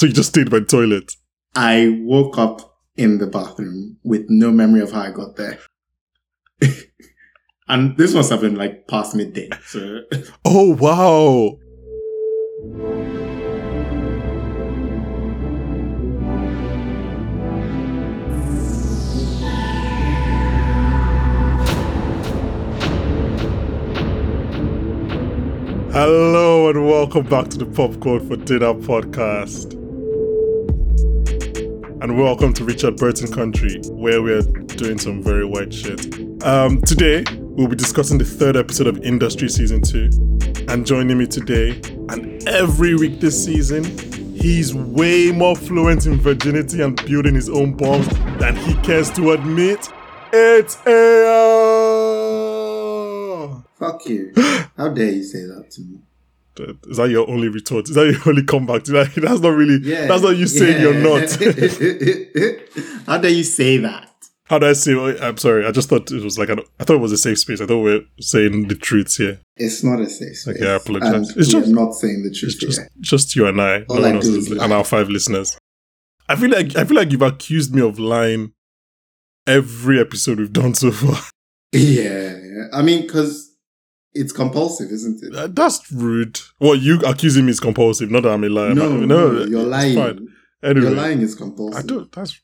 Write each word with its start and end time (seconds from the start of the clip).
So 0.00 0.06
you 0.06 0.14
just 0.14 0.30
stayed 0.30 0.50
by 0.50 0.60
the 0.60 0.64
toilet. 0.64 1.14
I 1.54 2.00
woke 2.00 2.38
up 2.38 2.78
in 2.96 3.18
the 3.18 3.26
bathroom 3.26 3.98
with 4.02 4.24
no 4.30 4.50
memory 4.50 4.80
of 4.80 4.92
how 4.92 5.02
I 5.02 5.10
got 5.10 5.36
there. 5.36 5.58
and 7.68 7.98
this 7.98 8.14
must 8.14 8.30
have 8.30 8.40
been 8.40 8.54
like 8.54 8.88
past 8.88 9.14
midday. 9.14 9.50
So 9.66 10.00
Oh 10.46 10.74
wow. 10.76 11.58
Hello 25.92 26.70
and 26.70 26.86
welcome 26.86 27.26
back 27.26 27.48
to 27.48 27.58
the 27.58 27.66
Popcorn 27.66 28.26
for 28.26 28.36
Dinner 28.36 28.72
podcast. 28.72 29.79
And 32.02 32.16
welcome 32.18 32.52
to 32.54 32.64
Richard 32.64 32.96
Burton 32.96 33.30
Country, 33.30 33.80
where 33.90 34.22
we're 34.22 34.42
doing 34.42 34.98
some 34.98 35.22
very 35.22 35.44
white 35.44 35.72
shit. 35.72 36.00
Um, 36.42 36.80
today, 36.82 37.24
we'll 37.40 37.68
be 37.68 37.76
discussing 37.76 38.16
the 38.16 38.24
third 38.24 38.56
episode 38.56 38.86
of 38.86 38.98
Industry 39.04 39.48
Season 39.48 39.82
2. 39.82 40.66
And 40.68 40.86
joining 40.86 41.18
me 41.18 41.26
today, 41.26 41.80
and 42.08 42.46
every 42.48 42.94
week 42.94 43.20
this 43.20 43.44
season, 43.44 43.84
he's 44.34 44.74
way 44.74 45.30
more 45.30 45.54
fluent 45.54 46.06
in 46.06 46.18
virginity 46.18 46.80
and 46.80 46.96
building 47.04 47.34
his 47.34 47.50
own 47.50 47.74
bombs 47.74 48.08
than 48.38 48.56
he 48.56 48.74
cares 48.76 49.10
to 49.10 49.32
admit. 49.32 49.88
It's 50.32 50.76
AR! 50.86 51.60
fuck 53.80 54.06
you. 54.06 54.32
How 54.76 54.88
dare 54.88 55.10
you 55.10 55.24
say 55.24 55.40
that 55.40 55.70
to 55.72 55.80
me? 55.82 55.98
Is 56.58 56.96
that 56.98 57.10
your 57.10 57.28
only 57.30 57.48
retort? 57.48 57.88
Is 57.88 57.94
that 57.94 58.06
your 58.06 58.20
only 58.28 58.42
comeback? 58.44 58.84
to 58.84 58.92
that? 58.92 59.14
That's 59.14 59.40
not 59.40 59.50
really. 59.50 59.78
Yeah. 59.82 60.06
That's 60.06 60.22
not 60.22 60.36
you 60.36 60.46
saying 60.46 60.80
you're 60.82 60.94
not. 60.94 61.30
How 63.06 63.18
dare 63.18 63.30
you 63.30 63.44
say 63.44 63.78
that? 63.78 64.06
How 64.44 64.58
do 64.58 64.66
I 64.66 64.72
say? 64.72 64.94
oh, 64.94 65.16
I'm 65.22 65.36
sorry. 65.36 65.64
I 65.64 65.70
just 65.70 65.88
thought 65.88 66.10
it 66.10 66.24
was 66.24 66.36
like 66.36 66.48
an, 66.48 66.58
I 66.80 66.84
thought 66.84 66.96
it 66.96 67.00
was 67.00 67.12
a 67.12 67.16
safe 67.16 67.38
space. 67.38 67.60
I 67.60 67.66
thought 67.66 67.82
we 67.82 67.94
are 67.94 68.00
saying 68.20 68.66
the 68.66 68.74
truth 68.74 69.14
here. 69.16 69.40
It's 69.56 69.84
not 69.84 70.00
a 70.00 70.10
safe 70.10 70.36
space. 70.36 70.56
Okay, 70.56 70.68
I 70.68 70.74
apologize. 70.74 71.28
It's 71.36 71.36
we 71.36 71.60
just- 71.60 71.68
are 71.68 71.72
not 71.72 71.92
saying 71.94 72.24
the 72.24 72.30
truth 72.30 72.54
It's 72.54 72.76
just 72.76 72.80
just 73.00 73.36
you 73.36 73.46
and 73.46 73.60
I. 73.60 73.84
No 73.88 73.94
I 73.96 74.00
one 74.00 74.14
else 74.16 74.26
and 74.50 74.72
our 74.72 74.82
five 74.82 75.08
listeners. 75.08 75.56
I 76.28 76.34
feel 76.34 76.50
like 76.50 76.74
I 76.74 76.82
feel 76.84 76.96
like 76.96 77.12
you've 77.12 77.22
accused 77.22 77.72
me 77.72 77.80
of 77.82 78.00
lying 78.00 78.52
every 79.46 80.00
episode 80.00 80.38
we've 80.40 80.52
done 80.52 80.74
so 80.74 80.90
far. 80.90 81.22
Yeah, 81.72 82.36
yeah. 82.42 82.64
I 82.72 82.82
mean, 82.82 83.02
because 83.02 83.49
it's 84.12 84.32
compulsive, 84.32 84.90
isn't 84.90 85.22
it? 85.22 85.34
Uh, 85.34 85.46
That's 85.46 85.90
rude. 85.92 86.40
Well, 86.58 86.74
you 86.74 87.00
accusing 87.00 87.44
me 87.46 87.50
is 87.52 87.60
compulsive. 87.60 88.10
Not 88.10 88.24
that 88.24 88.32
I'm 88.32 88.44
a 88.44 88.48
liar. 88.48 88.74
no, 88.74 88.98
but- 88.98 89.06
no, 89.06 89.36
it's 89.38 89.50
you're 89.50 89.62
lying. 89.62 89.94
fine. 89.94 90.28
Anyway, 90.62 90.86
Your 90.86 90.94
lying 90.96 91.20
is 91.22 91.34
compulsive. 91.34 91.78
I 91.78 91.86
don't. 91.86 92.12
That's. 92.12 92.38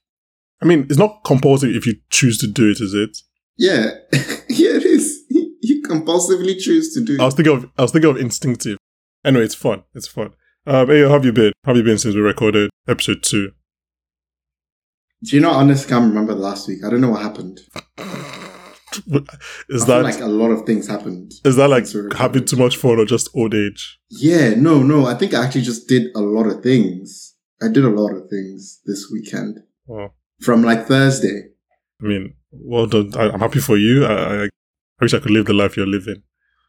I 0.63 0.65
mean, 0.65 0.87
it's 0.89 0.99
not 0.99 1.21
compulsive 1.25 1.71
if 1.77 1.85
you 1.87 1.95
choose 2.11 2.39
to 2.39 2.47
do 2.47 2.71
it, 2.71 2.81
is 2.81 2.95
it? 2.95 3.19
Yeah, 3.59 3.91
yeah, 4.49 4.77
it 4.77 4.85
is. 4.85 5.23
You 5.29 5.83
compulsively 5.87 6.59
choose 6.59 6.95
to 6.95 7.05
do. 7.05 7.19
I 7.21 7.25
was 7.27 7.35
thinking 7.35 7.55
of 7.57 7.71
I 7.77 7.83
was 7.83 7.93
thinking 7.93 8.11
of 8.11 8.17
instinctive. 8.17 8.79
Anyway, 9.25 9.45
it's 9.45 9.55
fun. 9.55 9.83
It's 9.95 10.09
fun. 10.09 10.31
Um, 10.67 10.89
hey, 10.89 11.03
how 11.03 11.11
have 11.11 11.25
you 11.25 11.33
been? 11.33 11.53
How 11.65 11.71
have 11.73 11.77
you 11.77 11.83
been 11.83 11.99
since 11.99 12.15
we 12.15 12.21
recorded 12.21 12.71
episode 12.89 13.23
two? 13.23 13.51
Do 15.25 15.37
you 15.37 15.41
know? 15.43 15.51
I 15.51 15.57
honestly 15.57 15.89
can't 15.89 16.09
remember 16.09 16.35
last 16.35 16.69
week. 16.69 16.79
I 16.87 16.91
don't 16.91 17.01
know 17.01 17.11
what 17.11 17.23
happened. 17.23 17.61
Is 19.69 19.83
I 19.85 19.87
that 19.87 20.03
like 20.03 20.21
a 20.21 20.27
lot 20.27 20.51
of 20.51 20.65
things 20.67 20.87
happened. 20.89 21.33
is 21.45 21.57
that 21.57 21.69
like 21.69 21.87
having 22.17 22.45
too 22.45 22.57
much 22.57 22.77
fun 22.77 22.99
or 22.99 23.05
just 23.05 23.29
old 23.35 23.55
age? 23.55 23.99
Yeah, 24.11 24.55
no, 24.55 24.83
no. 24.83 25.07
I 25.07 25.15
think 25.15 25.35
I 25.35 25.45
actually 25.45 25.63
just 25.63 25.89
did 25.89 26.09
a 26.15 26.21
lot 26.21 26.47
of 26.47 26.63
things. 26.63 27.35
I 27.63 27.69
did 27.69 27.85
a 27.85 27.89
lot 27.91 28.13
of 28.15 28.29
things 28.29 28.81
this 28.85 29.09
weekend 29.13 29.59
Well, 29.87 30.15
from 30.41 30.63
like 30.63 30.87
Thursday. 30.87 31.49
I 32.03 32.05
mean, 32.07 32.35
well 32.53 32.87
done. 32.87 33.13
I, 33.17 33.31
I'm 33.31 33.41
happy 33.41 33.61
for 33.61 33.77
you. 33.77 34.05
I, 34.05 34.13
I, 34.13 34.45
I 34.45 34.49
wish 35.01 35.15
I 35.15 35.19
could 35.21 35.31
live 35.31 35.47
the 35.47 35.55
life 35.55 35.77
you're 35.77 35.87
living. 35.87 36.23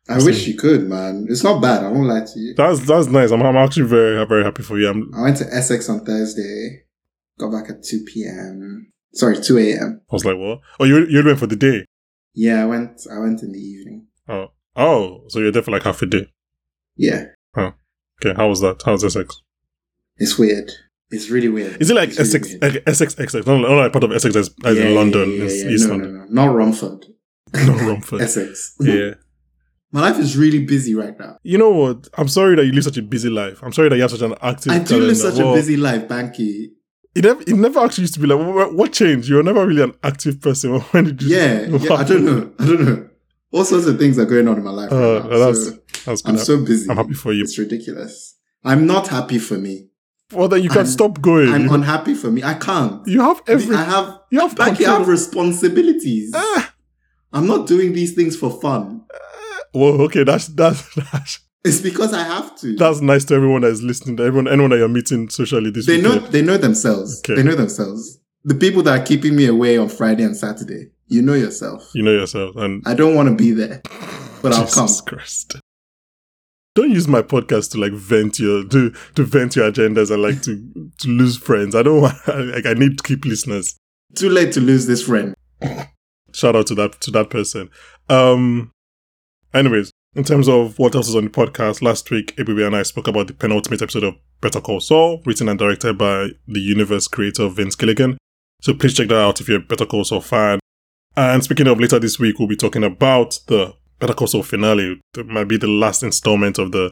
I 0.10 0.24
wish 0.24 0.48
you 0.48 0.56
could, 0.56 0.88
man. 0.88 1.28
It's 1.30 1.44
not 1.44 1.62
bad. 1.62 1.84
I 1.84 1.90
won't 1.90 2.08
lie 2.08 2.22
to 2.26 2.40
you. 2.40 2.54
That's 2.56 2.80
that's 2.86 3.08
nice. 3.08 3.32
I'm, 3.32 3.42
I'm 3.42 3.58
actually 3.58 3.88
very 3.88 4.26
very 4.26 4.44
happy 4.44 4.64
for 4.64 4.80
you. 4.80 4.90
I'm, 4.90 5.12
I 5.14 5.24
went 5.24 5.38
to 5.38 5.54
Essex 5.54 5.90
on 5.90 6.06
Thursday. 6.06 6.84
Got 7.38 7.52
back 7.52 7.70
at 7.70 7.84
two 7.84 8.06
p.m. 8.08 8.92
Sorry, 9.14 9.36
two 9.42 9.58
a.m. 9.58 10.02
I 10.10 10.16
was 10.16 10.24
like, 10.24 10.38
what? 10.38 10.60
Oh, 10.80 10.86
you 10.86 11.06
you 11.08 11.24
went 11.26 11.40
for 11.40 11.48
the 11.48 11.56
day? 11.58 11.86
Yeah, 12.34 12.64
I 12.64 12.66
went. 12.66 13.02
I 13.12 13.20
went 13.20 13.42
in 13.44 13.52
the 13.52 13.60
evening. 13.60 14.08
Oh, 14.30 14.48
oh, 14.76 15.24
so 15.30 15.40
you're 15.40 15.52
there 15.52 15.62
for 15.64 15.72
like 15.72 15.84
half 15.84 16.02
a 16.02 16.06
day. 16.06 16.28
Yeah, 16.96 17.26
Okay, 17.56 18.34
how 18.36 18.50
was 18.50 18.62
that? 18.62 18.82
How 18.84 18.94
was 18.94 19.04
Essex? 19.04 19.42
it's 20.18 20.38
weird. 20.40 20.72
It's 21.12 21.30
really 21.30 21.48
weird. 21.48 21.80
Is 21.82 21.90
it 21.92 21.96
like 21.96 22.10
It's 22.10 22.18
really 22.18 22.30
Essex, 22.30 22.50
weird. 22.50 22.62
like 22.74 22.84
Essex, 22.88 23.20
Essex? 23.20 23.46
Not, 23.46 23.62
not 23.62 23.70
like 23.72 23.92
part 23.94 24.04
of 24.04 24.12
Essex 24.12 24.36
as, 24.36 24.50
as 24.66 24.78
Yeah, 24.78 24.86
in 24.88 24.96
London, 24.96 25.30
yeah, 25.32 25.44
yeah, 25.44 25.70
East 25.70 25.86
no, 25.88 25.92
London. 25.92 26.14
No, 26.16 26.26
no, 26.26 26.46
not 26.48 26.56
Romford. 26.56 27.06
Not 27.54 27.80
Romford. 27.82 28.22
Essex. 28.22 28.76
yeah. 28.82 29.12
My 29.94 30.02
life 30.02 30.20
is 30.20 30.36
really 30.36 30.66
busy 30.66 30.96
right 30.96 31.18
now. 31.18 31.38
You 31.44 31.58
know 31.58 31.70
what? 31.70 32.08
I'm 32.18 32.28
sorry 32.28 32.56
that 32.58 32.66
you 32.66 32.74
live 32.74 32.84
such 32.84 32.98
a 32.98 33.02
busy 33.02 33.30
life. 33.30 33.60
I'm 33.64 33.72
sorry 33.72 33.88
that 33.88 33.96
you 33.96 34.02
have 34.02 34.12
such 34.12 34.22
an 34.22 34.34
active. 34.42 34.74
I 34.74 34.80
do 34.80 34.86
calendar. 34.86 35.08
live 35.08 35.18
such 35.18 35.40
a 35.40 35.54
busy 35.54 35.78
life, 35.78 36.08
Banky. 36.10 36.72
It 37.18 37.24
never, 37.24 37.42
it 37.42 37.56
never 37.66 37.80
actually 37.80 38.04
used 38.04 38.14
to 38.16 38.20
be 38.20 38.28
like, 38.28 38.40
what, 38.56 38.74
what 38.76 38.94
changed? 38.94 39.28
You 39.30 39.36
were 39.38 39.44
never 39.44 39.66
really 39.66 39.82
an 39.82 39.94
active 40.04 40.40
person. 40.40 40.80
When 40.92 41.04
did 41.06 41.22
you? 41.24 41.36
Yeah, 41.36 41.66
yeah. 41.86 41.94
I 41.94 42.04
don't 42.04 42.26
know. 42.26 42.52
I 42.60 42.66
don't 42.66 42.86
know. 42.86 43.10
All 43.52 43.66
sorts 43.66 43.88
of 43.88 43.98
things 43.98 44.20
are 44.20 44.26
going 44.26 44.48
on 44.48 44.58
in 44.58 44.64
my 44.64 44.72
life 44.72 44.92
right 44.92 44.98
Uh, 44.98 45.20
now. 45.24 45.38
that's- 45.44 45.66
so 45.68 45.72
That's. 46.06 46.22
I'm 46.28 46.38
so 46.38 46.64
busy. 46.64 46.90
I'm 46.90 46.98
happy 46.98 47.14
for 47.24 47.34
you. 47.34 47.44
It's 47.44 47.58
ridiculous. 47.58 48.36
I'm 48.64 48.86
not 48.86 49.08
happy 49.08 49.40
for 49.40 49.58
me. 49.58 49.88
Well, 50.34 50.48
then 50.50 50.62
you 50.64 50.70
can 50.70 50.80
I'm- 50.80 50.88
stop 50.98 51.22
going. 51.22 51.50
I'm 51.54 51.70
unhappy 51.74 52.14
for 52.14 52.30
me. 52.30 52.44
I 52.44 52.54
can't. 52.54 53.06
you 53.08 53.22
have 53.22 53.42
every. 53.48 53.76
I 53.76 53.84
have 53.84 54.08
you 54.32 54.40
have 54.42 54.58
like 54.60 54.80
I 54.82 54.98
have 55.00 55.08
responsibilities. 55.08 56.32
Ah, 56.36 56.74
I'm 57.34 57.48
not 57.48 57.68
doing 57.68 57.94
these 57.94 58.14
things 58.14 58.36
for 58.36 58.52
fun. 58.62 59.02
well, 59.74 60.02
okay, 60.04 60.24
that's 60.24 60.48
that's 60.48 60.82
that's 61.12 61.40
It's 61.68 61.82
because 61.82 62.14
I 62.14 62.24
have 62.24 62.56
to. 62.60 62.76
that's 62.76 63.02
nice 63.02 63.26
to 63.26 63.36
everyone 63.36 63.62
that 63.62 63.72
is 63.72 63.84
listening. 63.84 64.18
To 64.18 64.24
everyone, 64.24 64.48
anyone 64.48 64.70
that 64.72 64.78
you're 64.78 64.88
meeting 64.88 65.30
socially 65.30 65.70
this 65.70 65.86
they 65.86 66.00
know 66.02 66.20
they 66.20 66.42
know 66.42 66.58
themselves. 66.58 67.20
Okay. 67.20 67.36
They 67.36 67.44
know 67.44 67.56
themselves. 67.56 68.20
The 68.44 68.56
people 68.56 68.82
that 68.84 69.00
are 69.02 69.06
keeping 69.06 69.36
me 69.36 69.46
away 69.46 69.78
on 69.78 69.90
Friday 69.90 70.24
and 70.24 70.36
Saturday, 70.36 70.92
you 71.08 71.22
know 71.22 71.34
yourself. 71.34 71.92
You 71.94 72.04
know 72.04 72.12
yourself, 72.12 72.56
and 72.56 72.82
I 72.86 72.94
don't 72.94 73.16
want 73.16 73.30
to 73.30 73.36
be 73.36 73.52
there, 73.52 73.82
but 74.42 74.54
I'll 74.54 74.68
come. 74.68 74.88
Jesus 74.88 75.02
Christ. 75.02 75.56
Don't 76.76 76.92
use 76.92 77.08
my 77.08 77.24
podcast 77.24 77.72
to 77.72 77.80
like 77.80 77.92
vent 77.94 78.40
your 78.40 78.64
to 78.68 78.92
to 79.16 79.24
vent 79.24 79.56
your 79.56 79.72
agendas 79.72 80.12
and 80.12 80.22
like 80.22 80.42
to 80.44 80.92
to 81.00 81.08
lose 81.10 81.36
friends. 81.36 81.76
I 81.76 81.84
don't 81.84 82.02
want 82.02 82.16
like 82.28 82.66
I 82.66 82.74
need 82.74 83.00
to 83.00 83.04
keep 83.04 83.26
listeners. 83.26 83.76
Too 84.16 84.30
late 84.30 84.52
to 84.54 84.62
lose 84.62 84.86
this 84.86 85.04
friend. 85.04 85.34
Shout 86.34 86.56
out 86.56 86.68
to 86.68 86.76
that 86.76 87.02
to 87.02 87.12
that 87.12 87.30
person. 87.32 87.70
Um 88.10 88.72
anyways, 89.56 89.92
in 90.18 90.24
terms 90.24 90.50
of 90.50 90.80
what 90.80 90.96
else 90.96 91.08
is 91.08 91.16
on 91.16 91.26
the 91.26 91.30
podcast, 91.30 91.84
last 91.84 92.10
week 92.10 92.34
ABB 92.40 92.58
and 92.58 92.76
I 92.76 92.82
spoke 92.82 93.08
about 93.08 93.28
the 93.28 93.36
penultimate 93.36 93.84
episode 93.84 94.04
of 94.04 94.16
Better 94.42 94.60
Call 94.60 94.80
Saul, 94.80 95.22
written 95.28 95.48
and 95.48 95.60
directed 95.60 95.96
by 95.96 96.30
the 96.48 96.60
universe 96.60 97.08
creator 97.08 97.48
Vince 97.50 97.76
Gilligan. 97.76 98.18
So 98.64 98.74
please 98.74 98.96
check 98.96 99.10
that 99.10 99.18
out 99.18 99.40
if 99.40 99.48
you're 99.48 99.60
a 99.60 99.64
Better 99.64 99.86
Call 99.86 100.04
Saul 100.04 100.22
fan. 100.22 100.60
And 101.16 101.44
speaking 101.44 101.68
of 101.68 101.80
later 101.80 102.00
this 102.00 102.18
week, 102.18 102.40
we'll 102.40 102.48
be 102.48 102.56
talking 102.56 102.84
about 102.84 103.40
the 103.46 103.76
Better 104.00 104.16
Call 104.16 104.26
Saul 104.26 104.42
finale. 104.42 105.00
That 105.14 105.28
might 105.28 105.48
be 105.48 105.58
the 105.58 105.68
last 105.68 106.02
installment 106.02 106.58
of 106.58 106.72
the 106.72 106.90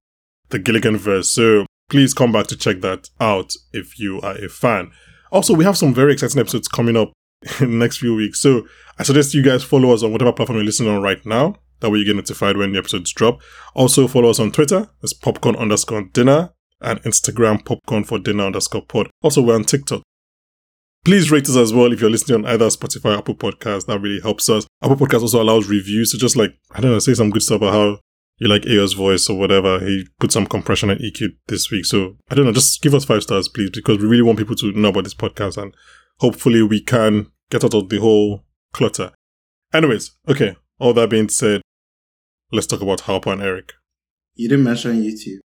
the 0.49 0.59
Gilligan 0.59 0.95
verse. 0.95 1.31
So 1.31 1.65
please 1.89 2.13
come 2.13 2.31
back 2.31 2.45
to 2.47 2.55
check 2.55 2.81
that 2.81 3.09
out 3.19 3.53
if 3.73 3.99
you 3.99 4.21
are 4.21 4.35
a 4.35 4.49
fan. 4.49 4.91
Also, 5.31 5.55
we 5.55 5.65
have 5.65 5.79
some 5.79 5.95
very 5.95 6.13
exciting 6.13 6.39
episodes 6.39 6.67
coming 6.67 6.95
up 6.95 7.11
in 7.59 7.71
the 7.71 7.77
next 7.77 7.97
few 7.97 8.13
weeks. 8.13 8.39
So 8.39 8.67
I 8.99 9.03
suggest 9.03 9.33
you 9.33 9.41
guys 9.41 9.63
follow 9.63 9.91
us 9.91 10.03
on 10.03 10.11
whatever 10.11 10.31
platform 10.31 10.57
you're 10.57 10.65
listening 10.65 10.91
on 10.91 11.01
right 11.01 11.25
now. 11.25 11.55
That 11.79 11.89
way 11.89 11.99
you 11.99 12.05
get 12.05 12.15
notified 12.15 12.57
when 12.57 12.71
the 12.71 12.79
episodes 12.79 13.11
drop. 13.11 13.41
Also 13.73 14.07
follow 14.07 14.29
us 14.29 14.39
on 14.39 14.51
Twitter. 14.51 14.89
It's 15.03 15.13
popcorn 15.13 15.55
underscore 15.55 16.03
dinner 16.03 16.53
and 16.81 17.01
Instagram 17.03 17.63
popcorn 17.65 18.03
for 18.03 18.19
dinner 18.19 18.45
underscore 18.45 18.85
pod. 18.85 19.09
Also 19.21 19.41
we're 19.41 19.55
on 19.55 19.63
TikTok. 19.63 20.01
Please 21.03 21.29
rate 21.29 21.47
us 21.47 21.55
as 21.55 21.73
well 21.73 21.93
if 21.93 22.01
you're 22.01 22.09
listening 22.09 22.43
on 22.43 22.51
either 22.51 22.65
Spotify 22.67 23.13
or 23.13 23.17
Apple 23.19 23.35
Podcasts. 23.35 23.85
That 23.85 23.99
really 23.99 24.19
helps 24.21 24.49
us. 24.49 24.65
Apple 24.81 24.97
Podcasts 24.97 25.21
also 25.21 25.41
allows 25.41 25.69
reviews. 25.69 26.11
So 26.11 26.17
just 26.17 26.35
like, 26.35 26.55
I 26.71 26.81
don't 26.81 26.91
know, 26.91 26.99
say 26.99 27.13
some 27.13 27.29
good 27.29 27.43
stuff 27.43 27.57
about 27.57 27.73
how 27.73 27.99
you 28.37 28.47
like 28.47 28.63
Ayo's 28.63 28.93
voice 28.93 29.29
or 29.29 29.37
whatever. 29.37 29.79
He 29.79 30.07
put 30.19 30.31
some 30.31 30.47
compression 30.47 30.89
and 30.89 30.99
EQ 30.99 31.35
this 31.47 31.69
week. 31.69 31.85
So 31.85 32.17
I 32.29 32.35
don't 32.35 32.45
know, 32.45 32.51
just 32.51 32.81
give 32.81 32.95
us 32.95 33.05
five 33.05 33.23
stars, 33.23 33.47
please, 33.47 33.69
because 33.69 33.99
we 33.99 34.07
really 34.07 34.23
want 34.23 34.39
people 34.39 34.55
to 34.55 34.71
know 34.71 34.89
about 34.89 35.03
this 35.03 35.13
podcast 35.13 35.61
and 35.61 35.75
hopefully 36.19 36.63
we 36.63 36.81
can 36.81 37.31
get 37.51 37.63
out 37.63 37.73
of 37.73 37.89
the 37.89 37.99
whole 37.99 38.43
clutter. 38.73 39.11
Anyways, 39.73 40.11
okay, 40.27 40.55
all 40.79 40.93
that 40.93 41.09
being 41.09 41.29
said, 41.29 41.61
let's 42.51 42.67
talk 42.67 42.81
about 42.81 43.01
Harper 43.01 43.31
and 43.31 43.41
Eric. 43.41 43.73
You 44.35 44.49
didn't 44.49 44.65
mention 44.65 45.01
YouTube. 45.01 45.39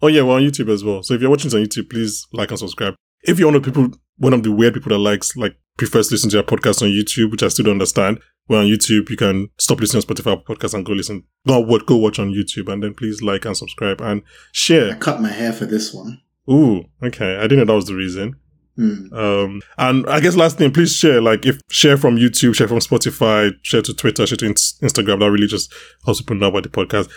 Oh 0.00 0.08
yeah, 0.08 0.22
we're 0.22 0.36
on 0.36 0.42
YouTube 0.42 0.72
as 0.72 0.84
well. 0.84 1.02
So 1.02 1.14
if 1.14 1.20
you're 1.20 1.30
watching 1.30 1.50
this 1.50 1.54
on 1.54 1.64
YouTube, 1.64 1.90
please 1.90 2.26
like 2.32 2.50
and 2.50 2.58
subscribe. 2.58 2.94
If 3.22 3.38
you're 3.38 3.48
one 3.48 3.56
of 3.56 3.62
the 3.62 3.70
people, 3.70 3.98
one 4.16 4.32
of 4.32 4.42
the 4.42 4.52
weird 4.52 4.74
people 4.74 4.90
that 4.90 4.98
likes, 4.98 5.36
like, 5.36 5.56
prefers 5.76 6.08
to 6.08 6.14
listen 6.14 6.30
to 6.30 6.38
our 6.38 6.44
podcast 6.44 6.82
on 6.82 6.88
YouTube, 6.88 7.30
which 7.30 7.42
I 7.42 7.48
still 7.48 7.64
don't 7.64 7.72
understand, 7.72 8.20
we're 8.48 8.58
on 8.58 8.66
YouTube. 8.66 9.10
You 9.10 9.16
can 9.16 9.48
stop 9.58 9.80
listening 9.80 10.02
on 10.02 10.14
Spotify 10.14 10.44
podcast 10.44 10.74
and 10.74 10.84
go 10.84 10.92
listen. 10.92 11.24
Go 11.46 11.60
watch, 11.60 11.86
go 11.86 11.96
watch 11.96 12.18
on 12.18 12.32
YouTube, 12.32 12.72
and 12.72 12.82
then 12.82 12.94
please 12.94 13.22
like 13.22 13.44
and 13.44 13.56
subscribe 13.56 14.00
and 14.00 14.22
I 14.22 14.24
share. 14.52 14.96
cut 14.96 15.20
my 15.20 15.30
hair 15.30 15.52
for 15.52 15.66
this 15.66 15.92
one. 15.92 16.20
Ooh, 16.50 16.84
okay. 17.02 17.36
I 17.36 17.42
didn't 17.42 17.58
know 17.58 17.64
that 17.66 17.74
was 17.74 17.86
the 17.86 17.94
reason. 17.94 18.36
Hmm. 18.78 19.12
Um, 19.12 19.60
and 19.76 20.08
I 20.08 20.20
guess 20.20 20.36
last 20.36 20.56
thing, 20.56 20.70
please 20.72 20.94
share, 20.94 21.20
like, 21.20 21.44
if 21.44 21.60
share 21.68 21.96
from 21.96 22.16
YouTube, 22.16 22.54
share 22.54 22.68
from 22.68 22.78
Spotify, 22.78 23.52
share 23.62 23.82
to 23.82 23.92
Twitter, 23.92 24.24
share 24.24 24.36
to 24.36 24.46
ins- 24.46 24.78
Instagram. 24.80 25.18
That 25.18 25.32
really 25.32 25.48
just 25.48 25.74
helps 26.04 26.20
people 26.20 26.36
know 26.36 26.46
about 26.46 26.62
the 26.62 26.68
podcast. 26.68 27.10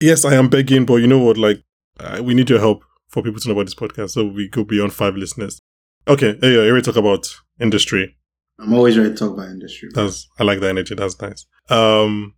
Yes, 0.00 0.24
I 0.24 0.34
am 0.34 0.48
begging, 0.48 0.84
but 0.84 0.96
you 0.96 1.06
know 1.06 1.20
what? 1.20 1.38
Like, 1.38 1.62
uh, 2.00 2.20
we 2.24 2.34
need 2.34 2.50
your 2.50 2.58
help 2.58 2.82
for 3.08 3.22
people 3.22 3.38
to 3.38 3.48
know 3.48 3.52
about 3.52 3.66
this 3.66 3.74
podcast. 3.76 4.10
So 4.10 4.24
we 4.24 4.48
go 4.48 4.64
beyond 4.64 4.92
five 4.94 5.14
listeners. 5.14 5.60
Okay. 6.08 6.36
Hey, 6.40 6.52
here 6.54 6.74
we 6.74 6.82
talk 6.82 6.96
about 6.96 7.28
industry. 7.60 8.16
I'm 8.58 8.74
always 8.74 8.98
ready 8.98 9.10
to 9.10 9.16
talk 9.16 9.34
about 9.34 9.48
industry. 9.48 9.90
That's, 9.94 10.26
I 10.40 10.42
like 10.42 10.58
the 10.58 10.68
energy. 10.68 10.96
That's 10.96 11.20
nice. 11.22 11.46
Um, 11.68 12.34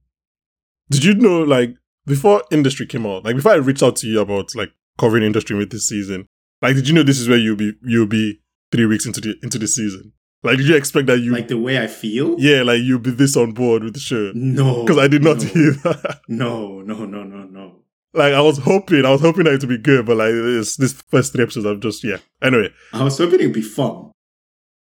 did 0.90 1.04
you 1.04 1.14
know, 1.14 1.42
like, 1.42 1.74
before 2.04 2.42
industry 2.50 2.86
came 2.86 3.06
out, 3.06 3.24
like, 3.24 3.36
before 3.36 3.52
I 3.52 3.56
reached 3.56 3.82
out 3.82 3.96
to 3.96 4.06
you 4.06 4.20
about, 4.20 4.54
like, 4.54 4.72
covering 4.98 5.22
industry 5.22 5.56
with 5.56 5.70
this 5.70 5.88
season, 5.88 6.26
like, 6.60 6.74
did 6.74 6.86
you 6.86 6.94
know 6.94 7.02
this 7.02 7.18
is 7.18 7.28
where 7.28 7.38
you'll 7.38 7.56
be, 7.56 7.72
you'll 7.82 8.06
be 8.06 8.40
three 8.70 8.86
weeks 8.86 9.06
into 9.06 9.20
the, 9.20 9.34
into 9.42 9.58
the 9.58 9.68
season? 9.68 10.12
Like, 10.42 10.58
did 10.58 10.68
you 10.68 10.76
expect 10.76 11.08
that 11.08 11.18
you, 11.18 11.32
like 11.32 11.48
the 11.48 11.58
way 11.58 11.82
I 11.82 11.88
feel? 11.88 12.36
yeah, 12.38 12.62
like, 12.62 12.80
you'll 12.82 13.00
be 13.00 13.10
this 13.10 13.36
on 13.36 13.52
board 13.52 13.82
with 13.82 13.94
the 13.94 14.00
show? 14.00 14.30
No. 14.34 14.84
Because 14.84 14.98
I 14.98 15.08
did 15.08 15.22
not 15.24 15.38
no, 15.38 15.44
hear 15.48 15.72
that. 15.72 16.20
No, 16.28 16.80
no, 16.82 17.04
no, 17.04 17.24
no, 17.24 17.44
no. 17.44 17.82
like, 18.14 18.32
I 18.32 18.40
was 18.40 18.58
hoping, 18.58 19.04
I 19.04 19.10
was 19.10 19.20
hoping 19.20 19.44
that 19.44 19.54
it 19.54 19.60
would 19.60 19.68
be 19.68 19.78
good, 19.78 20.06
but, 20.06 20.16
like, 20.16 20.32
this, 20.32 20.76
this 20.76 20.92
first 20.92 21.32
three 21.32 21.42
episodes, 21.42 21.66
I'm 21.66 21.80
just, 21.80 22.04
yeah. 22.04 22.18
Anyway. 22.40 22.70
I 22.92 23.02
was 23.02 23.18
hoping 23.18 23.40
it'd 23.40 23.52
be 23.52 23.62
fun. 23.62 24.12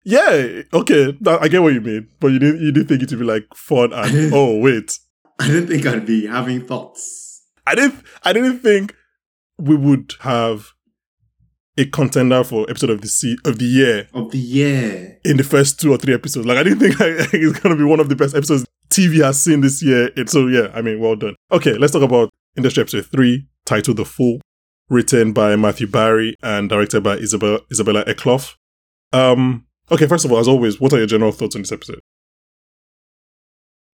Yeah, 0.06 0.64
okay, 0.74 1.18
I 1.28 1.48
get 1.48 1.62
what 1.62 1.74
you 1.74 1.82
mean, 1.82 2.10
but 2.20 2.28
you 2.28 2.40
didn't, 2.40 2.62
you 2.62 2.72
didn't 2.72 2.88
think 2.88 3.04
it 3.04 3.12
would 3.12 3.20
be, 3.20 3.26
like, 3.26 3.46
fun 3.56 3.94
and, 3.94 4.34
oh, 4.34 4.58
wait. 4.58 4.98
I 5.40 5.48
didn't 5.48 5.68
think 5.68 5.86
I'd 5.86 6.06
be 6.06 6.26
having 6.26 6.66
thoughts. 6.66 7.24
I 7.66 7.76
didn't 7.76 8.04
I 8.24 8.34
didn't 8.34 8.60
think 8.60 8.96
we 9.58 9.76
would 9.76 10.14
have 10.22 10.72
a 11.78 11.86
contender 11.86 12.44
for 12.44 12.70
episode 12.70 12.90
of 12.92 13.02
the 13.02 13.08
se- 13.08 13.38
of 13.46 13.58
the 13.60 13.66
year 13.66 14.08
Of 14.14 14.32
the 14.32 14.38
year. 14.38 15.20
in 15.26 15.38
the 15.38 15.44
first 15.44 15.80
two 15.80 15.92
or 15.92 15.98
three 15.98 16.14
episodes. 16.14 16.46
Like 16.46 16.58
I 16.58 16.64
didn't 16.64 16.80
think 16.80 17.00
like, 17.00 17.10
it's 17.34 17.60
gonna 17.60 17.76
be 17.76 17.84
one 17.84 18.00
of 18.00 18.10
the 18.10 18.16
best 18.16 18.36
episodes 18.36 18.66
TV 18.90 19.24
has 19.24 19.42
seen 19.42 19.62
this 19.62 19.82
year. 19.82 20.12
It, 20.16 20.30
so 20.30 20.48
yeah, 20.48 20.68
I 20.74 20.82
mean, 20.82 21.00
well 21.00 21.16
done. 21.16 21.36
Okay, 21.52 21.74
let's 21.78 21.94
talk 21.94 22.04
about 22.04 22.30
industry 22.56 22.82
episode 22.82 23.08
three, 23.08 23.48
titled 23.66 23.98
"The 23.98 24.06
Fool," 24.06 24.40
written 24.90 25.34
by 25.34 25.56
Matthew 25.56 25.88
Barry 25.88 26.36
and 26.44 26.70
directed 26.70 27.02
by 27.02 27.16
Isabel 27.18 27.60
Isabella 27.72 28.04
Eklof. 28.06 28.54
Um. 29.12 29.66
Okay, 29.92 30.08
first 30.08 30.24
of 30.26 30.32
all, 30.32 30.40
as 30.40 30.48
always, 30.48 30.80
what 30.80 30.94
are 30.94 30.98
your 30.98 31.08
general 31.08 31.32
thoughts 31.32 31.56
on 31.56 31.62
this 31.64 31.72
episode? 31.72 32.00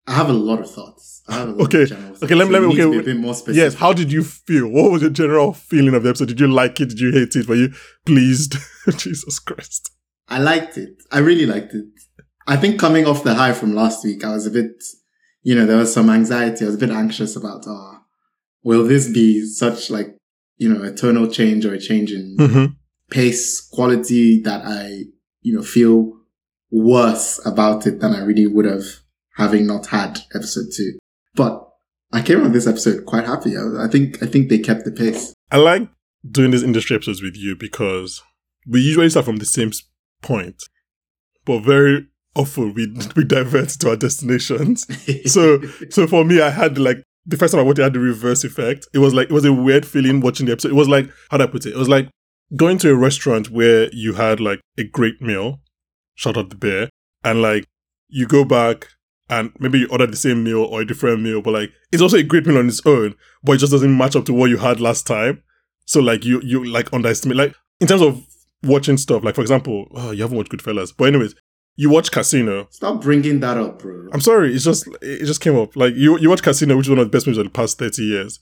I 0.10 0.14
have 0.14 0.30
a 0.30 0.34
lot 0.34 0.60
of 0.60 0.70
thoughts. 0.72 1.22
I 1.28 1.34
have 1.40 1.50
a 1.50 1.52
lot 1.52 1.62
Okay, 1.68 1.84
of 1.84 1.90
general 1.90 2.08
thoughts. 2.10 2.24
okay, 2.24 2.36
let 2.36 2.48
me- 2.48 2.54
So 2.56 2.60
let 2.60 2.62
me- 2.68 2.68
you 2.68 2.76
need 2.78 2.82
to 2.82 2.88
okay, 2.90 2.98
be 2.98 3.12
a 3.12 3.14
bit 3.14 3.22
more 3.22 3.34
specific. 3.36 3.58
Yes, 3.64 3.74
how 3.76 3.94
did 3.94 4.12
you 4.12 4.24
feel? 4.24 4.68
What 4.68 4.92
was 4.92 5.02
your 5.04 5.12
general 5.12 5.54
feeling 5.54 5.94
of 5.94 6.02
the 6.04 6.10
episode? 6.10 6.30
Did 6.30 6.40
you 6.40 6.48
like 6.48 6.82
it? 6.82 6.90
Did 6.90 7.00
you 7.00 7.12
hate 7.12 7.36
it? 7.36 7.48
Were 7.48 7.56
you 7.56 7.70
pleased? 8.06 8.56
Jesus 8.98 9.38
Christ. 9.40 9.92
I 10.28 10.40
liked 10.40 10.78
it. 10.78 10.96
I 11.12 11.20
really 11.20 11.46
liked 11.46 11.74
it. 11.74 11.86
I 12.48 12.56
think 12.58 12.80
coming 12.80 13.06
off 13.06 13.24
the 13.24 13.36
high 13.36 13.54
from 13.54 13.74
last 13.76 14.04
week, 14.04 14.24
I 14.24 14.34
was 14.34 14.48
a 14.48 14.52
bit, 14.52 14.72
you 15.44 15.54
know, 15.56 15.66
there 15.68 15.78
was 15.78 15.94
some 15.94 16.10
anxiety. 16.10 16.66
I 16.66 16.68
was 16.68 16.76
a 16.76 16.80
bit 16.86 16.90
anxious 17.04 17.36
about, 17.36 17.68
uh, 17.68 17.94
will 18.64 18.86
this 18.86 19.08
be 19.10 19.46
such 19.46 19.90
like, 19.92 20.10
you 20.58 20.68
know, 20.72 20.82
a 20.84 20.92
tonal 20.92 21.28
change 21.28 21.66
or 21.68 21.74
a 21.74 21.80
change 21.80 22.12
in 22.12 22.36
Mm-hmm. 22.40 22.66
pace, 23.12 23.62
quality 23.62 24.42
that 24.42 24.62
I, 24.66 25.04
you 25.42 25.54
know, 25.56 25.62
feel 25.64 26.14
worse 26.72 27.40
about 27.46 27.86
it 27.88 28.00
than 28.00 28.14
I 28.14 28.22
really 28.24 28.48
would 28.48 28.66
have 28.66 28.84
having 29.40 29.66
not 29.66 29.88
had 29.88 30.20
episode 30.36 30.68
two. 30.76 31.00
But 31.34 31.68
I 32.12 32.22
came 32.22 32.44
on 32.44 32.52
this 32.52 32.68
episode 32.68 33.06
quite 33.06 33.26
happy. 33.26 33.56
I, 33.58 33.86
I 33.86 33.88
think, 33.88 34.22
I 34.22 34.28
think 34.28 34.50
they 34.50 34.60
kept 34.60 34.86
the 34.86 34.92
pace. 34.92 35.34
I 35.52 35.58
like 35.58 35.90
doing 36.30 36.52
these 36.52 36.64
industry 36.64 36.96
episodes 36.96 37.24
with 37.24 37.36
you 37.36 37.56
because 37.56 38.22
we 38.68 38.82
usually 38.82 39.10
start 39.10 39.26
from 39.26 39.38
the 39.38 39.46
same 39.46 39.72
point, 40.22 40.62
but 41.46 41.62
very 41.62 42.08
often 42.36 42.74
we 42.74 42.88
we 43.16 43.24
divert 43.24 43.70
to 43.70 43.90
our 43.90 43.96
destinations. 43.96 44.86
So 45.26 45.62
so 45.90 46.08
for 46.08 46.24
me, 46.24 46.42
I 46.42 46.50
had 46.50 46.78
like 46.78 46.98
the 47.26 47.38
first 47.38 47.54
time 47.54 47.62
I 47.62 47.64
watched 47.64 47.80
it, 47.80 47.84
I 47.84 47.86
had 47.86 47.94
the 47.94 48.00
reverse 48.00 48.44
effect. 48.44 48.88
It 48.94 49.00
was 49.00 49.14
like 49.14 49.30
it 49.30 49.34
was 49.34 49.46
a 49.46 49.54
weird 49.54 49.86
feeling 49.86 50.22
watching 50.22 50.46
the 50.46 50.52
episode. 50.52 50.72
It 50.72 50.76
was 50.76 50.90
like 50.90 51.10
how 51.32 51.38
do 51.38 51.44
I 51.46 51.48
put 51.48 51.66
it? 51.66 51.74
It 51.74 51.78
was 51.78 51.90
like 51.90 52.10
going 52.56 52.78
to 52.80 52.92
a 52.92 52.96
restaurant 52.96 53.50
where 53.50 53.90
you 53.94 54.14
had 54.14 54.40
like 54.40 54.60
a 54.78 54.84
great 54.84 55.22
meal, 55.22 55.62
shout 56.16 56.38
out 56.38 56.50
the 56.50 56.56
bear, 56.56 56.90
and 57.24 57.42
like 57.42 57.66
you 58.08 58.28
go 58.28 58.44
back 58.44 58.88
and 59.30 59.52
maybe 59.60 59.80
you 59.80 59.88
order 59.90 60.08
the 60.08 60.16
same 60.16 60.44
meal 60.44 60.64
or 60.64 60.82
a 60.82 60.86
different 60.86 61.22
meal, 61.22 61.42
but 61.42 61.54
like 61.54 61.72
it's 61.92 62.02
also 62.02 62.18
a 62.18 62.24
great 62.24 62.46
meal 62.46 62.58
on 62.58 62.68
its 62.68 62.86
own, 62.86 63.16
but 63.44 63.54
it 63.54 63.58
just 63.60 63.72
doesn't 63.72 63.98
match 63.98 64.16
up 64.16 64.26
to 64.26 64.34
what 64.34 64.50
you 64.50 64.58
had 64.58 64.80
last 64.80 65.06
time. 65.06 65.44
So 65.86 66.00
like 66.00 66.26
you 66.26 66.42
you 66.44 66.64
like 66.66 66.92
underestimate 66.94 67.38
like 67.38 67.56
in 67.80 67.88
terms 67.88 68.02
of 68.02 68.26
watching 68.64 68.98
stuff. 68.98 69.24
Like 69.24 69.36
for 69.36 69.42
example, 69.42 69.88
oh, 69.96 70.12
you 70.12 70.22
haven't 70.22 70.38
watched 70.38 70.52
Goodfellas, 70.52 70.94
but 70.96 71.06
anyways, 71.06 71.36
you 71.76 71.90
watch 71.90 72.12
Casino. 72.12 72.68
Stop 72.72 73.02
bringing 73.02 73.40
that 73.40 73.58
up, 73.58 73.80
bro. 73.80 74.10
I'm 74.14 74.22
sorry, 74.22 74.54
it's 74.54 74.66
just 74.66 74.88
it 75.02 75.26
just 75.26 75.42
came 75.42 75.58
up. 75.58 75.76
Like 75.76 75.96
you 75.96 76.18
you 76.20 76.30
watch 76.30 76.44
Casino, 76.44 76.76
which 76.78 76.88
is 76.88 76.90
one 76.90 77.00
of 77.00 77.06
the 77.06 77.16
best 77.16 77.28
movies 77.28 77.38
of 77.38 77.46
the 77.46 77.52
past 77.52 77.78
thirty 77.78 78.04
years, 78.04 78.40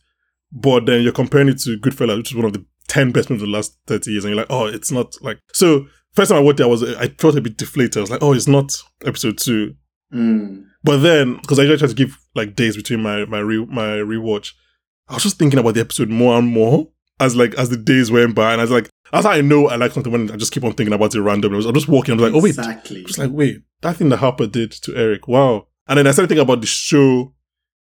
but 0.51 0.85
then 0.85 1.03
you're 1.03 1.13
comparing 1.13 1.49
it 1.49 1.59
to 1.59 1.77
Goodfellas, 1.77 2.17
which 2.17 2.31
is 2.31 2.35
one 2.37 2.45
of 2.45 2.53
the 2.53 2.65
ten 2.87 3.11
best 3.11 3.29
movies 3.29 3.43
of 3.43 3.49
the 3.49 3.53
last 3.53 3.77
thirty 3.85 4.11
years, 4.11 4.25
and 4.25 4.33
you're 4.33 4.41
like, 4.41 4.51
oh, 4.51 4.65
it's 4.65 4.91
not 4.91 5.15
like 5.21 5.39
so. 5.53 5.87
First 6.13 6.31
time 6.31 6.39
I 6.39 6.41
watched 6.41 6.59
it, 6.61 6.63
I 6.63 6.67
was 6.67 6.83
I 6.83 7.09
felt 7.09 7.35
a 7.35 7.41
bit 7.41 7.57
deflated. 7.57 7.97
I 7.97 8.01
was 8.01 8.09
like, 8.09 8.23
oh, 8.23 8.33
it's 8.33 8.47
not 8.47 8.71
episode 9.05 9.37
two. 9.37 9.75
Mm. 10.11 10.63
But 10.83 10.97
then, 10.97 11.37
because 11.37 11.59
I 11.59 11.63
usually 11.63 11.79
try 11.79 11.87
to 11.87 11.93
give 11.93 12.17
like 12.35 12.55
days 12.55 12.75
between 12.75 13.01
my 13.01 13.25
my 13.25 13.39
re, 13.39 13.65
my 13.65 13.97
rewatch, 13.97 14.53
I 15.07 15.15
was 15.15 15.23
just 15.23 15.37
thinking 15.37 15.59
about 15.59 15.73
the 15.73 15.81
episode 15.81 16.09
more 16.09 16.37
and 16.37 16.47
more 16.47 16.87
as 17.19 17.35
like 17.35 17.55
as 17.55 17.69
the 17.69 17.77
days 17.77 18.11
went 18.11 18.35
by, 18.35 18.51
and 18.51 18.61
I 18.61 18.63
was 18.63 18.71
like, 18.71 18.89
as 19.13 19.25
I 19.25 19.41
know 19.41 19.67
I 19.67 19.75
like 19.75 19.91
something 19.91 20.11
when 20.11 20.31
I 20.31 20.35
just 20.35 20.51
keep 20.51 20.63
on 20.63 20.73
thinking 20.73 20.93
about 20.93 21.15
it 21.15 21.21
randomly. 21.21 21.55
I 21.55 21.57
was, 21.57 21.65
I'm 21.65 21.73
just 21.73 21.87
walking, 21.87 22.13
I'm 22.13 22.19
like, 22.19 22.33
oh 22.33 22.41
wait, 22.41 22.49
exactly. 22.49 23.03
just 23.03 23.19
like 23.19 23.31
wait, 23.31 23.61
that 23.81 23.97
thing 23.97 24.09
that 24.09 24.17
Harper 24.17 24.47
did 24.47 24.71
to 24.71 24.95
Eric, 24.95 25.27
wow. 25.27 25.67
And 25.87 25.97
then 25.97 26.07
I 26.07 26.11
started 26.11 26.27
thinking 26.27 26.43
about 26.43 26.61
the 26.61 26.67
show 26.67 27.33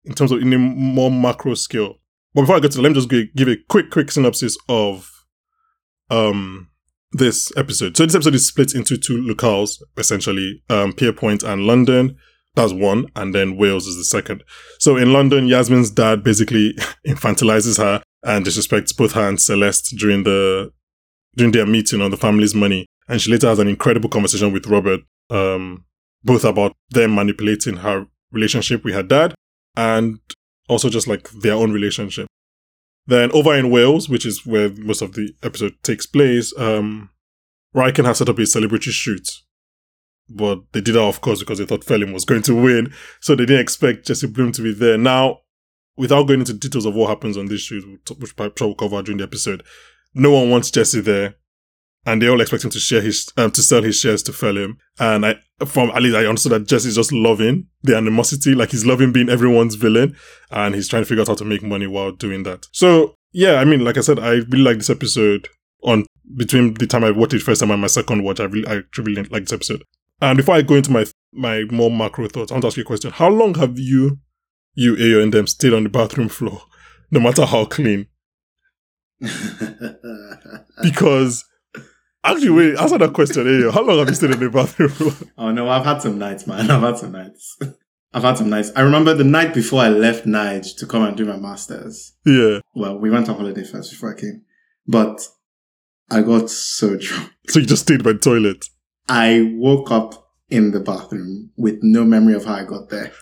in 0.04 0.14
terms 0.14 0.30
of 0.30 0.40
in 0.40 0.52
a 0.52 0.58
more 0.58 1.10
macro 1.10 1.54
scale. 1.54 1.96
But 2.34 2.42
before 2.42 2.56
I 2.56 2.60
get 2.60 2.72
to 2.72 2.76
that, 2.78 2.82
let 2.82 2.90
me 2.90 3.00
just 3.00 3.08
give 3.34 3.48
a 3.48 3.56
quick 3.68 3.90
quick 3.90 4.10
synopsis 4.10 4.56
of 4.68 5.10
um 6.10 6.68
this 7.12 7.52
episode. 7.56 7.96
So 7.96 8.04
this 8.04 8.14
episode 8.14 8.34
is 8.34 8.46
split 8.46 8.74
into 8.74 8.96
two 8.98 9.22
locales, 9.22 9.80
essentially, 9.96 10.62
um, 10.68 10.92
Pierpoint 10.92 11.44
and 11.44 11.62
London. 11.64 12.16
That's 12.54 12.72
one, 12.72 13.06
and 13.16 13.34
then 13.34 13.56
Wales 13.56 13.86
is 13.86 13.96
the 13.96 14.04
second. 14.04 14.44
So 14.78 14.96
in 14.96 15.12
London, 15.12 15.48
Yasmin's 15.48 15.90
dad 15.90 16.22
basically 16.22 16.74
infantilizes 17.06 17.78
her 17.78 18.02
and 18.22 18.46
disrespects 18.46 18.96
both 18.96 19.12
her 19.12 19.28
and 19.28 19.40
Celeste 19.40 19.96
during 19.98 20.22
the 20.22 20.72
during 21.36 21.52
their 21.52 21.66
meeting 21.66 22.00
on 22.00 22.10
the 22.10 22.16
family's 22.16 22.54
money. 22.54 22.86
And 23.08 23.20
she 23.20 23.30
later 23.30 23.48
has 23.48 23.58
an 23.58 23.68
incredible 23.68 24.08
conversation 24.08 24.52
with 24.52 24.66
Robert, 24.66 25.00
um, 25.30 25.84
both 26.22 26.44
about 26.44 26.72
them 26.90 27.14
manipulating 27.14 27.78
her 27.78 28.06
relationship 28.30 28.84
with 28.84 28.94
her 28.94 29.02
dad 29.02 29.34
and 29.76 30.20
also 30.68 30.88
just 30.88 31.08
like 31.08 31.28
their 31.30 31.54
own 31.54 31.72
relationship. 31.72 32.28
Then 33.06 33.30
over 33.32 33.54
in 33.54 33.70
Wales, 33.70 34.08
which 34.08 34.24
is 34.24 34.46
where 34.46 34.70
most 34.70 35.02
of 35.02 35.12
the 35.12 35.34
episode 35.42 35.74
takes 35.82 36.06
place, 36.06 36.56
um, 36.56 37.10
has 37.74 38.18
set 38.18 38.28
up 38.28 38.38
a 38.38 38.46
celebrity 38.46 38.90
shoot. 38.90 39.28
But 40.28 40.60
they 40.72 40.80
did 40.80 40.94
that, 40.94 41.02
of 41.02 41.20
course, 41.20 41.40
because 41.40 41.58
they 41.58 41.66
thought 41.66 41.84
Felim 41.84 42.12
was 42.12 42.24
going 42.24 42.42
to 42.42 42.54
win. 42.54 42.92
So 43.20 43.34
they 43.34 43.46
didn't 43.46 43.62
expect 43.62 44.06
Jesse 44.06 44.26
Bloom 44.26 44.52
to 44.52 44.62
be 44.62 44.72
there. 44.72 44.96
Now, 44.96 45.40
without 45.96 46.24
going 46.24 46.40
into 46.40 46.54
details 46.54 46.86
of 46.86 46.94
what 46.94 47.08
happens 47.08 47.36
on 47.36 47.46
this 47.46 47.60
shoot, 47.60 47.84
which 48.18 48.34
I'm 48.38 48.52
sure 48.56 48.68
we'll 48.68 48.74
cover 48.74 49.02
during 49.02 49.18
the 49.18 49.24
episode, 49.24 49.62
no 50.14 50.30
one 50.30 50.50
wants 50.50 50.70
Jesse 50.70 51.00
there. 51.00 51.36
And 52.06 52.20
they 52.20 52.28
all 52.28 52.40
expect 52.40 52.64
him 52.64 52.70
to 52.70 52.78
share 52.78 53.00
his, 53.00 53.32
um, 53.38 53.50
to 53.52 53.62
sell 53.62 53.82
his 53.82 53.98
shares 53.98 54.22
to 54.24 54.32
Felim. 54.32 54.76
And 54.98 55.24
I, 55.24 55.36
from 55.64 55.88
at 55.90 56.02
least 56.02 56.16
I 56.16 56.26
understood 56.26 56.52
that 56.52 56.68
Jesse's 56.68 56.96
just 56.96 57.12
loving 57.12 57.68
the 57.82 57.96
animosity, 57.96 58.54
like 58.54 58.72
he's 58.72 58.84
loving 58.84 59.10
being 59.10 59.30
everyone's 59.30 59.76
villain. 59.76 60.14
And 60.50 60.74
he's 60.74 60.88
trying 60.88 61.02
to 61.02 61.06
figure 61.06 61.22
out 61.22 61.28
how 61.28 61.34
to 61.34 61.46
make 61.46 61.62
money 61.62 61.86
while 61.86 62.12
doing 62.12 62.42
that. 62.42 62.66
So, 62.72 63.14
yeah, 63.32 63.54
I 63.54 63.64
mean, 63.64 63.84
like 63.84 63.96
I 63.96 64.02
said, 64.02 64.18
I 64.18 64.32
really 64.32 64.58
like 64.58 64.76
this 64.76 64.90
episode 64.90 65.48
on 65.82 66.04
between 66.36 66.74
the 66.74 66.86
time 66.86 67.04
I 67.04 67.10
watched 67.10 67.34
it 67.34 67.42
first 67.42 67.60
time 67.60 67.70
and 67.70 67.80
my 67.80 67.86
second 67.86 68.22
watch. 68.22 68.38
I 68.38 68.44
really, 68.44 68.68
I 68.68 68.82
really 68.98 69.22
like 69.24 69.44
this 69.44 69.52
episode. 69.52 69.82
And 70.20 70.36
before 70.36 70.54
I 70.54 70.62
go 70.62 70.74
into 70.76 70.90
my 70.92 71.04
my 71.32 71.64
more 71.70 71.90
macro 71.90 72.28
thoughts, 72.28 72.52
I 72.52 72.54
want 72.54 72.62
to 72.62 72.68
ask 72.68 72.76
you 72.76 72.82
a 72.82 72.86
question. 72.86 73.10
How 73.10 73.28
long 73.28 73.54
have 73.54 73.78
you, 73.78 74.18
you, 74.74 74.94
Ayo, 74.96 75.22
and 75.22 75.32
them 75.34 75.46
stayed 75.46 75.72
on 75.72 75.82
the 75.82 75.88
bathroom 75.88 76.28
floor, 76.28 76.62
no 77.10 77.20
matter 77.20 77.44
how 77.44 77.64
clean? 77.64 78.06
Because 80.82 81.44
actually, 82.24 82.50
wait, 82.50 82.78
answer 82.78 82.98
that 82.98 83.12
question, 83.12 83.44
Ayo. 83.44 83.72
How 83.72 83.82
long 83.82 83.98
have 83.98 84.08
you 84.08 84.14
stayed 84.14 84.32
on 84.32 84.40
the 84.40 84.50
bathroom 84.50 84.88
floor? 84.90 85.12
oh 85.38 85.50
no, 85.52 85.68
I've 85.68 85.84
had 85.84 86.02
some 86.02 86.18
nights, 86.18 86.46
man. 86.46 86.70
I've 86.70 86.80
had 86.82 86.98
some 86.98 87.12
nights. 87.12 87.58
I've 88.12 88.22
had 88.22 88.38
some 88.38 88.50
nights. 88.50 88.70
I 88.76 88.82
remember 88.82 89.14
the 89.14 89.24
night 89.24 89.54
before 89.54 89.82
I 89.82 89.88
left 89.88 90.24
Nige 90.26 90.76
to 90.78 90.86
come 90.86 91.02
and 91.04 91.16
do 91.16 91.24
my 91.24 91.36
masters. 91.36 92.12
yeah. 92.24 92.60
Well, 92.74 92.98
we 92.98 93.10
went 93.10 93.28
on 93.28 93.36
holiday 93.36 93.64
first 93.64 93.90
before 93.90 94.14
I 94.16 94.20
came, 94.20 94.42
but 94.86 95.26
I 96.10 96.22
got 96.22 96.50
so 96.50 96.96
drunk. 97.00 97.30
So 97.48 97.58
you 97.60 97.66
just 97.66 97.82
stayed 97.82 98.04
by 98.04 98.12
the 98.12 98.18
toilet. 98.18 98.66
I 99.08 99.52
woke 99.54 99.90
up 99.90 100.30
in 100.48 100.70
the 100.70 100.80
bathroom 100.80 101.50
with 101.56 101.78
no 101.82 102.04
memory 102.04 102.34
of 102.34 102.44
how 102.44 102.54
I 102.54 102.64
got 102.64 102.88
there. 102.90 103.12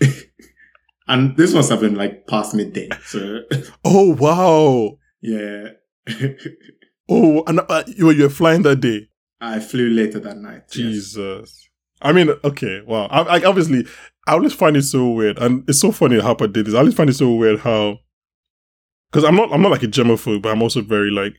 and 1.08 1.36
this 1.36 1.54
must 1.54 1.70
have 1.70 1.80
been 1.80 1.94
like 1.94 2.26
past 2.26 2.54
midday. 2.54 2.88
So 3.06 3.40
Oh 3.84 4.14
wow. 4.14 4.98
yeah. 5.20 5.70
Oh, 7.10 7.42
and 7.46 7.60
uh, 7.70 7.84
you 7.86 8.04
were 8.04 8.12
you 8.12 8.24
were 8.24 8.28
flying 8.28 8.60
that 8.64 8.80
day. 8.80 9.08
I 9.40 9.60
flew 9.60 9.88
later 9.88 10.20
that 10.20 10.36
night. 10.36 10.64
yes. 10.66 10.74
Jesus. 10.74 11.68
I 12.02 12.12
mean, 12.12 12.28
okay, 12.44 12.82
wow. 12.86 13.06
I, 13.06 13.38
I 13.38 13.44
obviously, 13.44 13.86
I 14.26 14.32
always 14.32 14.52
find 14.52 14.76
it 14.76 14.82
so 14.82 15.08
weird, 15.12 15.38
and 15.38 15.66
it's 15.68 15.80
so 15.80 15.90
funny 15.90 16.20
how 16.20 16.36
I 16.38 16.46
did 16.46 16.66
this. 16.66 16.74
I 16.74 16.80
always 16.80 16.92
find 16.94 17.08
it 17.08 17.14
so 17.14 17.32
weird 17.32 17.60
how, 17.60 17.96
because 19.10 19.24
I'm 19.24 19.36
not, 19.36 19.50
I'm 19.52 19.62
not 19.62 19.70
like 19.70 19.82
a 19.82 19.86
germaphobe, 19.88 20.42
but 20.42 20.50
I'm 20.52 20.60
also 20.60 20.82
very 20.82 21.10
like 21.10 21.32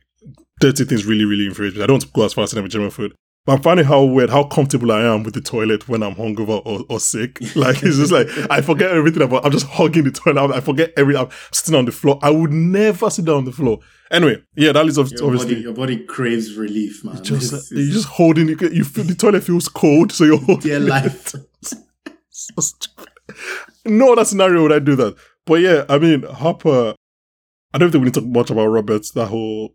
dirty 0.58 0.84
things 0.84 1.06
really, 1.06 1.24
really 1.24 1.46
infuriate 1.46 1.76
me. 1.76 1.84
I 1.84 1.86
don't 1.86 2.12
go 2.12 2.24
as 2.24 2.32
far 2.32 2.42
as 2.42 2.52
I'm 2.52 2.64
a 2.64 2.68
germaphobe, 2.68 3.12
but 3.50 3.56
I'm 3.56 3.62
finding 3.62 3.84
how 3.86 4.04
weird, 4.04 4.30
how 4.30 4.44
comfortable 4.44 4.92
I 4.92 5.02
am 5.02 5.24
with 5.24 5.34
the 5.34 5.40
toilet 5.40 5.88
when 5.88 6.02
I'm 6.04 6.14
hungover 6.14 6.62
or, 6.64 6.84
or 6.88 7.00
sick. 7.00 7.38
Like 7.56 7.82
it's 7.82 7.96
just 7.96 8.12
like 8.12 8.28
I 8.48 8.60
forget 8.60 8.92
everything 8.92 9.22
about. 9.22 9.44
I'm 9.44 9.50
just 9.50 9.66
hugging 9.66 10.04
the 10.04 10.12
toilet. 10.12 10.52
I 10.52 10.60
forget 10.60 10.92
every. 10.96 11.16
I'm 11.16 11.28
sitting 11.52 11.74
on 11.74 11.84
the 11.84 11.90
floor. 11.92 12.18
I 12.22 12.30
would 12.30 12.52
never 12.52 13.10
sit 13.10 13.24
down 13.24 13.36
on 13.38 13.44
the 13.44 13.52
floor. 13.52 13.80
Anyway, 14.10 14.36
yeah, 14.54 14.70
that 14.72 14.86
is 14.86 14.96
Your 14.96 15.04
obviously. 15.24 15.54
body, 15.54 15.60
your 15.62 15.72
body 15.72 16.04
craves 16.04 16.54
relief, 16.56 17.04
man. 17.04 17.22
just 17.24 17.52
It's- 17.52 17.70
you're 17.72 17.92
just 17.92 18.06
holding 18.08 18.48
you, 18.48 18.56
you 18.72 18.84
feel 18.84 19.04
the 19.04 19.14
toilet 19.16 19.42
feels 19.42 19.68
cold 19.68 20.12
so 20.12 20.24
you're 20.24 20.38
holding 20.38 20.60
dear 20.60 20.76
it. 20.76 20.82
life. 20.82 21.34
so 22.30 22.54
stupid. 22.60 23.08
No 23.84 24.12
other 24.12 24.24
scenario 24.24 24.62
would 24.62 24.72
I 24.72 24.78
do 24.78 24.94
that. 24.96 25.16
But 25.46 25.54
yeah, 25.60 25.84
I 25.88 25.98
mean, 25.98 26.22
Harper, 26.22 26.94
I 27.74 27.78
don't 27.78 27.90
think 27.90 28.02
we 28.02 28.06
need 28.06 28.14
to 28.14 28.20
talk 28.20 28.28
much 28.30 28.50
about 28.50 28.66
Roberts, 28.66 29.10
that 29.12 29.26
whole 29.26 29.74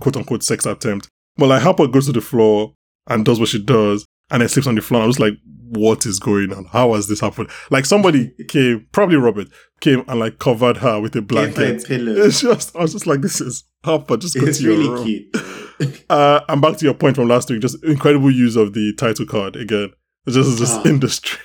quote 0.00 0.16
unquote 0.16 0.42
sex 0.44 0.66
attempt. 0.66 1.08
But 1.36 1.48
like, 1.48 1.62
Harper 1.62 1.86
goes 1.88 2.06
to 2.06 2.12
the 2.12 2.20
floor 2.20 2.74
and 3.08 3.24
does 3.24 3.40
what 3.40 3.48
she 3.48 3.62
does 3.62 4.06
and 4.30 4.40
then 4.42 4.48
sleeps 4.48 4.66
on 4.66 4.74
the 4.74 4.82
floor. 4.82 5.02
I 5.02 5.06
was 5.06 5.20
like, 5.20 5.34
what 5.70 6.04
is 6.06 6.18
going 6.18 6.52
on? 6.52 6.66
How 6.66 6.92
has 6.94 7.08
this 7.08 7.20
happened? 7.20 7.48
Like, 7.70 7.86
somebody 7.86 8.32
came, 8.48 8.86
probably 8.92 9.16
Robert, 9.16 9.48
came 9.80 10.04
and 10.06 10.20
like 10.20 10.38
covered 10.38 10.78
her 10.78 11.00
with 11.00 11.16
a 11.16 11.22
Give 11.22 11.38
her 11.38 11.44
a 11.44 11.52
blanket. 11.52 11.86
It's 11.90 12.40
just, 12.40 12.76
I 12.76 12.80
was 12.82 12.92
just 12.92 13.06
like, 13.06 13.20
this 13.22 13.40
is 13.40 13.64
Harper, 13.84 14.16
just 14.16 14.34
go 14.38 14.46
It's 14.46 14.58
to 14.58 14.64
your 14.64 14.76
really 14.76 14.88
room. 14.90 15.04
cute. 15.04 15.36
Uh, 16.08 16.40
and 16.48 16.62
back 16.62 16.76
to 16.76 16.84
your 16.84 16.94
point 16.94 17.16
from 17.16 17.26
last 17.26 17.50
week, 17.50 17.60
just 17.60 17.82
incredible 17.82 18.30
use 18.30 18.54
of 18.54 18.72
the 18.72 18.94
title 18.98 19.26
card 19.26 19.56
again. 19.56 19.90
It's 20.26 20.36
just, 20.36 20.56
just 20.58 20.78
Ah. 20.78 20.88
industry. 20.88 21.40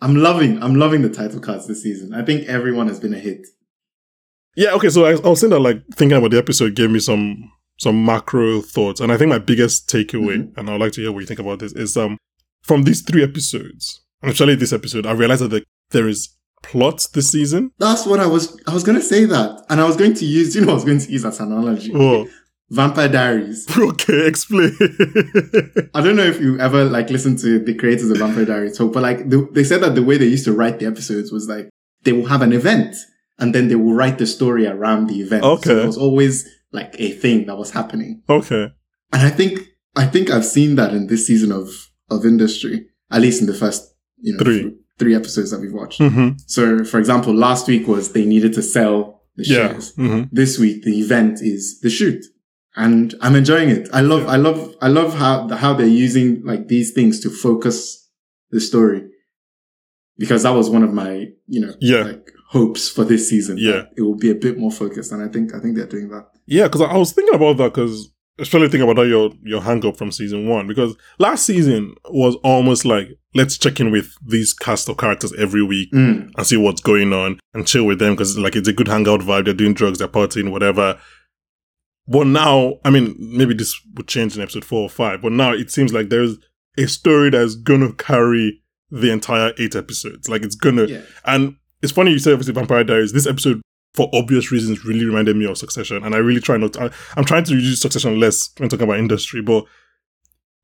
I'm 0.00 0.14
loving, 0.14 0.62
I'm 0.62 0.76
loving 0.76 1.02
the 1.02 1.08
title 1.08 1.40
cards 1.40 1.66
this 1.66 1.82
season. 1.82 2.14
I 2.14 2.22
think 2.24 2.46
everyone 2.46 2.86
has 2.86 3.00
been 3.00 3.12
a 3.12 3.18
hit. 3.18 3.44
Yeah, 4.54 4.72
okay. 4.74 4.88
So 4.90 5.04
I, 5.06 5.12
I 5.14 5.28
was 5.28 5.40
saying 5.40 5.50
that 5.50 5.58
like 5.60 5.82
thinking 5.96 6.16
about 6.16 6.30
the 6.30 6.38
episode 6.38 6.76
gave 6.76 6.90
me 6.92 7.00
some 7.00 7.50
some 7.82 7.96
macro 8.12 8.60
thoughts, 8.60 9.00
and 9.00 9.10
I 9.12 9.16
think 9.16 9.28
my 9.30 9.38
biggest 9.50 9.88
takeaway, 9.88 10.36
Mhm. 10.38 10.56
and 10.56 10.70
I'd 10.70 10.80
like 10.80 10.92
to 10.92 11.00
hear 11.02 11.12
what 11.12 11.20
you 11.20 11.26
think 11.26 11.40
about 11.40 11.58
this, 11.58 11.72
is 11.72 11.96
um 11.96 12.16
from 12.62 12.84
these 12.84 13.00
three 13.02 13.22
episodes, 13.30 13.84
especially 14.22 14.54
this 14.54 14.72
episode, 14.72 15.04
I 15.06 15.12
realized 15.12 15.42
that 15.42 15.50
the, 15.50 15.62
there 15.90 16.08
is 16.08 16.28
plot 16.62 16.98
this 17.12 17.28
season. 17.32 17.62
That's 17.78 18.06
what 18.06 18.20
I 18.20 18.26
was, 18.26 18.44
I 18.68 18.72
was 18.72 18.84
going 18.84 18.96
to 18.96 19.04
say 19.04 19.24
that. 19.24 19.50
And 19.68 19.80
I 19.80 19.84
was 19.84 19.96
going 19.96 20.14
to 20.14 20.24
use, 20.24 20.54
you 20.54 20.60
know, 20.64 20.70
I 20.70 20.74
was 20.74 20.84
going 20.84 21.00
to 21.00 21.10
use 21.10 21.24
as 21.24 21.40
an 21.40 21.50
analogy. 21.50 21.90
Oh, 21.92 22.28
Vampire 22.70 23.08
Diaries. 23.08 23.66
okay, 23.76 24.28
explain. 24.28 24.70
I 25.92 26.00
don't 26.04 26.14
know 26.14 26.22
if 26.24 26.40
you 26.40 26.58
ever 26.60 26.84
like 26.84 27.10
listened 27.10 27.38
to 27.40 27.58
the 27.58 27.74
creators 27.74 28.10
of 28.10 28.18
Vampire 28.18 28.44
Diaries 28.44 28.78
talk, 28.78 28.92
but 28.92 29.02
like 29.02 29.28
the, 29.28 29.48
they 29.52 29.64
said 29.64 29.80
that 29.82 29.96
the 29.96 30.04
way 30.04 30.16
they 30.18 30.26
used 30.26 30.44
to 30.44 30.52
write 30.52 30.78
the 30.78 30.86
episodes 30.86 31.32
was 31.32 31.48
like 31.48 31.68
they 32.04 32.12
will 32.12 32.26
have 32.26 32.42
an 32.42 32.52
event 32.52 32.94
and 33.40 33.52
then 33.54 33.66
they 33.66 33.74
will 33.74 33.94
write 33.94 34.18
the 34.18 34.26
story 34.26 34.64
around 34.68 35.08
the 35.08 35.20
event. 35.20 35.42
Okay. 35.42 35.70
So 35.70 35.78
it 35.82 35.86
was 35.86 35.98
always 35.98 36.48
like 36.72 36.94
a 36.98 37.10
thing 37.12 37.46
that 37.46 37.56
was 37.56 37.70
happening. 37.70 38.22
okay, 38.28 38.68
And 39.12 39.22
I 39.22 39.30
think, 39.30 39.60
I 39.96 40.06
think 40.06 40.30
I've 40.30 40.44
seen 40.46 40.76
that 40.76 40.92
in 40.94 41.06
this 41.06 41.26
season 41.26 41.52
of, 41.52 41.68
of 42.10 42.24
industry, 42.24 42.86
at 43.10 43.20
least 43.20 43.40
in 43.40 43.46
the 43.46 43.54
first, 43.54 43.94
you 44.20 44.32
know, 44.32 44.38
Three. 44.38 44.62
th- 44.62 44.74
three 44.98 45.14
episodes 45.14 45.50
that 45.50 45.60
we've 45.60 45.72
watched. 45.72 45.98
hmm 46.00 46.30
So 46.46 46.84
for 46.84 46.98
example, 46.98 47.34
last 47.34 47.66
week 47.68 47.86
was 47.88 48.12
they 48.12 48.24
needed 48.24 48.52
to 48.54 48.62
sell 48.62 49.22
the 49.36 49.44
yeah, 49.44 49.68
shares. 49.68 49.94
hmm 49.96 50.22
This 50.32 50.58
week, 50.58 50.82
the 50.84 50.98
event 51.00 51.40
is 51.42 51.80
the 51.80 51.90
shoot. 51.90 52.24
And 52.76 53.14
I'm 53.20 53.36
enjoying 53.36 53.68
it. 53.68 53.88
I 53.92 54.00
love, 54.00 54.26
I 54.28 54.36
love, 54.36 54.74
I 54.80 54.88
love 54.88 55.14
how, 55.14 55.46
how 55.48 55.74
they're 55.74 55.86
using 56.06 56.42
like 56.44 56.68
these 56.68 56.92
things 56.92 57.20
to 57.20 57.28
focus 57.30 58.08
the 58.50 58.60
story. 58.60 59.08
Because 60.18 60.42
that 60.44 60.50
was 60.54 60.70
one 60.70 60.82
of 60.82 60.92
my, 60.92 61.26
you 61.46 61.60
know, 61.60 61.74
Yeah. 61.80 62.02
like 62.04 62.30
hopes 62.48 62.88
for 62.88 63.04
this 63.04 63.28
season. 63.28 63.56
Yeah. 63.58 63.84
It 63.96 64.02
will 64.02 64.16
be 64.16 64.30
a 64.30 64.34
bit 64.34 64.58
more 64.58 64.70
focused. 64.70 65.12
And 65.12 65.22
I 65.22 65.28
think, 65.28 65.54
I 65.54 65.58
think 65.60 65.76
they're 65.76 65.86
doing 65.86 66.08
that. 66.10 66.28
Yeah. 66.46 66.64
Because 66.64 66.80
I, 66.82 66.86
I 66.86 66.96
was 66.96 67.12
thinking 67.12 67.34
about 67.34 67.56
that 67.58 67.74
because. 67.74 68.08
Especially 68.38 68.68
thinking 68.70 68.88
about 68.90 69.02
your 69.08 69.30
your 69.42 69.60
hang 69.60 69.84
up 69.84 69.94
from 69.98 70.10
season 70.10 70.48
one 70.48 70.66
because 70.66 70.96
last 71.18 71.44
season 71.44 71.94
was 72.08 72.34
almost 72.36 72.86
like 72.86 73.08
let's 73.34 73.58
check 73.58 73.78
in 73.78 73.90
with 73.90 74.14
these 74.26 74.54
cast 74.54 74.88
of 74.88 74.96
characters 74.96 75.34
every 75.34 75.62
week 75.62 75.92
Mm. 75.92 76.30
and 76.34 76.46
see 76.46 76.56
what's 76.56 76.80
going 76.80 77.12
on 77.12 77.38
and 77.52 77.66
chill 77.66 77.84
with 77.84 77.98
them 77.98 78.14
because 78.14 78.38
like 78.38 78.56
it's 78.56 78.66
a 78.66 78.72
good 78.72 78.88
hangout 78.88 79.20
vibe. 79.20 79.44
They're 79.44 79.52
doing 79.54 79.74
drugs, 79.74 79.98
they're 79.98 80.08
partying, 80.08 80.50
whatever. 80.50 80.98
But 82.08 82.26
now, 82.26 82.78
I 82.86 82.90
mean, 82.90 83.14
maybe 83.18 83.52
this 83.52 83.78
would 83.96 84.08
change 84.08 84.34
in 84.34 84.42
episode 84.42 84.64
four 84.64 84.80
or 84.82 84.88
five, 84.90 85.20
but 85.20 85.32
now 85.32 85.52
it 85.52 85.70
seems 85.70 85.92
like 85.92 86.08
there's 86.08 86.36
a 86.78 86.86
story 86.86 87.28
that's 87.30 87.54
gonna 87.54 87.92
carry 87.92 88.62
the 88.90 89.12
entire 89.12 89.52
eight 89.58 89.76
episodes. 89.76 90.28
Like 90.30 90.42
it's 90.42 90.56
gonna, 90.56 90.86
Yeah. 90.86 91.02
and 91.26 91.56
it's 91.82 91.92
funny 91.92 92.12
you 92.12 92.18
say 92.18 92.32
obviously 92.32 92.54
Vampire 92.54 92.82
Diaries. 92.82 93.12
This 93.12 93.26
episode, 93.26 93.60
for 93.94 94.08
obvious 94.14 94.50
reasons, 94.50 94.84
really 94.84 95.04
reminded 95.04 95.36
me 95.36 95.44
of 95.46 95.58
Succession, 95.58 96.02
and 96.02 96.14
I 96.14 96.18
really 96.18 96.40
try 96.40 96.56
not. 96.56 96.74
To, 96.74 96.84
I, 96.84 96.90
I'm 97.16 97.24
trying 97.24 97.44
to 97.44 97.54
use 97.54 97.80
Succession 97.80 98.18
less 98.18 98.50
when 98.58 98.68
talking 98.68 98.84
about 98.84 98.98
industry, 98.98 99.42
but 99.42 99.64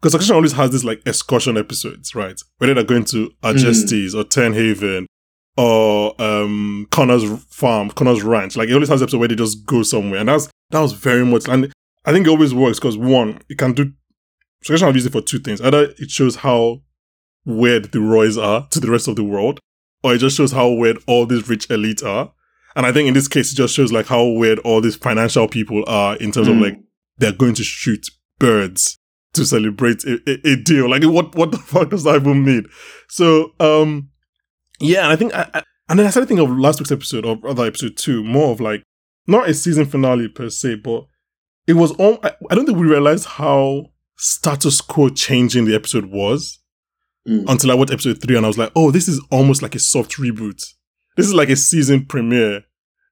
because 0.01 0.13
Succession 0.13 0.37
always 0.37 0.53
has 0.53 0.71
this 0.71 0.85
like 0.85 1.03
excursion 1.07 1.57
episodes, 1.57 2.15
right? 2.15 2.41
Whether 2.59 2.75
they're 2.75 2.85
going 2.85 3.05
to 3.07 3.31
Argestes 3.43 4.15
or 4.15 4.25
Tern 4.25 4.53
Haven 4.53 5.07
or 5.57 6.21
um 6.23 6.87
Connor's 6.91 7.25
farm, 7.47 7.91
Connor's 7.91 8.23
ranch. 8.23 8.57
Like 8.57 8.69
it 8.69 8.75
always 8.75 8.89
has 8.89 9.03
episodes 9.03 9.19
where 9.19 9.29
they 9.29 9.35
just 9.35 9.67
go 9.67 9.83
somewhere, 9.83 10.21
and 10.21 10.29
that's 10.29 10.49
that 10.71 10.81
was 10.81 10.93
very 10.93 11.25
much. 11.25 11.49
And 11.49 11.73
I 12.05 12.13
think 12.13 12.27
it 12.27 12.31
always 12.31 12.55
works 12.55 12.79
because 12.79 12.97
one, 12.97 13.41
it 13.49 13.59
can 13.59 13.73
do. 13.73 13.93
Succession 14.63 14.89
I've 14.89 14.95
used 14.95 15.07
it 15.07 15.13
for 15.13 15.21
two 15.21 15.39
things. 15.39 15.61
Either 15.61 15.95
it 15.99 16.11
shows 16.11 16.37
how 16.37 16.83
weird 17.45 17.93
the 17.93 18.01
Roys 18.01 18.39
are 18.39 18.67
to 18.71 18.81
the 18.81 18.91
rest 18.91 19.09
of 19.09 19.17
the 19.17 19.25
world, 19.25 19.61
or 20.03 20.15
it 20.15 20.19
just 20.19 20.37
shows 20.37 20.53
how 20.53 20.69
weird 20.69 20.99
all 21.07 21.27
these 21.27 21.49
rich 21.49 21.69
elite 21.71 22.03
are. 22.03 22.33
And 22.79 22.87
I 22.87 22.93
think 22.93 23.09
in 23.09 23.15
this 23.15 23.29
case, 23.29 23.53
it 23.53 23.57
just 23.57 23.75
shows 23.75 23.93
like 23.93 24.07
how 24.07 24.25
weird 24.25 24.61
all 24.61 24.81
these 24.81 24.97
financial 24.97 25.49
people 25.49 25.85
are 25.89 26.17
in 26.17 26.33
terms 26.33 26.49
of 26.49 26.55
Mm. 26.55 26.63
like 26.63 26.79
they're 27.19 27.33
going 27.33 27.55
to 27.57 27.65
shoot 27.65 28.07
birds 28.39 28.97
to 29.35 29.45
celebrate 29.45 30.05
a, 30.05 30.19
a, 30.27 30.53
a 30.53 30.57
deal. 30.57 30.89
Like 30.89 31.03
what 31.05 31.35
what 31.35 31.51
the 31.51 31.59
fuck 31.73 31.91
does 31.91 32.05
that 32.05 32.17
even 32.17 32.45
mean? 32.45 32.65
So 33.09 33.53
um 33.61 34.09
yeah, 34.81 35.03
and 35.03 35.13
I 35.13 35.17
think 35.17 35.35
I, 35.35 35.51
I, 35.55 35.63
and 35.91 35.99
then 35.99 36.07
I 36.07 36.11
started 36.11 36.29
thinking 36.29 36.47
of 36.49 36.57
last 36.57 36.79
week's 36.81 36.93
episode 36.93 37.27
or 37.27 37.37
other 37.47 37.67
episode 37.67 37.97
two, 37.97 38.23
more 38.23 38.53
of 38.53 38.61
like 38.61 38.83
not 39.27 39.49
a 39.49 39.55
season 39.55 39.85
finale 39.85 40.29
per 40.29 40.49
se, 40.49 40.77
but 40.77 41.05
it 41.67 41.73
was 41.75 41.91
all 41.93 42.19
I, 42.23 42.31
I 42.51 42.55
don't 42.55 42.65
think 42.65 42.79
we 42.79 42.87
realized 42.87 43.27
how 43.27 43.87
status 44.17 44.81
quo 44.81 45.09
changing 45.09 45.65
the 45.67 45.75
episode 45.75 46.07
was 46.07 46.61
Mm. 47.29 47.45
until 47.49 47.71
I 47.71 47.75
watched 47.75 47.93
episode 47.93 48.23
three 48.23 48.37
and 48.37 48.47
I 48.47 48.49
was 48.49 48.57
like, 48.57 48.73
oh, 48.75 48.91
this 48.91 49.07
is 49.09 49.21
almost 49.31 49.61
like 49.61 49.75
a 49.75 49.79
soft 49.79 50.13
reboot. 50.17 50.65
This 51.19 51.27
is 51.27 51.35
like 51.35 51.51
a 51.51 51.57
season 51.57 52.07
premiere. 52.07 52.63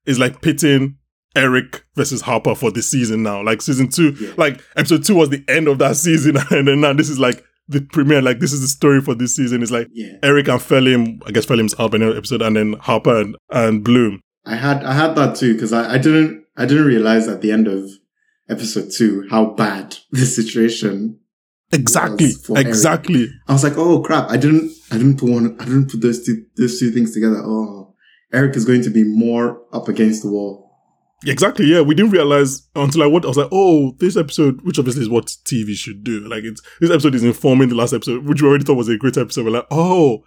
It's 0.07 0.19
like 0.19 0.41
pitting 0.41 0.97
Eric 1.35 1.85
versus 1.97 2.23
Harper 2.23 2.55
for 2.55 2.71
the 2.71 2.81
season 2.81 3.23
now. 3.23 3.43
Like 3.43 3.61
season 3.61 3.89
two, 3.89 4.13
Yeah. 4.13 4.31
like 4.39 4.63
episode 4.77 5.05
two 5.05 5.15
was 5.17 5.29
the 5.29 5.45
end 5.49 5.69
of 5.69 5.79
that 5.81 5.97
season, 5.97 6.37
and 6.51 6.67
then 6.69 6.81
now 6.81 6.95
this 6.95 7.11
is 7.11 7.19
like 7.19 7.45
the 7.69 7.81
premiere. 7.83 8.23
Like 8.23 8.39
this 8.39 8.53
is 8.55 8.63
the 8.63 8.69
story 8.69 9.01
for 9.03 9.15
this 9.15 9.37
season. 9.37 9.61
It's 9.63 9.73
like 9.73 9.89
Yeah. 9.93 10.13
Eric 10.23 10.49
and 10.49 10.61
Felim, 10.61 11.21
I 11.27 11.33
guess 11.33 11.45
Felim's 11.45 11.75
by 11.75 11.89
the 11.89 11.97
end 11.97 12.17
episode, 12.17 12.41
and 12.43 12.57
then 12.57 12.73
Harper 12.75 13.21
and, 13.21 13.37
and 13.51 13.85
Bloom. 13.85 14.21
I 14.47 14.55
had 14.55 14.83
I 14.85 14.95
had 14.95 15.15
that 15.17 15.37
too 15.37 15.53
because 15.55 15.73
I, 15.75 15.95
I 15.95 15.99
didn't 15.99 16.45
I 16.57 16.65
didn't 16.65 16.87
realize 16.87 17.27
at 17.29 17.43
the 17.43 17.51
end 17.53 17.67
of 17.67 17.91
episode 18.49 18.91
two 18.97 19.27
how 19.29 19.47
bad 19.47 19.97
the 20.13 20.25
situation. 20.25 21.19
Exactly, 21.73 22.31
for 22.31 22.57
Eric. 22.57 22.69
exactly. 22.69 23.27
I 23.49 23.53
was 23.53 23.65
like, 23.65 23.77
oh 23.77 24.01
crap! 24.01 24.31
I 24.31 24.37
didn't 24.37 24.71
I 24.93 24.99
didn't 24.99 25.19
put 25.19 25.31
one 25.31 25.57
I 25.61 25.65
didn't 25.65 25.91
put 25.91 26.01
those 26.01 26.25
two 26.25 26.45
those 26.57 26.79
two 26.79 26.93
things 26.93 27.13
together. 27.13 27.43
Oh, 27.45 27.86
Eric 28.37 28.55
is 28.55 28.67
going 28.67 28.83
to 28.83 28.91
be 28.91 29.03
more 29.03 29.63
up 29.73 29.89
against 29.89 30.23
the 30.23 30.29
wall. 30.29 30.67
Exactly, 31.25 31.65
yeah. 31.67 31.81
We 31.81 31.95
didn't 31.95 32.13
realize 32.13 32.69
until 32.77 33.03
I 33.03 33.07
watched. 33.07 33.25
I 33.25 33.29
was 33.29 33.37
like, 33.39 33.49
"Oh, 33.51 33.97
this 33.99 34.17
episode, 34.17 34.61
which 34.61 34.79
obviously 34.79 35.03
is 35.03 35.09
what 35.09 35.27
TV 35.45 35.75
should 35.75 36.05
do. 36.05 36.21
Like, 36.29 36.45
it's 36.45 36.61
this 36.79 36.91
episode 36.91 37.15
is 37.15 37.25
informing 37.25 37.71
the 37.71 37.75
last 37.75 37.95
episode, 37.95 38.27
which 38.27 38.43
we 38.43 38.49
already 38.49 38.65
thought 38.65 38.75
was 38.75 38.91
a 38.91 38.99
great 38.99 39.17
episode. 39.17 39.47
We're 39.47 39.53
like, 39.53 39.67
oh, 39.71 40.25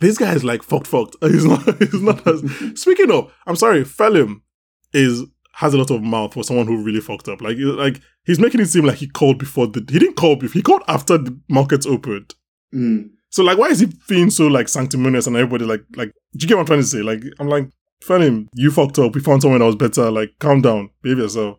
this 0.00 0.18
guy 0.18 0.32
is 0.34 0.42
like 0.42 0.64
fucked, 0.64 0.88
fucked. 0.88 1.14
He's 1.22 1.44
not. 1.44 1.62
He's 1.78 2.02
not. 2.02 2.26
As, 2.26 2.42
speaking 2.74 3.12
of, 3.12 3.32
I'm 3.46 3.56
sorry, 3.56 3.84
Felim 3.84 4.42
is 4.92 5.22
has 5.52 5.74
a 5.74 5.78
lot 5.78 5.90
of 5.92 6.02
mouth 6.02 6.34
for 6.34 6.42
someone 6.42 6.66
who 6.66 6.82
really 6.82 7.00
fucked 7.00 7.28
up. 7.28 7.40
Like, 7.40 7.56
like 7.58 8.00
he's 8.24 8.40
making 8.40 8.60
it 8.60 8.66
seem 8.66 8.84
like 8.84 8.98
he 8.98 9.06
called 9.06 9.38
before 9.38 9.68
the. 9.68 9.80
He 9.88 10.00
didn't 10.00 10.16
call 10.16 10.34
before. 10.34 10.58
He 10.58 10.62
called 10.62 10.82
after 10.88 11.16
the 11.16 11.38
markets 11.48 11.86
opened. 11.86 12.34
Mm. 12.74 13.10
So 13.30 13.42
like, 13.42 13.58
why 13.58 13.68
is 13.68 13.80
he 13.80 13.88
being 14.08 14.30
so 14.30 14.46
like 14.46 14.68
sanctimonious 14.68 15.26
and 15.26 15.36
everybody 15.36 15.64
like 15.64 15.82
like? 15.96 16.12
Do 16.36 16.44
you 16.44 16.48
get 16.48 16.54
what 16.56 16.60
I'm 16.62 16.66
trying 16.66 16.80
to 16.80 16.86
say? 16.86 17.02
Like, 17.02 17.22
I'm 17.38 17.48
like, 17.48 17.68
Felim, 18.02 18.48
you 18.54 18.70
fucked 18.70 18.98
up. 18.98 19.14
We 19.14 19.20
found 19.20 19.42
someone 19.42 19.60
that 19.60 19.66
was 19.66 19.76
better. 19.76 20.10
Like, 20.10 20.38
calm 20.38 20.60
down, 20.62 20.90
behave 21.02 21.18
yourself. 21.18 21.58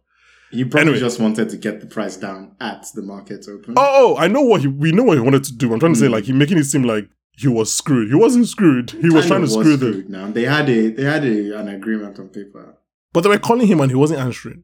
He 0.51 0.63
probably 0.63 0.81
Anyway. 0.93 0.99
just 0.99 1.19
wanted 1.19 1.49
to 1.49 1.57
get 1.57 1.79
the 1.79 1.85
price 1.85 2.17
down 2.17 2.55
at 2.59 2.87
the 2.95 3.03
market 3.03 3.45
open. 3.47 3.75
Oh, 3.77 4.15
oh, 4.15 4.17
I 4.17 4.27
know 4.27 4.41
what 4.41 4.61
he. 4.61 4.67
We 4.67 4.91
know 4.91 5.03
what 5.03 5.17
he 5.17 5.23
wanted 5.23 5.43
to 5.43 5.53
do. 5.53 5.71
I'm 5.71 5.79
trying 5.79 5.93
to 5.93 5.99
say 5.99 6.07
Mm. 6.07 6.11
like 6.11 6.23
he 6.23 6.33
making 6.33 6.57
it 6.57 6.63
seem 6.63 6.83
like 6.83 7.07
he 7.33 7.47
was 7.47 7.71
screwed. 7.71 8.09
He 8.09 8.15
wasn't 8.15 8.47
screwed. 8.47 8.89
He 8.91 9.09
was 9.09 9.27
trying 9.27 9.41
to 9.41 9.47
screw 9.47 9.77
them. 9.77 10.05
Now 10.09 10.27
they 10.31 10.43
had 10.45 10.67
a 10.69 10.89
they 10.89 11.03
had 11.03 11.23
a, 11.23 11.57
an 11.59 11.67
agreement 11.67 12.17
on 12.19 12.29
paper. 12.29 12.75
But 13.13 13.21
they 13.21 13.29
were 13.29 13.37
calling 13.37 13.67
him 13.67 13.79
and 13.81 13.91
he 13.91 13.95
wasn't 13.95 14.19
answering. 14.21 14.63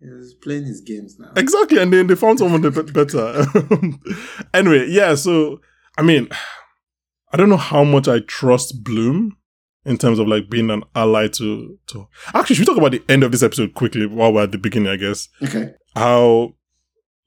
He's 0.00 0.34
playing 0.34 0.64
his 0.64 0.80
games 0.82 1.18
now. 1.18 1.32
Exactly, 1.36 1.78
and 1.78 1.92
then 1.92 2.06
they 2.06 2.14
found 2.14 2.38
someone 2.38 2.60
better. 2.62 3.46
anyway, 4.54 4.86
yeah. 4.88 5.14
So 5.14 5.60
I 5.98 6.02
mean, 6.02 6.28
I 7.32 7.36
don't 7.36 7.48
know 7.48 7.56
how 7.56 7.84
much 7.84 8.08
I 8.08 8.20
trust 8.20 8.84
Bloom 8.84 9.36
in 9.84 9.98
terms 9.98 10.18
of 10.18 10.26
like 10.28 10.48
being 10.50 10.70
an 10.70 10.82
ally 10.94 11.28
to 11.28 11.78
to. 11.88 12.08
Actually, 12.34 12.56
should 12.56 12.62
we 12.62 12.66
talk 12.74 12.78
about 12.78 12.92
the 12.92 13.02
end 13.08 13.22
of 13.24 13.32
this 13.32 13.42
episode 13.42 13.74
quickly 13.74 14.06
while 14.06 14.32
we're 14.32 14.44
at 14.44 14.52
the 14.52 14.58
beginning? 14.58 14.88
I 14.92 14.96
guess 14.96 15.28
Okay. 15.42 15.70
how 15.94 16.54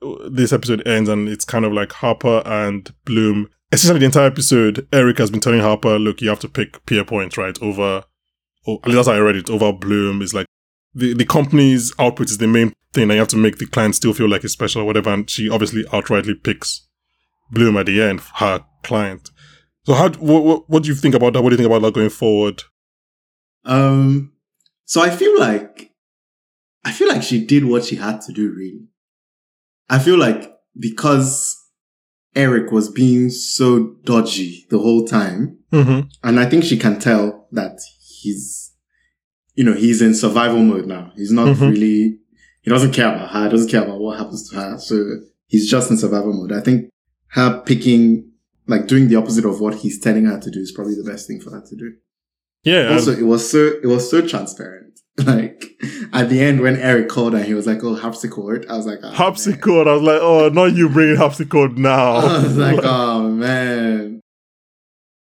uh, 0.01 0.29
this 0.29 0.53
episode 0.53 0.85
ends, 0.87 1.09
and 1.09 1.27
it's 1.29 1.45
kind 1.45 1.65
of 1.65 1.73
like 1.73 1.91
Harper 1.91 2.41
and 2.45 2.91
Bloom. 3.05 3.49
Essentially, 3.71 3.99
the 3.99 4.05
entire 4.05 4.25
episode, 4.27 4.87
Eric 4.91 5.19
has 5.19 5.29
been 5.29 5.41
telling 5.41 5.59
Harper, 5.59 5.99
"Look, 5.99 6.21
you 6.21 6.29
have 6.29 6.39
to 6.39 6.49
pick 6.49 6.83
Pierpoints, 6.85 7.37
right? 7.37 7.57
Over, 7.61 8.03
oh, 8.65 8.75
at 8.81 8.85
least 8.87 8.95
that's 8.95 9.07
how 9.07 9.13
I 9.13 9.19
read 9.19 9.35
it. 9.35 9.49
Over 9.49 9.71
Bloom 9.73 10.21
is 10.21 10.33
like 10.33 10.47
the 10.95 11.13
the 11.13 11.25
company's 11.25 11.93
output 11.99 12.29
is 12.31 12.39
the 12.39 12.47
main 12.47 12.73
thing, 12.93 13.03
and 13.03 13.11
you 13.13 13.19
have 13.19 13.27
to 13.27 13.37
make 13.37 13.57
the 13.57 13.67
client 13.67 13.95
still 13.95 14.13
feel 14.13 14.27
like 14.29 14.43
it's 14.43 14.53
special 14.53 14.81
or 14.81 14.85
whatever." 14.85 15.11
And 15.11 15.29
she 15.29 15.49
obviously 15.49 15.83
outrightly 15.85 16.41
picks 16.43 16.87
Bloom 17.51 17.77
at 17.77 17.85
the 17.87 18.01
end, 18.01 18.21
her 18.35 18.63
client. 18.83 19.29
So, 19.85 19.93
how 19.93 20.09
what, 20.11 20.43
what, 20.43 20.69
what 20.69 20.83
do 20.83 20.89
you 20.89 20.95
think 20.95 21.15
about 21.15 21.33
that? 21.33 21.41
What 21.41 21.49
do 21.49 21.53
you 21.55 21.57
think 21.57 21.69
about 21.69 21.81
that 21.81 21.93
going 21.93 22.09
forward? 22.09 22.61
Um, 23.65 24.33
so 24.85 25.01
I 25.01 25.09
feel 25.09 25.37
like, 25.39 25.91
I 26.85 26.91
feel 26.91 27.07
like 27.07 27.23
she 27.23 27.43
did 27.45 27.65
what 27.65 27.85
she 27.85 27.95
had 27.95 28.21
to 28.21 28.33
do, 28.33 28.51
really. 28.51 28.87
I 29.89 29.99
feel 29.99 30.17
like 30.17 30.51
because 30.77 31.55
Eric 32.35 32.71
was 32.71 32.89
being 32.89 33.29
so 33.29 33.95
dodgy 34.03 34.65
the 34.69 34.79
whole 34.79 35.05
time, 35.05 35.57
Mm-hmm. 35.71 36.07
and 36.23 36.39
I 36.39 36.47
think 36.47 36.63
she 36.63 36.77
can 36.79 36.97
tell 36.99 37.47
that 37.51 37.77
he's, 38.21 38.71
you 39.53 39.63
know, 39.63 39.73
he's 39.73 40.01
in 40.01 40.15
survival 40.15 40.63
mode 40.63 40.87
now. 40.87 41.11
He's 41.15 41.31
not 41.31 41.49
Mhm. 41.55 41.69
really, 41.69 42.17
he 42.61 42.69
doesn't 42.71 42.91
care 42.93 43.13
about 43.13 43.29
her, 43.29 43.49
doesn't 43.49 43.69
care 43.69 43.83
about 43.83 43.99
what 43.99 44.17
happens 44.17 44.49
to 44.49 44.55
her. 44.55 44.79
So 44.79 45.03
he's 45.45 45.69
just 45.69 45.91
in 45.91 45.97
survival 45.97 46.33
mode. 46.33 46.51
I 46.53 46.61
think 46.61 46.89
her 47.29 47.61
picking, 47.61 48.31
like 48.67 48.87
doing 48.87 49.07
the 49.07 49.15
opposite 49.15 49.45
of 49.45 49.59
what 49.61 49.75
he's 49.75 49.99
telling 49.99 50.25
her 50.25 50.39
to 50.39 50.49
do 50.51 50.59
is 50.59 50.71
probably 50.71 50.95
the 50.95 51.09
best 51.09 51.27
thing 51.27 51.39
for 51.39 51.51
her 51.51 51.61
to 51.67 51.75
do. 51.75 51.93
Yeah. 52.63 52.93
Also, 52.93 53.11
it 53.11 53.23
was 53.25 53.49
so 53.49 53.71
it 53.81 53.85
was 53.87 54.09
so 54.09 54.25
transparent. 54.25 54.85
Like 55.25 55.65
at 56.13 56.29
the 56.29 56.39
end 56.39 56.61
when 56.61 56.77
Eric 56.77 57.09
called 57.09 57.35
and 57.35 57.43
he 57.43 57.53
was 57.53 57.67
like, 57.67 57.83
"Oh, 57.83 57.93
harpsichord," 57.95 58.65
I 58.69 58.77
was 58.77 58.85
like, 58.85 58.99
oh, 59.03 59.11
Harpsichord. 59.11 59.85
I 59.85 59.93
was 59.93 60.01
like, 60.01 60.21
oh, 60.21 60.47
not 60.47 60.73
you 60.75 60.87
bringing 60.87 61.17
harpsichord 61.17 61.77
now. 61.77 62.21
man. 62.21 62.29
I 62.29 62.43
was 62.43 62.57
like, 62.57 62.79
"Oh 62.83 63.29
man." 63.45 64.21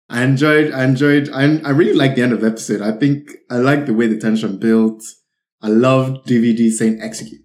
I 0.10 0.24
enjoyed. 0.24 0.74
I 0.74 0.84
enjoyed. 0.84 1.30
I 1.30 1.44
I 1.64 1.70
really 1.70 1.94
liked 1.94 2.18
the 2.18 2.24
end 2.24 2.34
of 2.34 2.42
the 2.42 2.48
episode. 2.48 2.82
I 2.82 2.92
think 2.92 3.32
I 3.50 3.56
liked 3.58 3.86
the 3.88 3.94
way 3.94 4.08
the 4.08 4.18
tension 4.20 4.58
built. 4.60 5.02
I 5.62 5.70
loved 5.70 6.28
DVD 6.28 6.70
saying 6.70 7.00
"execute." 7.02 7.45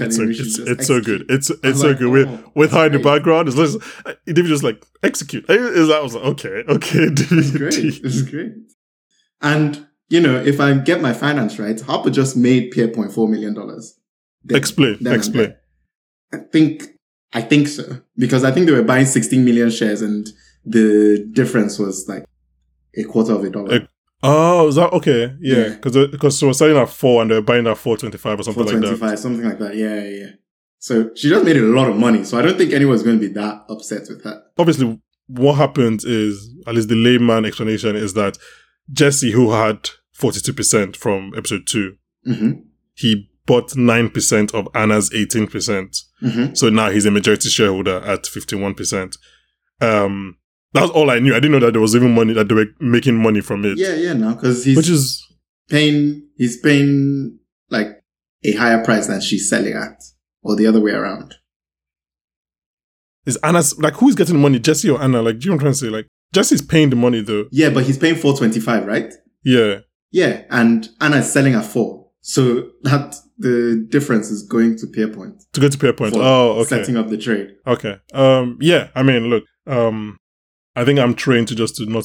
It's 0.00 0.16
so, 0.16 0.22
it's, 0.22 0.58
it's 0.58 0.86
so 0.86 1.00
good. 1.00 1.24
It's 1.28 1.50
it's 1.62 1.80
so 1.80 1.88
like, 1.88 1.98
good 1.98 2.10
with 2.10 2.28
oh, 2.28 2.52
with 2.54 2.72
her 2.72 2.86
in 2.86 2.92
the 2.92 2.98
background. 2.98 3.48
It's 3.48 3.56
just 3.56 3.78
uh, 4.06 4.14
just 4.26 4.62
like 4.62 4.84
execute. 5.02 5.44
I, 5.48 5.54
I 5.54 6.00
was 6.00 6.14
like 6.14 6.24
okay, 6.24 6.64
okay, 6.68 7.08
This 7.10 7.32
is 7.32 7.50
great. 7.56 7.72
This 7.72 8.14
is 8.14 8.22
great. 8.30 8.52
And 9.40 9.86
you 10.08 10.20
know, 10.20 10.36
if 10.36 10.60
I 10.60 10.74
get 10.74 11.00
my 11.00 11.12
finance 11.12 11.58
right, 11.58 11.80
Harper 11.80 12.10
just 12.10 12.36
made 12.36 12.72
Pierpoint 12.72 13.12
four 13.12 13.28
million 13.28 13.54
dollars. 13.54 13.98
Explain, 14.50 14.98
Then 15.00 15.14
explain. 15.14 15.54
I 16.32 16.38
think 16.38 16.84
I 17.32 17.42
think 17.42 17.68
so 17.68 18.00
because 18.16 18.44
I 18.44 18.50
think 18.50 18.66
they 18.66 18.72
were 18.72 18.82
buying 18.82 19.06
16 19.06 19.44
million 19.44 19.70
shares 19.70 20.00
and 20.00 20.28
the 20.64 21.28
difference 21.32 21.78
was 21.78 22.08
like 22.08 22.24
a 22.96 23.04
quarter 23.04 23.32
of 23.32 23.44
a 23.44 23.50
dollar. 23.50 23.80
Like, 23.80 23.88
Oh, 24.22 24.66
is 24.68 24.74
that 24.74 24.92
okay? 24.94 25.34
Yeah, 25.40 25.56
Yeah. 25.56 25.68
because 25.80 26.08
because 26.08 26.38
she 26.38 26.44
was 26.46 26.58
selling 26.58 26.76
at 26.76 26.88
four 26.88 27.22
and 27.22 27.30
they 27.30 27.36
were 27.36 27.42
buying 27.42 27.66
at 27.66 27.78
four 27.78 27.96
twenty 27.96 28.18
five 28.18 28.40
or 28.40 28.42
something 28.42 28.64
like 28.64 28.74
that. 28.80 28.98
425, 28.98 29.18
something 29.18 29.44
like 29.48 29.58
that. 29.60 29.76
Yeah, 29.76 30.02
yeah, 30.02 30.10
yeah. 30.24 30.30
So 30.80 31.10
she 31.14 31.28
just 31.28 31.44
made 31.44 31.56
a 31.56 31.62
lot 31.62 31.88
of 31.88 31.96
money. 31.96 32.24
So 32.24 32.38
I 32.38 32.42
don't 32.42 32.56
think 32.56 32.72
anyone's 32.72 33.02
going 33.02 33.18
to 33.20 33.26
be 33.28 33.32
that 33.34 33.64
upset 33.68 34.02
with 34.08 34.22
her. 34.24 34.42
Obviously, 34.58 35.00
what 35.28 35.54
happens 35.54 36.04
is 36.04 36.50
at 36.66 36.74
least 36.74 36.88
the 36.88 36.94
layman 36.96 37.44
explanation 37.44 37.94
is 37.96 38.14
that 38.14 38.38
Jesse, 38.92 39.30
who 39.32 39.52
had 39.52 39.90
forty 40.12 40.40
two 40.40 40.52
percent 40.52 40.96
from 40.96 41.32
episode 41.36 41.66
two, 41.66 41.96
hmm 42.24 42.52
he 42.94 43.30
bought 43.46 43.76
nine 43.76 44.10
percent 44.10 44.52
of 44.52 44.66
Anna's 44.74 45.12
eighteen 45.14 45.46
percent. 45.46 45.96
hmm 46.20 46.54
So 46.54 46.68
now 46.70 46.90
he's 46.90 47.06
a 47.06 47.10
majority 47.12 47.48
shareholder 47.48 47.98
at 48.04 48.24
51%. 48.24 49.16
Um, 49.80 50.36
that's 50.72 50.90
all 50.90 51.10
I 51.10 51.18
knew. 51.18 51.32
I 51.34 51.40
didn't 51.40 51.52
know 51.52 51.66
that 51.66 51.72
there 51.72 51.80
was 51.80 51.96
even 51.96 52.14
money, 52.14 52.32
that 52.34 52.48
they 52.48 52.54
were 52.54 52.66
making 52.80 53.16
money 53.16 53.40
from 53.40 53.64
it. 53.64 53.78
Yeah, 53.78 53.94
yeah, 53.94 54.12
no, 54.12 54.34
because 54.34 54.64
he's 54.64 54.76
Which 54.76 54.88
is, 54.88 55.24
paying, 55.68 56.28
he's 56.36 56.60
paying 56.60 57.38
like 57.70 58.02
a 58.44 58.52
higher 58.52 58.84
price 58.84 59.06
than 59.06 59.20
she's 59.20 59.48
selling 59.48 59.74
at, 59.74 60.02
or 60.42 60.56
the 60.56 60.66
other 60.66 60.80
way 60.80 60.92
around. 60.92 61.34
is 63.26 63.36
Anna's, 63.42 63.78
like, 63.78 63.94
who's 63.94 64.14
getting 64.14 64.40
money? 64.40 64.58
Jesse 64.58 64.88
or 64.90 65.00
Anna? 65.02 65.20
Like, 65.22 65.38
do 65.38 65.44
you 65.44 65.50
know 65.50 65.56
what 65.56 65.60
I'm 65.60 65.60
trying 65.64 65.72
to 65.72 65.78
say? 65.78 65.88
Like, 65.88 66.06
Jesse's 66.34 66.62
paying 66.62 66.90
the 66.90 66.96
money 66.96 67.20
though. 67.22 67.46
Yeah, 67.50 67.70
but 67.70 67.84
he's 67.84 67.98
paying 67.98 68.14
425, 68.16 68.86
right? 68.86 69.12
Yeah. 69.44 69.80
Yeah, 70.10 70.42
and 70.50 70.88
Anna 71.00 71.16
is 71.18 71.32
selling 71.32 71.54
at 71.54 71.64
four. 71.64 72.06
So 72.20 72.70
that 72.82 73.14
the 73.38 73.86
difference 73.88 74.30
is 74.30 74.42
going 74.42 74.76
to 74.78 74.86
Pierpoint 74.86 75.40
To 75.52 75.60
go 75.60 75.68
to 75.68 75.78
Pierpoint. 75.78 76.12
Oh, 76.14 76.60
okay. 76.60 76.68
setting 76.68 76.96
up 76.96 77.08
the 77.08 77.16
trade. 77.16 77.56
Okay. 77.66 77.96
Um, 78.12 78.58
yeah. 78.60 78.88
I 78.94 79.02
mean, 79.02 79.24
look, 79.30 79.44
um, 79.66 80.18
I 80.80 80.84
think 80.84 80.98
I'm 80.98 81.14
trained 81.14 81.48
to 81.48 81.54
just 81.54 81.76
to 81.76 81.86
not, 81.86 82.04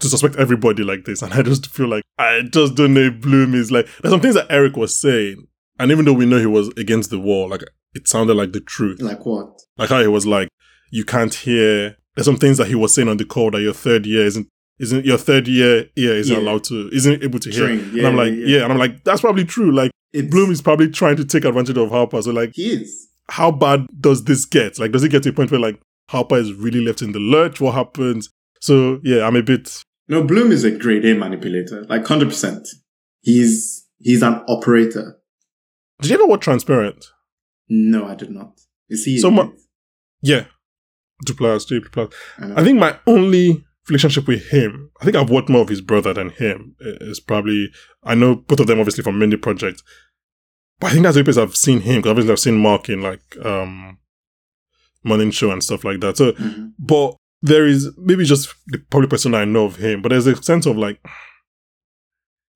to 0.00 0.08
suspect 0.08 0.36
everybody 0.36 0.82
like 0.84 1.04
this. 1.04 1.22
And 1.24 1.32
I 1.32 1.42
just 1.42 1.66
feel 1.68 1.88
like 1.88 2.04
I 2.18 2.42
just 2.52 2.74
don't 2.74 2.94
know 2.94 3.10
Bloom 3.10 3.54
is 3.54 3.70
like, 3.72 3.86
there's 4.02 4.12
some 4.12 4.20
things 4.20 4.34
that 4.34 4.46
Eric 4.50 4.76
was 4.76 4.96
saying. 4.98 5.46
And 5.78 5.90
even 5.92 6.04
though 6.04 6.12
we 6.12 6.26
know 6.26 6.38
he 6.38 6.46
was 6.46 6.68
against 6.76 7.10
the 7.10 7.18
wall, 7.18 7.48
like, 7.48 7.62
it 7.94 8.08
sounded 8.08 8.34
like 8.34 8.52
the 8.52 8.60
truth. 8.60 9.00
Like 9.00 9.24
what? 9.24 9.60
Like 9.76 9.88
how 9.90 10.00
he 10.00 10.06
was 10.08 10.26
like, 10.26 10.48
you 10.90 11.04
can't 11.04 11.32
hear. 11.32 11.96
There's 12.14 12.26
some 12.26 12.36
things 12.36 12.58
that 12.58 12.66
he 12.68 12.74
was 12.74 12.94
saying 12.94 13.08
on 13.08 13.16
the 13.16 13.24
call 13.24 13.50
that 13.52 13.60
your 13.62 13.72
third 13.74 14.06
year 14.06 14.24
isn't 14.26 14.48
isn't 14.80 15.04
your 15.04 15.18
third 15.18 15.48
year 15.48 15.86
ear 15.96 16.14
isn't 16.16 16.34
Yeah. 16.36 16.42
allowed 16.42 16.64
to 16.64 16.88
isn't 16.92 17.22
able 17.22 17.38
to 17.40 17.50
hear. 17.50 17.66
Trained. 17.66 17.94
and 17.94 18.06
I'm 18.06 18.16
like, 18.16 18.30
yeah, 18.32 18.36
yeah, 18.38 18.56
yeah. 18.58 18.64
and 18.64 18.72
I'm 18.72 18.78
like, 18.78 19.02
that's 19.04 19.20
probably 19.20 19.44
true. 19.44 19.72
Like 19.72 19.90
It's, 20.12 20.28
Bloom 20.28 20.50
is 20.50 20.62
probably 20.62 20.88
trying 20.90 21.16
to 21.16 21.24
take 21.24 21.44
advantage 21.44 21.76
of 21.76 21.90
Harper. 21.90 22.20
So 22.22 22.30
like, 22.32 22.52
he 22.54 22.70
is. 22.70 23.08
how 23.28 23.50
bad 23.50 23.86
does 24.00 24.24
this 24.24 24.44
get? 24.44 24.78
Like, 24.78 24.92
does 24.92 25.02
it 25.04 25.10
get 25.10 25.22
to 25.24 25.30
a 25.30 25.32
point 25.32 25.50
where 25.50 25.60
like 25.60 25.80
Harper 26.08 26.36
is 26.36 26.52
really 26.52 26.80
left 26.80 27.02
in 27.02 27.12
the 27.12 27.18
lurch? 27.18 27.60
What 27.60 27.74
happens? 27.74 28.30
So 28.60 29.00
yeah, 29.04 29.26
I'm 29.26 29.36
a 29.36 29.42
bit. 29.42 29.82
No, 30.08 30.22
Bloom 30.24 30.50
is 30.52 30.64
a 30.64 30.70
grade 30.70 31.04
A 31.04 31.14
manipulator, 31.14 31.84
like 31.88 32.06
hundred 32.06 32.28
percent. 32.28 32.66
He's 33.20 33.86
he's 33.98 34.22
an 34.22 34.42
operator. 34.48 35.18
Did 36.00 36.10
you 36.10 36.14
ever 36.16 36.26
watch 36.26 36.40
Transparent? 36.42 37.04
No, 37.68 38.06
I 38.06 38.14
did 38.14 38.30
not. 38.30 38.58
Is 38.88 39.04
he? 39.04 39.18
So 39.18 39.30
mu- 39.30 39.52
Yeah, 40.22 40.44
two 41.26 41.34
plus, 41.34 41.64
two 41.66 41.80
plus. 41.82 42.12
I. 42.38 42.60
I 42.60 42.64
think 42.64 42.78
my 42.78 42.98
only 43.06 43.64
relationship 43.88 44.26
with 44.28 44.48
him, 44.50 44.90
I 45.00 45.04
think 45.04 45.16
I've 45.16 45.30
watched 45.30 45.48
more 45.48 45.62
of 45.62 45.68
his 45.68 45.80
brother 45.80 46.14
than 46.14 46.30
him. 46.30 46.74
Is 46.80 47.20
probably 47.20 47.68
I 48.02 48.14
know 48.14 48.36
both 48.36 48.60
of 48.60 48.66
them 48.66 48.78
obviously 48.80 49.04
from 49.04 49.18
Mindy 49.18 49.36
Project, 49.36 49.82
but 50.80 50.86
I 50.88 50.90
think 50.92 51.02
that's 51.02 51.16
the 51.16 51.24
place 51.24 51.36
I've 51.36 51.56
seen 51.56 51.80
him 51.80 51.96
because 51.96 52.10
obviously 52.10 52.32
I've 52.32 52.38
seen 52.40 52.56
Mark 52.58 52.88
in 52.88 53.02
like 53.02 53.20
um 53.44 53.98
Morning 55.04 55.30
Show 55.30 55.50
and 55.50 55.62
stuff 55.62 55.84
like 55.84 56.00
that. 56.00 56.16
So, 56.16 56.32
Mhm. 56.32 56.72
but 56.78 57.16
there 57.42 57.66
is 57.66 57.88
maybe 57.98 58.24
just 58.24 58.52
the 58.66 58.78
probably 58.90 59.08
person 59.08 59.34
I 59.34 59.44
know 59.44 59.64
of 59.66 59.76
him, 59.76 60.02
but 60.02 60.08
there's 60.10 60.26
a 60.26 60.42
sense 60.42 60.66
of 60.66 60.76
like 60.76 61.00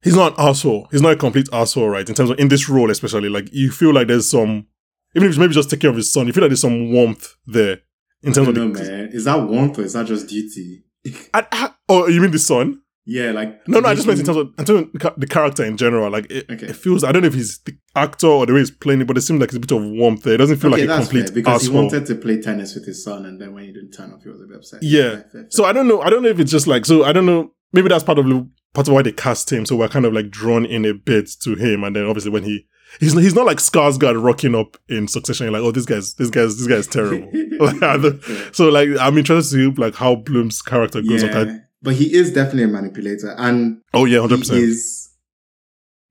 he's 0.02 0.16
not 0.16 0.38
an 0.38 0.44
asshole. 0.48 0.88
He's 0.90 1.02
not 1.02 1.12
a 1.12 1.16
complete 1.16 1.48
asshole, 1.52 1.88
right? 1.88 2.08
In 2.08 2.14
terms 2.14 2.30
of 2.30 2.38
in 2.38 2.48
this 2.48 2.68
role, 2.68 2.90
especially 2.90 3.28
like 3.28 3.48
you 3.52 3.70
feel 3.70 3.92
like 3.94 4.08
there's 4.08 4.28
some 4.30 4.66
even 5.14 5.26
if 5.26 5.30
it's 5.32 5.38
maybe 5.38 5.54
just 5.54 5.70
take 5.70 5.80
care 5.80 5.90
of 5.90 5.96
his 5.96 6.12
son, 6.12 6.26
you 6.26 6.32
feel 6.32 6.42
like 6.42 6.50
there's 6.50 6.60
some 6.60 6.92
warmth 6.92 7.34
there 7.46 7.80
in 8.22 8.30
I 8.30 8.34
terms 8.34 8.48
of 8.48 8.54
don't 8.54 8.72
the 8.72 8.82
know, 8.82 8.88
man. 8.90 9.08
Is 9.12 9.24
that 9.24 9.42
warmth 9.42 9.78
or 9.78 9.82
is 9.82 9.92
that 9.92 10.06
just 10.06 10.26
duty? 10.28 10.84
I, 11.34 11.46
I, 11.52 11.70
oh, 11.88 12.06
you 12.08 12.20
mean 12.20 12.30
the 12.30 12.38
son? 12.38 12.80
Yeah, 13.04 13.32
like 13.32 13.66
No, 13.68 13.80
no, 13.80 13.88
I 13.88 13.94
just 13.94 14.06
meant 14.06 14.20
in 14.20 14.26
terms 14.26 14.38
of, 14.38 14.52
in 14.58 14.64
terms 14.64 14.88
of 15.02 15.14
the 15.16 15.26
character 15.26 15.64
in 15.64 15.76
general. 15.76 16.10
Like, 16.10 16.30
it, 16.30 16.46
Okay. 16.50 16.66
it 16.66 16.76
feels, 16.76 17.02
I 17.04 17.12
don't 17.12 17.22
know 17.22 17.28
if 17.28 17.34
he's 17.34 17.58
the 17.60 17.76
actor 17.96 18.26
or 18.26 18.46
the 18.46 18.52
way 18.52 18.60
he's 18.60 18.70
playing 18.70 19.00
it, 19.00 19.06
but 19.06 19.16
it 19.18 19.22
seems 19.22 19.40
like 19.40 19.48
it's 19.48 19.56
a 19.56 19.60
bit 19.60 19.72
of 19.72 19.82
warmth 19.82 20.22
there. 20.22 20.34
It 20.34 20.38
doesn't 20.38 20.56
feel 20.58 20.72
okay, 20.74 20.86
like 20.86 20.98
a 20.98 21.02
complete 21.02 21.26
fair, 21.26 21.34
because 21.34 21.62
asshole. 21.64 21.72
he 21.72 21.86
wanted 21.88 22.06
to 22.06 22.14
play 22.14 22.40
tennis 22.40 22.74
with 22.74 22.86
his 22.86 23.02
son, 23.04 23.26
and 23.26 23.40
then 23.40 23.54
when 23.54 23.64
he 23.64 23.72
didn't 23.72 23.90
turn 23.92 24.12
up, 24.12 24.22
he 24.22 24.28
was 24.28 24.40
a 24.40 24.46
bit 24.46 24.56
upset. 24.56 24.82
Yeah. 24.82 25.10
Fair, 25.10 25.28
fair. 25.32 25.46
So 25.50 25.64
I 25.64 25.72
don't 25.72 25.88
know. 25.88 26.00
I 26.00 26.10
don't 26.10 26.22
know 26.22 26.28
if 26.28 26.38
it's 26.40 26.50
just 26.52 26.66
like, 26.66 26.84
so 26.86 27.04
I 27.04 27.12
don't 27.12 27.26
know. 27.26 27.52
Maybe 27.72 27.88
that's 27.88 28.04
part 28.04 28.18
of 28.18 28.26
part 28.74 28.88
of 28.88 28.94
why 28.94 29.02
they 29.02 29.12
cast 29.12 29.50
him. 29.52 29.66
So 29.66 29.76
we're 29.76 29.88
kind 29.88 30.04
of 30.04 30.12
like 30.12 30.30
drawn 30.30 30.64
in 30.64 30.84
a 30.84 30.94
bit 30.94 31.30
to 31.42 31.54
him. 31.54 31.84
And 31.84 31.94
then 31.96 32.04
obviously 32.06 32.30
when 32.30 32.42
he, 32.44 32.66
he's, 33.00 33.12
he's 33.14 33.34
not 33.34 33.46
like 33.46 33.58
Skarsgård 33.58 34.22
rocking 34.22 34.54
up 34.54 34.76
in 34.88 35.08
succession. 35.08 35.44
You're 35.46 35.52
like, 35.52 35.62
oh, 35.62 35.72
this 35.72 35.84
guy's, 35.86 36.14
this 36.14 36.30
guy's, 36.30 36.56
this 36.58 36.66
guy's 36.66 36.86
terrible. 36.86 37.30
So 38.52 38.68
like, 38.68 38.88
I'm 39.00 39.16
interested 39.18 39.56
to 39.56 39.72
see 39.74 39.80
like 39.80 39.94
how 39.94 40.16
Bloom's 40.16 40.62
character 40.62 41.00
goes 41.02 41.22
on. 41.22 41.30
yeah, 41.30 41.58
but 41.82 41.94
he 41.94 42.14
is 42.14 42.32
definitely 42.32 42.64
a 42.64 42.68
manipulator, 42.68 43.34
and 43.38 43.80
Oh 43.92 44.04
yeah, 44.04 44.18
100%. 44.18 44.52
he 44.54 44.62
is 44.62 45.10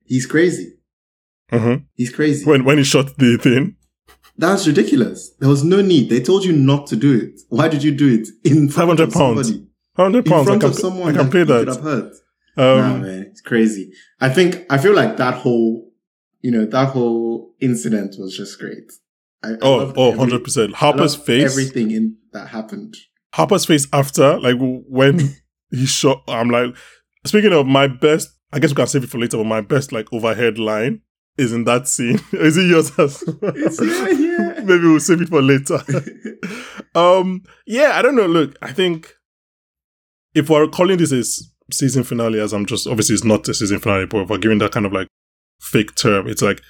he's 0.04 0.26
crazy. 0.26 0.74
Mhm. 1.50 1.84
He's 1.94 2.10
crazy. 2.12 2.44
When, 2.44 2.64
when 2.64 2.78
he 2.78 2.84
shot 2.84 3.16
the 3.18 3.36
thing. 3.36 3.76
That's 4.38 4.66
ridiculous. 4.66 5.30
There 5.38 5.48
was 5.48 5.62
no 5.62 5.82
need. 5.82 6.08
They 6.08 6.20
told 6.20 6.44
you 6.44 6.52
not 6.52 6.86
to 6.88 6.96
do 6.96 7.14
it. 7.18 7.40
Why 7.50 7.68
did 7.68 7.82
you 7.82 7.92
do 7.94 8.08
it 8.14 8.28
in 8.44 8.68
front 8.70 8.98
500 8.98 9.02
of 9.08 9.12
pounds. 9.14 9.48
somebody? 9.48 9.66
Hundred 9.94 10.26
In 10.26 10.32
pounds. 10.32 10.46
I 10.48 10.50
front 10.50 10.60
can, 10.62 10.70
of 10.70 10.76
someone 10.76 11.08
I 11.08 11.12
can 11.18 11.24
that 11.26 11.30
play 11.30 11.40
you 11.40 11.46
could 11.46 11.68
have 11.68 11.80
hurt. 11.82 12.12
Um, 12.56 12.78
nah, 12.78 12.96
man, 12.98 13.22
it's 13.30 13.40
crazy. 13.42 13.92
I 14.20 14.28
think 14.30 14.64
I 14.70 14.78
feel 14.78 14.94
like 14.94 15.16
that 15.18 15.34
whole 15.34 15.90
you 16.40 16.50
know, 16.50 16.64
that 16.66 16.88
whole 16.88 17.54
incident 17.60 18.16
was 18.18 18.36
just 18.36 18.58
great. 18.58 18.90
I, 19.44 19.50
I 19.52 19.56
Oh, 19.62 19.92
oh, 19.96 20.12
100%. 20.12 20.74
I 20.74 20.76
Harper's 20.76 21.14
face. 21.14 21.44
Everything 21.50 21.90
in 21.92 22.16
that 22.32 22.48
happened. 22.48 22.96
Harper's 23.34 23.64
face 23.64 23.86
after, 23.92 24.38
like 24.40 24.56
when 24.58 25.34
he 25.72 25.86
shot, 25.86 26.22
I'm 26.28 26.50
like, 26.50 26.74
speaking 27.26 27.52
of 27.52 27.66
my 27.66 27.86
best, 27.88 28.28
I 28.52 28.58
guess 28.58 28.70
we 28.70 28.76
can 28.76 28.86
save 28.86 29.04
it 29.04 29.10
for 29.10 29.18
later, 29.18 29.38
but 29.38 29.44
my 29.46 29.60
best 29.62 29.90
like 29.92 30.12
overhead 30.12 30.58
line 30.58 31.00
is 31.38 31.52
in 31.52 31.64
that 31.64 31.88
scene. 31.88 32.20
is 32.32 32.56
it 32.56 32.66
yours? 32.68 32.92
It's, 32.98 33.80
yeah, 33.80 34.08
yeah. 34.18 34.60
Maybe 34.64 34.84
we'll 34.84 35.00
save 35.00 35.22
it 35.22 35.28
for 35.30 35.40
later. 35.42 35.80
um, 36.94 37.42
yeah, 37.66 37.92
I 37.94 38.02
don't 38.02 38.14
know. 38.16 38.26
Look, 38.26 38.56
I 38.62 38.72
think 38.72 39.14
if 40.34 40.48
we're 40.50 40.68
calling 40.68 40.98
this 40.98 41.12
a 41.12 41.24
season 41.74 42.04
finale, 42.04 42.40
as 42.40 42.52
I'm 42.52 42.66
just 42.66 42.86
obviously 42.86 43.14
it's 43.14 43.24
not 43.24 43.48
a 43.48 43.54
season 43.54 43.78
finale, 43.80 44.06
but 44.06 44.22
if 44.22 44.28
we're 44.30 44.38
giving 44.38 44.58
that 44.58 44.72
kind 44.72 44.86
of 44.86 44.92
like 44.92 45.08
fake 45.60 45.94
term, 45.94 46.28
it's 46.28 46.42
like 46.42 46.60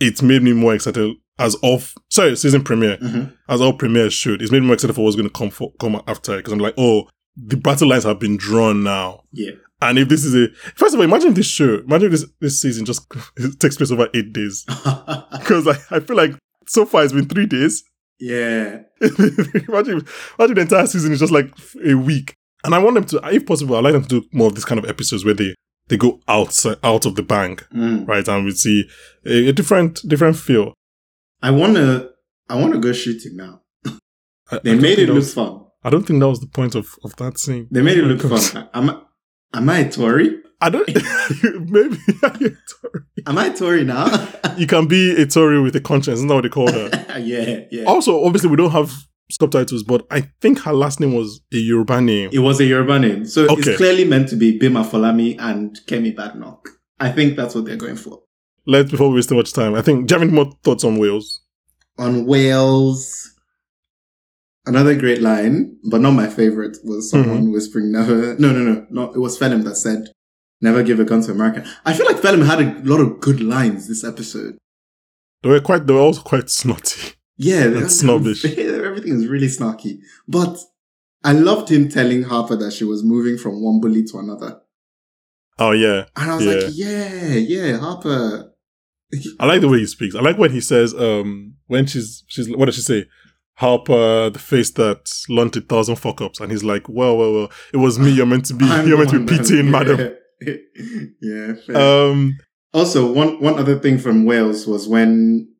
it's 0.00 0.22
made 0.22 0.42
me 0.42 0.52
more 0.52 0.74
excited 0.74 1.14
as 1.38 1.56
of 1.62 1.94
sorry 2.10 2.36
season 2.36 2.62
premiere 2.62 2.98
Mhm. 2.98 3.32
as 3.48 3.60
all 3.60 3.72
premieres 3.72 4.12
should. 4.14 4.42
It's 4.42 4.52
made 4.52 4.60
me 4.60 4.66
more 4.66 4.74
excited 4.74 4.94
for 4.94 5.04
what's 5.04 5.16
going 5.16 5.28
to 5.28 5.32
come 5.32 5.50
for, 5.50 5.72
come 5.80 6.00
after 6.06 6.36
because 6.36 6.52
I'm 6.52 6.58
like, 6.58 6.74
oh, 6.76 7.08
the 7.36 7.56
battle 7.56 7.88
lines 7.88 8.04
have 8.04 8.18
been 8.18 8.36
drawn 8.36 8.82
now. 8.82 9.24
Yeah. 9.32 9.52
And 9.80 9.98
if 9.98 10.08
this 10.08 10.24
is 10.24 10.34
a 10.34 10.48
first 10.76 10.94
of 10.94 11.00
all, 11.00 11.04
imagine 11.04 11.34
this 11.34 11.46
show, 11.46 11.78
imagine 11.80 12.10
this 12.10 12.24
this 12.40 12.60
season 12.60 12.84
just 12.84 13.06
takes 13.58 13.76
place 13.76 13.90
over 13.90 14.08
eight 14.14 14.32
days 14.32 14.64
because 15.38 15.66
I, 15.66 15.76
I 15.96 16.00
feel 16.00 16.16
like 16.16 16.32
so 16.68 16.84
far 16.86 17.02
it's 17.04 17.12
been 17.12 17.28
three 17.28 17.46
days. 17.46 17.82
yeah. 18.20 18.82
imagine, 19.00 20.06
imagine 20.38 20.54
the 20.54 20.60
entire 20.60 20.86
season 20.86 21.12
is 21.12 21.18
just 21.20 21.32
like 21.32 21.52
a 21.84 21.94
week. 21.94 22.34
And 22.64 22.74
I 22.76 22.78
want 22.78 22.94
them 22.94 23.04
to, 23.06 23.20
if 23.34 23.44
possible, 23.44 23.74
I'd 23.74 23.82
like 23.82 23.94
them 23.94 24.04
to 24.04 24.20
do 24.20 24.26
more 24.32 24.46
of 24.46 24.54
these 24.54 24.64
kind 24.64 24.78
of 24.78 24.88
episodes 24.88 25.24
where 25.24 25.34
they, 25.34 25.52
they 25.88 25.96
go 25.96 26.20
outside, 26.28 26.76
out 26.84 27.04
of 27.06 27.16
the 27.16 27.22
bank, 27.24 27.66
Mm. 27.74 28.06
right? 28.06 28.26
And 28.28 28.44
we 28.44 28.52
see 28.52 28.88
a, 29.26 29.48
a 29.48 29.52
different, 29.52 30.00
different 30.06 30.36
feel. 30.36 30.72
I 31.42 31.50
wanna 31.50 32.10
I 32.48 32.54
wanna 32.60 32.78
go 32.78 32.92
shooting 32.92 33.34
now. 33.36 33.62
They 33.84 33.90
I 34.52 34.58
don't 34.62 34.80
made 34.82 35.00
it 35.00 35.08
look 35.08 35.24
fun. 35.24 35.61
I 35.84 35.90
don't 35.90 36.04
think 36.06 36.20
that 36.20 36.28
was 36.28 36.40
the 36.40 36.46
point 36.46 36.74
of, 36.74 36.94
of 37.04 37.16
that 37.16 37.38
scene. 37.38 37.68
They 37.70 37.82
made 37.82 37.98
it 37.98 38.04
look 38.04 38.22
fun. 38.22 38.68
Am, 38.72 39.02
am 39.54 39.68
I 39.70 39.78
a 39.80 39.90
Tory? 39.90 40.38
I 40.60 40.70
don't, 40.70 40.86
maybe 41.70 41.98
Am 43.26 43.36
I 43.36 43.46
a 43.46 43.52
Tory 43.56 43.82
now? 43.84 44.06
you 44.56 44.66
can 44.68 44.86
be 44.86 45.10
a 45.20 45.26
Tory 45.26 45.60
with 45.60 45.74
a 45.74 45.80
conscience. 45.80 46.18
Isn't 46.18 46.28
that 46.28 46.34
what 46.34 46.42
they 46.42 46.48
call 46.48 46.70
her? 46.70 47.18
yeah, 47.18 47.60
yeah. 47.70 47.84
also, 47.84 48.24
obviously, 48.24 48.48
we 48.48 48.56
don't 48.56 48.70
have 48.70 48.92
subtitles, 49.30 49.82
but 49.82 50.06
I 50.10 50.28
think 50.40 50.60
her 50.60 50.72
last 50.72 51.00
name 51.00 51.14
was 51.14 51.40
a 51.52 51.56
Yoruba 51.56 52.00
name. 52.00 52.30
It 52.32 52.38
was 52.40 52.60
a 52.60 52.64
Yoruba 52.64 52.98
name. 53.00 53.24
So 53.24 53.44
Okay. 53.50 53.54
it's 53.70 53.76
clearly 53.76 54.04
meant 54.04 54.28
to 54.28 54.36
be 54.36 54.56
Bima 54.58 54.84
Folami 54.88 55.36
and 55.40 55.76
Kemi 55.86 56.14
Badenoch. 56.14 56.68
I 57.00 57.10
think 57.10 57.36
that's 57.36 57.54
what 57.56 57.64
they're 57.64 57.76
going 57.76 57.96
for. 57.96 58.20
Let's, 58.64 58.90
before 58.90 59.08
we 59.08 59.16
waste 59.16 59.30
too 59.30 59.34
much 59.34 59.52
time, 59.52 59.74
I 59.74 59.82
think, 59.82 60.06
do 60.06 60.14
you 60.14 60.20
have 60.20 60.28
any 60.28 60.36
more 60.36 60.52
thoughts 60.62 60.84
on 60.84 60.98
Wales? 60.98 61.40
On 61.98 62.24
Wales, 62.26 63.31
another 64.66 64.94
great 64.94 65.20
line, 65.20 65.76
but 65.90 66.00
not 66.00 66.12
my 66.12 66.28
favorite, 66.28 66.78
was 66.84 67.10
someone 67.10 67.42
Mm-hmm. 67.44 67.52
whispering 67.52 67.92
never, 67.92 68.36
no, 68.38 68.52
no, 68.52 68.60
no, 68.60 68.86
no, 68.90 69.12
it 69.12 69.18
was 69.18 69.38
Felim 69.38 69.64
that 69.64 69.76
said, 69.76 70.08
never 70.60 70.82
give 70.82 71.00
a 71.00 71.04
gun 71.04 71.22
to 71.22 71.32
America. 71.32 71.64
I 71.84 71.92
feel 71.94 72.06
like 72.06 72.16
Felim 72.20 72.46
had 72.46 72.60
a 72.60 72.88
lot 72.88 73.00
of 73.00 73.20
good 73.20 73.40
lines 73.42 73.88
this 73.88 74.04
episode. 74.04 74.56
They 75.42 75.48
were 75.48 75.60
quite, 75.60 75.86
they 75.86 75.92
were 75.94 76.00
also 76.00 76.22
quite 76.22 76.48
snotty. 76.50 77.14
Yeah, 77.36 77.64
And 77.64 77.90
snobbish. 77.90 78.44
Everything 78.58 79.14
is 79.14 79.26
really 79.26 79.48
snarky. 79.48 79.98
But 80.28 80.58
I 81.24 81.32
loved 81.32 81.68
him 81.70 81.88
telling 81.88 82.22
Harper 82.24 82.54
that 82.56 82.72
she 82.72 82.84
was 82.84 83.02
moving 83.02 83.36
from 83.38 83.62
one 83.62 83.80
bully 83.80 84.04
to 84.04 84.18
another. 84.18 84.60
Oh, 85.58 85.72
yeah. 85.72 86.04
And 86.16 86.30
I 86.30 86.36
was 86.36 86.44
Yeah. 86.44 86.52
like, 86.52 86.72
yeah, 86.74 87.34
yeah, 87.34 87.76
Harper. 87.78 88.52
I 89.40 89.46
like 89.46 89.60
the 89.60 89.68
way 89.68 89.78
he 89.78 89.86
speaks. 89.86 90.14
I 90.14 90.20
like 90.20 90.38
when 90.38 90.52
he 90.52 90.60
says, 90.60 90.94
um, 90.94 91.54
when 91.66 91.86
she's, 91.86 92.22
she's, 92.28 92.48
what 92.56 92.66
does 92.66 92.76
she 92.76 92.80
say? 92.82 93.06
Harper, 93.54 94.30
the 94.30 94.38
face 94.38 94.70
that 94.72 95.12
launched 95.28 95.56
a 95.56 95.60
thousand 95.60 95.96
fuck 95.96 96.20
ups. 96.20 96.40
And 96.40 96.50
he's 96.50 96.64
like, 96.64 96.88
well, 96.88 97.16
well, 97.16 97.32
well, 97.32 97.52
it 97.72 97.76
was 97.76 97.98
me. 97.98 98.10
You're 98.10 98.26
meant 98.26 98.46
to 98.46 98.54
be, 98.54 98.64
you're 98.86 98.98
meant 98.98 99.10
to 99.10 99.20
be 99.20 99.36
pitying, 99.36 99.70
madam. 99.70 100.14
yeah. 101.20 101.52
fair. 101.66 101.76
Um, 101.76 102.38
also, 102.72 103.12
one 103.12 103.40
one 103.40 103.58
other 103.58 103.78
thing 103.78 103.98
from 103.98 104.24
Wales 104.24 104.66
was 104.66 104.88
when 104.88 105.52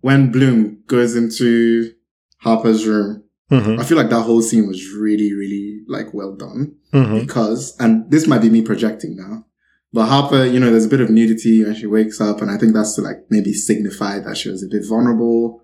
when 0.00 0.30
Bloom 0.30 0.82
goes 0.86 1.16
into 1.16 1.92
Harper's 2.38 2.86
room. 2.86 3.24
mhm, 3.50 3.80
I 3.80 3.84
feel 3.84 3.96
like 3.96 4.10
that 4.10 4.22
whole 4.22 4.42
scene 4.42 4.68
was 4.68 4.86
really, 4.92 5.32
really 5.32 5.80
like 5.88 6.14
well 6.14 6.34
done 6.36 6.76
mhm. 6.92 7.20
because, 7.20 7.76
and 7.80 8.10
this 8.10 8.26
might 8.26 8.42
be 8.42 8.50
me 8.50 8.62
projecting 8.62 9.16
now, 9.16 9.46
but 9.92 10.06
Harper, 10.06 10.44
you 10.44 10.60
know, 10.60 10.70
there's 10.70 10.86
a 10.86 10.88
bit 10.88 11.00
of 11.00 11.10
nudity 11.10 11.64
when 11.64 11.74
she 11.74 11.86
wakes 11.86 12.20
up, 12.20 12.42
and 12.42 12.50
I 12.50 12.58
think 12.58 12.74
that's 12.74 12.94
to 12.96 13.02
like 13.02 13.26
maybe 13.30 13.52
signify 13.52 14.18
that 14.20 14.36
she 14.36 14.50
was 14.50 14.62
a 14.62 14.68
bit 14.68 14.82
vulnerable. 14.88 15.63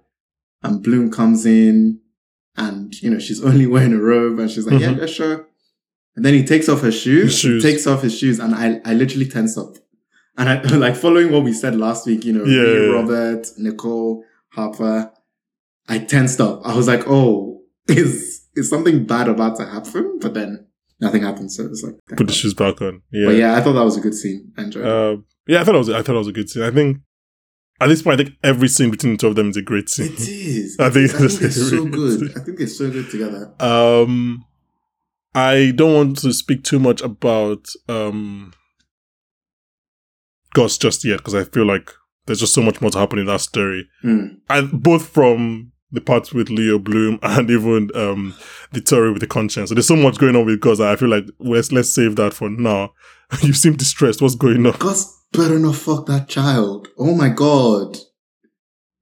And 0.62 0.83
Bloom 0.83 1.11
comes 1.11 1.46
in, 1.46 2.01
and 2.57 2.94
you 3.03 3.11
know 3.11 3.18
she's 3.18 3.42
only 3.51 3.66
wearing 3.66 3.92
a 3.94 3.99
robe, 4.01 4.38
and 4.38 4.51
she's 4.51 4.66
like, 4.66 4.77
Mhm. 4.77 4.81
"Yeah, 4.81 5.01
yeah, 5.01 5.07
sure." 5.07 5.46
And 6.16 6.25
then 6.25 6.35
he 6.35 6.44
takes 6.44 6.68
off 6.68 6.81
her 6.83 6.92
shoes, 6.92 7.31
His 7.33 7.38
shoes. 7.38 7.62
takes 7.62 7.87
off 7.87 8.03
his 8.03 8.16
shoes, 8.18 8.38
and 8.40 8.55
I, 8.55 8.81
I 8.85 8.94
literally 8.94 9.27
tense 9.27 9.57
up. 9.57 9.77
And 10.37 10.49
I 10.49 10.61
like 10.77 10.96
following 10.96 11.31
what 11.33 11.44
we 11.44 11.53
said 11.53 11.77
last 11.77 12.07
week, 12.07 12.25
you 12.25 12.33
know, 12.33 12.44
Yeah, 12.44 12.62
me, 12.62 12.87
yeah. 12.87 12.92
Robert, 12.92 13.46
Nicole, 13.59 14.25
Harper. 14.51 15.12
I 15.88 15.99
tensed 15.99 16.40
up. 16.40 16.61
I 16.64 16.75
was 16.77 16.87
like, 16.88 17.05
"Oh, 17.07 17.62
is 17.88 18.42
is 18.55 18.68
something 18.68 19.05
bad 19.07 19.29
about 19.29 19.57
to 19.59 19.64
happen?" 19.66 20.18
But 20.20 20.35
then 20.35 20.66
nothing 21.01 21.23
happened, 21.23 21.51
so 21.53 21.64
it's 21.66 21.83
like, 21.83 21.94
Put 22.16 22.27
the 22.27 22.33
shoes 22.33 22.55
back 22.55 22.83
on. 22.83 23.03
Yeah. 23.11 23.27
But 23.27 23.37
yeah, 23.37 23.57
I 23.57 23.61
thought 23.62 23.73
that 23.75 23.85
was 23.85 23.96
a 23.96 24.01
good 24.01 24.14
scene. 24.14 24.53
I 24.59 24.62
enjoyed 24.64 24.85
it. 24.85 24.90
Uh, 24.90 25.16
yeah, 25.46 25.61
I 25.62 25.64
thought 25.64 25.75
it 25.75 25.79
was. 25.79 25.88
I 25.90 26.03
thought 26.03 26.14
it 26.16 26.18
was 26.18 26.29
a 26.29 26.33
good 26.33 26.51
scene. 26.51 26.62
I 26.64 26.70
think 26.70 26.99
at 27.80 27.88
this 27.88 28.02
point, 28.02 28.20
I 28.20 28.24
think 28.24 28.36
every 28.44 28.68
scene 28.68 28.90
between 28.90 29.12
the 29.14 29.18
two 29.18 29.26
of 29.28 29.36
them 29.36 29.50
is 29.50 29.56
a 29.56 29.62
great 29.62 29.88
scene. 29.88 30.12
It 30.12 30.20
is. 30.20 30.76
I 30.80 30.90
think 30.90 31.14
I 31.14 31.24
it's 31.24 31.38
think 31.38 31.40
they're 31.40 31.50
so 31.50 31.84
good. 31.86 32.36
I 32.36 32.40
think 32.44 32.58
they're 32.58 32.66
so 32.66 32.90
good 32.90 33.10
together. 33.10 33.52
Um, 33.60 34.44
I 35.34 35.72
don't 35.74 35.94
want 35.94 36.18
to 36.18 36.32
speak 36.32 36.64
too 36.64 36.78
much 36.78 37.00
about 37.00 37.68
um 37.88 38.52
Gus 40.54 40.76
just 40.78 41.04
yet 41.04 41.18
because 41.18 41.34
I 41.34 41.44
feel 41.44 41.64
like 41.66 41.90
there's 42.26 42.40
just 42.40 42.54
so 42.54 42.62
much 42.62 42.80
more 42.80 42.90
to 42.90 42.98
happen 42.98 43.18
in 43.18 43.26
that 43.26 43.40
story, 43.40 43.88
Hmm. 44.02 44.26
and 44.48 44.82
both 44.82 45.08
from 45.08 45.72
the 45.92 46.00
parts 46.00 46.32
with 46.32 46.50
Leo 46.50 46.78
Bloom 46.78 47.18
and 47.22 47.50
even 47.50 47.90
um 47.94 48.34
the 48.72 48.80
story 48.80 49.10
with 49.12 49.20
the 49.20 49.26
conscience. 49.26 49.68
So 49.70 49.74
there's 49.74 49.86
so 49.86 49.96
much 49.96 50.18
going 50.18 50.36
on 50.36 50.46
with 50.46 50.60
Gus. 50.60 50.78
that 50.78 50.88
I 50.92 50.96
feel 50.96 51.08
like 51.08 51.24
let's 51.38 51.72
let's 51.72 51.90
save 51.92 52.16
that 52.16 52.34
for 52.34 52.50
now. 52.50 52.92
you 53.42 53.52
seem 53.52 53.76
distressed. 53.76 54.20
What's 54.22 54.34
going 54.34 54.66
on? 54.66 54.76
Gus 54.78 55.16
better 55.32 55.58
not 55.58 55.76
fuck 55.76 56.06
that 56.06 56.28
child. 56.28 56.88
Oh 56.98 57.14
my 57.14 57.28
god. 57.28 57.96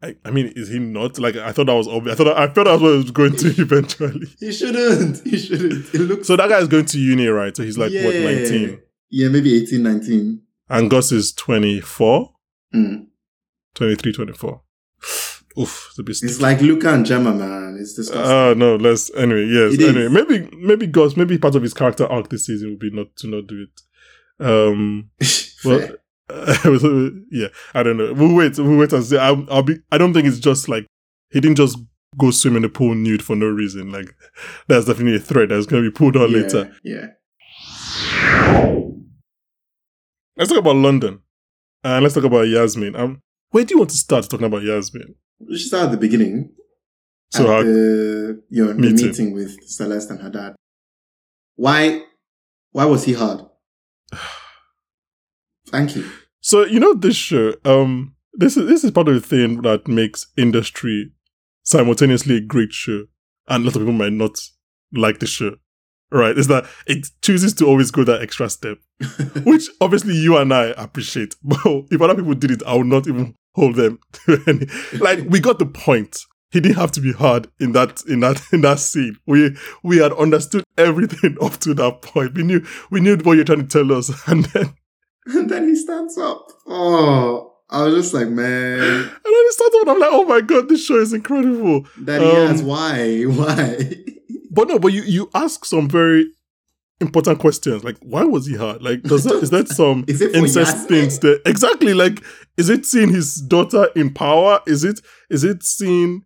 I, 0.00 0.14
I 0.24 0.30
mean, 0.30 0.52
is 0.54 0.68
he 0.68 0.78
not? 0.78 1.18
Like, 1.18 1.34
I 1.36 1.50
thought 1.50 1.66
that 1.66 1.74
was 1.74 1.88
obvious. 1.88 2.14
I 2.20 2.24
thought 2.24 2.36
I 2.36 2.46
thought 2.46 2.64
that 2.64 2.72
was 2.74 2.82
what 2.82 2.92
it 2.92 2.96
was 2.96 3.10
going 3.10 3.36
to 3.36 3.48
eventually. 3.62 4.28
He 4.38 4.52
shouldn't. 4.52 5.26
He 5.26 5.36
shouldn't. 5.38 5.92
It 5.94 6.00
looks 6.02 6.26
So 6.28 6.36
that 6.36 6.48
guy 6.48 6.58
is 6.58 6.68
going 6.68 6.84
to 6.86 6.98
uni, 7.00 7.26
right? 7.26 7.56
So 7.56 7.64
he's 7.64 7.76
like 7.78 7.92
what, 7.92 8.14
nineteen, 8.14 8.80
Yeah, 9.10 9.28
maybe 9.28 9.60
18, 9.60 9.82
19. 9.82 10.40
and 10.68 10.90
Gus 10.90 11.10
is 11.12 11.32
24, 11.32 12.32
Mm. 12.74 13.06
23, 13.74 14.12
24. 14.12 14.60
Oof, 15.58 15.86
it's 15.90 15.98
a 15.98 16.02
bit 16.04 16.16
It's 16.22 16.40
like 16.40 16.60
Luca 16.60 16.92
and 16.94 17.04
Gemma, 17.04 17.32
man. 17.32 17.78
It's 17.80 17.94
disgusting. 17.94 18.30
Ah, 18.30 18.54
no, 18.54 18.76
let's 18.76 19.10
anyway. 19.16 19.46
Yes, 19.46 19.74
It 19.74 19.80
is. 19.80 19.88
anyway. 19.96 20.08
Maybe, 20.08 20.56
maybe 20.56 20.86
Gus, 20.86 21.16
maybe 21.16 21.38
part 21.38 21.54
of 21.56 21.62
his 21.62 21.74
character 21.74 22.06
arc 22.06 22.28
this 22.28 22.46
season 22.46 22.70
would 22.70 22.78
be 22.78 22.90
not 22.90 23.16
to 23.16 23.26
not 23.26 23.46
do 23.48 23.62
it. 23.62 23.80
Um, 24.40 25.11
well, 25.64 25.81
Fair. 25.81 25.98
yeah, 27.31 27.48
I 27.74 27.83
don't 27.83 27.96
know. 27.96 28.12
We'll 28.12 28.35
wait. 28.35 28.59
We'll 28.59 28.79
wait 28.79 28.92
and 28.92 29.05
see. 29.05 29.18
I'll, 29.18 29.46
I'll 29.51 29.62
be. 29.62 29.77
I 29.90 29.98
don't 29.98 30.12
think 30.12 30.27
it's 30.27 30.38
just 30.38 30.68
like 30.68 30.87
he 31.31 31.40
didn't 31.40 31.57
just 31.57 31.79
go 32.16 32.31
swim 32.31 32.57
in 32.57 32.62
the 32.62 32.68
pool 32.68 32.94
nude 32.94 33.22
for 33.22 33.37
no 33.37 33.46
reason. 33.46 33.90
Like 33.90 34.14
that's 34.66 34.87
definitely 34.87 35.16
a 35.16 35.20
thread 35.20 35.51
that's 35.51 35.66
going 35.66 35.85
to 35.85 35.90
be 35.90 35.94
pulled 35.94 36.16
on 36.16 36.31
yeah, 36.31 36.37
later. 36.37 36.77
Yeah. 36.85 37.07
Let's 40.37 40.51
talk 40.51 40.61
about 40.61 40.77
London, 40.77 41.20
and 41.83 42.03
let's 42.03 42.14
talk 42.14 42.24
about 42.24 42.42
Yasmin. 42.42 42.94
Um, 42.94 43.22
where 43.51 43.64
do 43.64 43.74
you 43.74 43.79
want 43.79 43.90
to 43.90 43.96
start 43.96 44.29
talking 44.29 44.46
about 44.46 44.62
Yasmin? 44.62 45.14
We 45.40 45.57
should 45.57 45.68
start 45.68 45.87
at 45.87 45.90
the 45.92 45.96
beginning. 45.96 46.51
So 47.31 47.59
at 47.59 47.64
the, 47.64 48.42
you 48.48 48.64
know, 48.64 48.72
the 48.72 48.79
Meeting. 48.79 49.07
meeting 49.07 49.33
with 49.35 49.62
Celeste 49.68 50.11
and 50.11 50.22
her 50.22 50.31
dad. 50.31 50.55
Why, 51.57 52.03
why 52.72 52.85
was 52.87 53.05
he 53.05 53.12
hard? 53.12 53.42
Thank 55.68 55.97
you. 55.97 56.11
So 56.40 56.64
you 56.64 56.81
know 56.81 56.94
this 56.94 57.16
show. 57.16 57.55
Um, 57.64 58.14
this 58.33 58.57
is 58.57 58.68
this 58.68 58.85
is 58.85 58.90
part 58.90 59.09
of 59.09 59.14
the 59.14 59.21
thing 59.21 59.62
that 59.62 59.88
makes 59.88 60.27
industry 60.37 61.12
simultaneously 61.64 62.37
a 62.37 62.40
great 62.40 62.73
show, 62.73 63.05
and 63.49 63.62
a 63.62 63.66
lot 63.66 63.77
of 63.77 63.83
people 63.83 63.92
might 63.92 64.12
not 64.12 64.38
like 64.92 65.18
the 65.18 65.27
show. 65.27 65.57
Right? 66.11 66.38
Is 66.38 66.47
that 66.49 66.64
it 66.87 67.09
chooses 67.21 67.53
to 67.55 67.66
always 67.66 67.90
go 67.90 68.03
that 68.05 68.23
extra 68.23 68.49
step, 68.49 68.79
which 69.44 69.68
obviously 69.81 70.14
you 70.14 70.38
and 70.38 70.55
I 70.55 70.68
appreciate. 70.77 71.37
But 71.44 71.85
if 71.90 72.01
other 72.01 72.14
people 72.14 72.35
did 72.35 72.51
it, 72.51 72.62
I 72.66 72.75
would 72.77 72.87
not 72.87 73.07
even 73.07 73.35
hold 73.55 73.75
them 73.75 73.99
to 74.12 74.42
any. 74.47 74.66
Like 75.01 75.25
we 75.29 75.40
got 75.40 75.59
the 75.59 75.66
point. 75.66 76.21
He 76.50 76.61
didn't 76.61 76.76
have 76.76 76.92
to 76.92 77.00
be 77.00 77.12
hard 77.12 77.48
in 77.61 77.72
that 77.72 78.02
in 78.08 78.20
that 78.20 78.40
in 78.52 78.62
that 78.62 78.78
scene. 78.78 79.16
We 79.26 79.56
we 79.82 79.98
had 79.98 80.12
understood 80.14 80.64
everything 80.76 81.37
up 81.42 81.58
to 81.58 81.74
that 81.74 82.02
point. 82.02 82.34
We 82.34 82.42
knew 82.42 82.64
we 82.90 83.00
knew 83.00 83.16
what 83.18 83.34
you're 83.34 83.44
trying 83.44 83.66
to 83.66 83.84
tell 83.84 83.96
us, 83.96 84.11
and 84.28 84.44
then 84.46 84.74
and 85.26 85.50
then 85.50 85.68
he 85.68 85.76
stands 85.76 86.16
up. 86.16 86.46
Oh, 86.66 87.54
I 87.70 87.82
was 87.84 87.94
just 87.94 88.14
like, 88.14 88.28
man, 88.28 88.80
And 88.80 89.04
then 89.04 89.11
it 89.24 89.52
started, 89.52 89.78
and 89.82 89.90
I'm 89.90 89.98
like, 89.98 90.11
oh 90.12 90.24
my 90.24 90.40
god, 90.40 90.68
this 90.70 90.84
show 90.87 90.96
is 90.96 91.12
incredible. 91.12 91.84
Daddy 92.02 92.24
Um, 92.24 92.30
Yaz, 92.56 92.62
why? 92.64 93.22
Why? 93.24 93.94
But 94.50 94.68
no, 94.68 94.78
but 94.78 94.92
you 94.92 95.02
you 95.02 95.30
ask 95.34 95.64
some 95.66 95.88
very 95.88 96.26
important 97.00 97.38
questions, 97.38 97.84
like 97.84 97.96
why 98.00 98.24
was 98.24 98.46
he 98.46 98.56
hard? 98.56 98.82
Like, 98.82 99.02
does 99.02 99.24
that 99.24 99.34
is 99.42 99.50
that 99.50 99.68
some 99.80 100.04
Is 100.08 100.20
incest 100.22 100.88
things 100.88 101.18
there? 101.20 101.38
Exactly. 101.46 101.94
Like, 101.94 102.22
is 102.56 102.68
it 102.70 102.87
seeing 102.87 103.11
his 103.11 103.37
daughter 103.37 103.88
in 103.94 104.12
power? 104.14 104.61
Is 104.66 104.82
it 104.82 105.00
is 105.30 105.44
it 105.44 105.62
seeing 105.62 106.22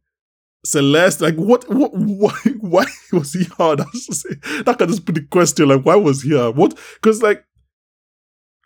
Celeste? 0.64 1.20
Like, 1.20 1.34
what? 1.36 1.68
What? 1.68 1.92
Why? 1.94 2.32
Why 2.60 2.84
was 3.12 3.32
he 3.32 3.44
hard? 3.44 3.80
I 3.80 3.84
was 3.92 4.06
just 4.06 4.26
that 4.64 4.76
can 4.78 4.88
just 4.88 5.04
put 5.06 5.14
the 5.16 5.22
question. 5.22 5.68
Like, 5.68 5.82
why 5.84 5.96
was 5.96 6.22
he 6.22 6.36
hard? 6.36 6.56
What? 6.56 6.78
Because 6.94 7.22
like. 7.22 7.44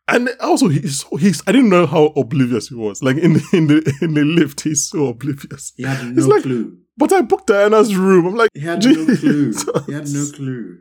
And 0.08 0.28
also, 0.40 0.68
he's 0.68 1.04
he's. 1.18 1.42
I 1.48 1.52
didn't 1.52 1.70
know 1.70 1.84
how 1.86 2.06
oblivious 2.16 2.68
he 2.68 2.76
was. 2.76 3.02
Like 3.02 3.16
in 3.16 3.32
the 3.34 3.44
in 3.52 3.66
the 3.66 3.92
in 4.00 4.14
the 4.14 4.24
lift, 4.24 4.60
he's 4.60 4.86
so 4.88 5.06
oblivious. 5.08 5.72
He 5.76 5.82
had 5.82 6.16
It's 6.16 6.26
no 6.26 6.34
like- 6.34 6.42
clue. 6.44 6.78
But 6.98 7.12
I 7.12 7.20
booked 7.22 7.48
Diana's 7.48 7.94
room. 7.94 8.24
I'm 8.26 8.34
like, 8.36 8.48
He 8.54 8.60
had 8.60 8.82
no 8.82 8.94
clue. 9.16 9.52
He 9.86 9.92
had 9.92 10.08
no 10.08 10.26
clue. 10.34 10.78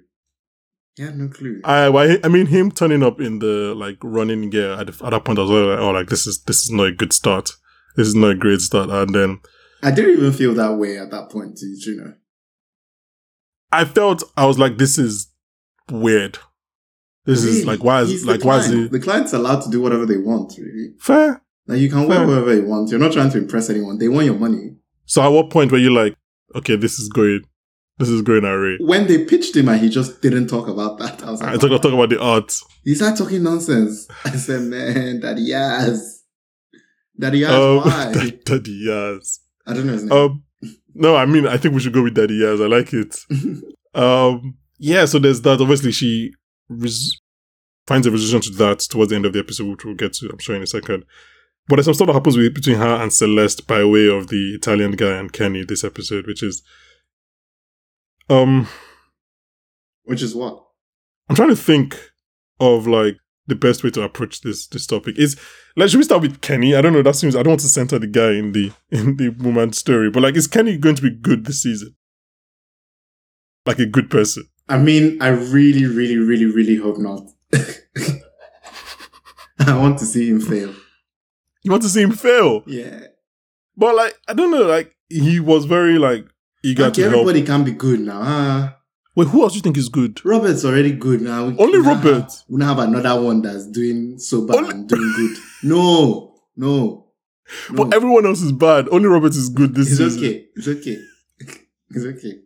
He 0.96 1.04
had 1.04 1.18
no 1.18 1.28
clue. 1.28 1.60
I, 1.66 1.88
I 1.88 2.20
I 2.24 2.28
mean 2.30 2.46
him 2.46 2.72
turning 2.72 3.04
up 3.04 3.20
in 3.20 3.40
the 3.40 3.74
like 3.76 3.98
running 4.02 4.50
gear 4.50 4.74
at, 4.74 4.88
the, 4.88 5.06
at 5.06 5.10
that 5.10 5.26
point 5.26 5.40
I 5.40 5.42
was 5.42 5.52
like, 5.52 5.80
oh 5.80 5.90
like 5.92 6.08
this 6.08 6.26
is 6.28 6.42
this 6.44 6.64
is 6.64 6.72
not 6.72 6.88
a 6.88 6.92
good 6.94 7.12
start. 7.12 7.52
This 7.98 8.08
is 8.08 8.16
not 8.16 8.30
a 8.30 8.36
great 8.36 8.62
start. 8.62 8.90
And 8.92 9.14
then 9.14 9.40
I 9.86 9.92
didn't 9.92 10.18
even 10.18 10.34
feel 10.34 10.54
that 10.56 10.74
way 10.76 10.98
at 10.98 11.12
that 11.12 11.30
point, 11.30 11.58
to 11.58 11.66
you 11.66 11.96
know. 11.98 12.14
I 13.72 13.86
felt 13.86 14.24
I 14.36 14.46
was 14.46 14.58
like, 14.58 14.78
this 14.78 14.98
is 14.98 15.28
weird. 15.92 16.40
This 17.26 17.44
is 17.44 17.66
like 17.66 17.84
why 17.84 18.02
is 18.02 18.10
He's 18.10 18.26
like 18.26 18.44
why 18.44 18.58
is 18.60 18.70
it 18.72 18.92
The 18.92 19.00
client's 19.00 19.34
allowed 19.34 19.62
to 19.62 19.70
do 19.70 19.82
whatever 19.82 20.06
they 20.06 20.18
want, 20.18 20.54
really. 20.58 20.94
fair? 21.00 21.42
Like 21.68 21.80
you 21.80 21.90
can 21.90 22.08
wear 22.08 22.26
whatever 22.26 22.54
you 22.56 22.66
want. 22.66 22.90
You're 22.92 23.00
not 23.00 23.14
trying 23.14 23.32
to 23.32 23.38
impress 23.40 23.70
anyone. 23.70 23.98
They 23.98 24.08
want 24.08 24.26
your 24.26 24.36
money. 24.36 24.76
So 25.06 25.22
at 25.24 25.30
what 25.30 25.50
point 25.50 25.72
were 25.72 25.78
you 25.80 25.92
like, 25.92 26.16
okay, 26.56 26.76
this 26.76 27.00
is 27.00 27.10
going, 27.10 27.42
this 27.98 28.10
is 28.10 28.22
going 28.22 28.46
array? 28.46 28.78
When 28.80 29.08
they 29.08 29.26
pitched 29.26 29.56
him 29.56 29.70
and 29.70 29.80
he 29.82 29.90
just 29.90 30.22
didn't 30.22 30.48
talk 30.48 30.68
about 30.68 31.00
that, 31.00 31.24
I 31.24 31.32
was 31.32 31.42
like, 31.42 31.56
I 31.56 31.58
talk, 31.58 31.82
talk 31.82 31.94
about 31.94 32.10
the 32.10 32.20
art. 32.22 32.56
he 32.84 32.94
started 32.94 33.18
talking 33.18 33.42
nonsense. 33.44 34.08
I 34.24 34.32
said, 34.32 34.62
man, 34.64 35.20
Daddy 35.20 35.50
Yaz. 35.50 36.20
Daddy 37.20 37.42
Yaz, 37.42 37.50
Um, 37.50 37.78
why? 37.90 38.30
Daddy 38.46 38.86
Yaz. 38.88 39.40
I 39.68 39.74
don't 39.74 39.88
know 39.88 39.94
his 39.94 40.04
name. 40.04 40.12
Um, 40.12 40.44
no, 40.94 41.16
I 41.16 41.26
mean 41.26 41.48
I 41.48 41.58
think 41.58 41.74
we 41.74 41.80
should 41.82 41.94
go 41.94 42.04
with 42.04 42.16
Daddy 42.16 42.40
Yaz. 42.40 42.64
I 42.64 42.68
like 42.68 42.94
it. 42.94 43.18
Um, 43.96 44.58
yeah, 44.78 45.06
so 45.06 45.20
there's 45.20 45.40
that. 45.44 45.62
Obviously, 45.62 45.94
she 45.94 46.34
res- 46.68 47.18
finds 47.88 48.06
a 48.06 48.12
resolution 48.12 48.42
to 48.42 48.50
that 48.58 48.80
towards 48.80 49.10
the 49.10 49.16
end 49.16 49.26
of 49.26 49.32
the 49.32 49.40
episode, 49.40 49.70
which 49.70 49.86
we'll 49.86 49.96
get 49.96 50.12
to, 50.16 50.30
I'm 50.30 50.38
sure, 50.40 50.54
in 50.54 50.64
a 50.64 50.68
second. 50.68 51.06
But 51.70 51.78
there's 51.78 51.86
some 51.86 51.94
stuff 51.94 52.08
that 52.08 52.14
happens 52.14 52.36
with, 52.36 52.54
between 52.54 52.76
her 52.76 53.02
and 53.02 53.14
Celeste 53.14 53.66
by 53.68 53.86
way 53.86 54.10
of 54.10 54.28
the 54.28 54.54
Italian 54.54 54.92
guy 54.92 55.16
and 55.16 55.32
Kenny 55.32 55.64
this 55.64 55.86
episode, 55.86 56.28
which 56.28 56.44
is, 56.44 56.62
um, 58.30 58.68
Which 60.04 60.22
is 60.22 60.36
what? 60.36 60.62
I'm 61.30 61.38
trying 61.38 61.50
to 61.50 61.56
think 61.56 61.98
of 62.60 62.86
like 62.86 63.16
the 63.48 63.56
best 63.56 63.84
way 63.84 63.90
to 63.92 64.02
approach 64.02 64.42
this 64.42 64.68
this 64.68 64.88
topic. 64.88 65.18
Is 65.18 65.40
like 65.76 65.90
should 65.90 65.98
we 65.98 66.04
start 66.04 66.22
with 66.22 66.42
Kenny? 66.42 66.76
I 66.76 66.82
don't 66.82 66.94
know. 66.94 67.02
That 67.04 67.16
seems 67.16 67.36
I 67.36 67.44
don't 67.44 67.52
want 67.52 67.62
to 67.62 67.70
center 67.70 68.00
the 68.00 68.08
guy 68.08 68.32
in 68.32 68.52
the 68.54 68.72
in 68.92 69.18
the 69.18 69.30
woman's 69.30 69.78
story, 69.78 70.10
but 70.10 70.24
like, 70.24 70.36
is 70.36 70.48
Kenny 70.48 70.78
going 70.78 70.96
to 70.96 71.02
be 71.02 71.10
good 71.12 71.46
this 71.46 71.62
season? 71.64 71.96
Like 73.66 73.80
a 73.80 73.86
good 73.86 74.10
person. 74.10 74.48
I 74.70 74.78
mean, 74.78 75.22
I 75.22 75.28
really, 75.30 75.86
really, 75.86 76.18
really, 76.18 76.46
really 76.46 76.76
hope 76.76 76.98
not. 76.98 77.22
I 79.60 79.78
want 79.78 80.00
to 80.00 80.06
see 80.06 80.30
him 80.30 80.42
fail. 80.42 80.74
You 81.64 81.72
want 81.72 81.84
to 81.84 81.90
see 81.90 82.02
him 82.02 82.12
fail. 82.12 82.64
Yeah. 82.68 83.08
But 83.78 83.96
like, 83.96 84.16
I 84.28 84.34
don't 84.34 84.52
know, 84.52 84.64
like 84.64 84.96
he 85.10 85.40
was 85.40 85.66
very 85.66 85.98
like 85.98 86.26
eager 86.64 86.84
Like, 86.86 86.94
to 86.94 87.02
help. 87.02 87.14
everybody 87.14 87.44
can 87.44 87.64
be 87.64 87.72
good 87.72 88.00
now. 88.02 88.20
Ah, 88.24 88.78
Wait, 89.16 89.28
who 89.30 89.44
else 89.44 89.54
do 89.54 89.58
you 89.58 89.62
think 89.62 89.78
is 89.78 89.90
good? 89.90 90.24
Robert's 90.26 90.66
already 90.66 90.92
good 90.92 91.22
now. 91.22 91.48
We 91.48 91.58
Only 91.58 91.80
Robert. 91.80 92.14
Have, 92.24 92.34
we 92.50 92.58
now 92.60 92.76
have 92.76 92.80
another 92.80 93.22
one 93.22 93.42
that's 93.42 93.66
doing 93.68 94.20
so 94.20 94.46
bad 94.46 94.58
Only- 94.58 94.70
and 94.72 94.90
doing 94.90 95.14
good. 95.16 95.38
No, 95.64 96.36
no. 96.58 97.08
no. 97.72 97.76
But 97.76 97.94
everyone 97.94 98.26
else 98.26 98.42
is 98.42 98.52
bad. 98.52 98.88
Only 98.92 99.08
Robert 99.08 99.34
is 99.36 99.50
good 99.50 99.74
this 99.76 99.88
it's 99.90 99.98
season. 100.16 100.20
okay. 100.24 100.46
It's 100.56 100.68
okay. 100.68 100.98
It's 101.92 102.04
okay. 102.06 102.40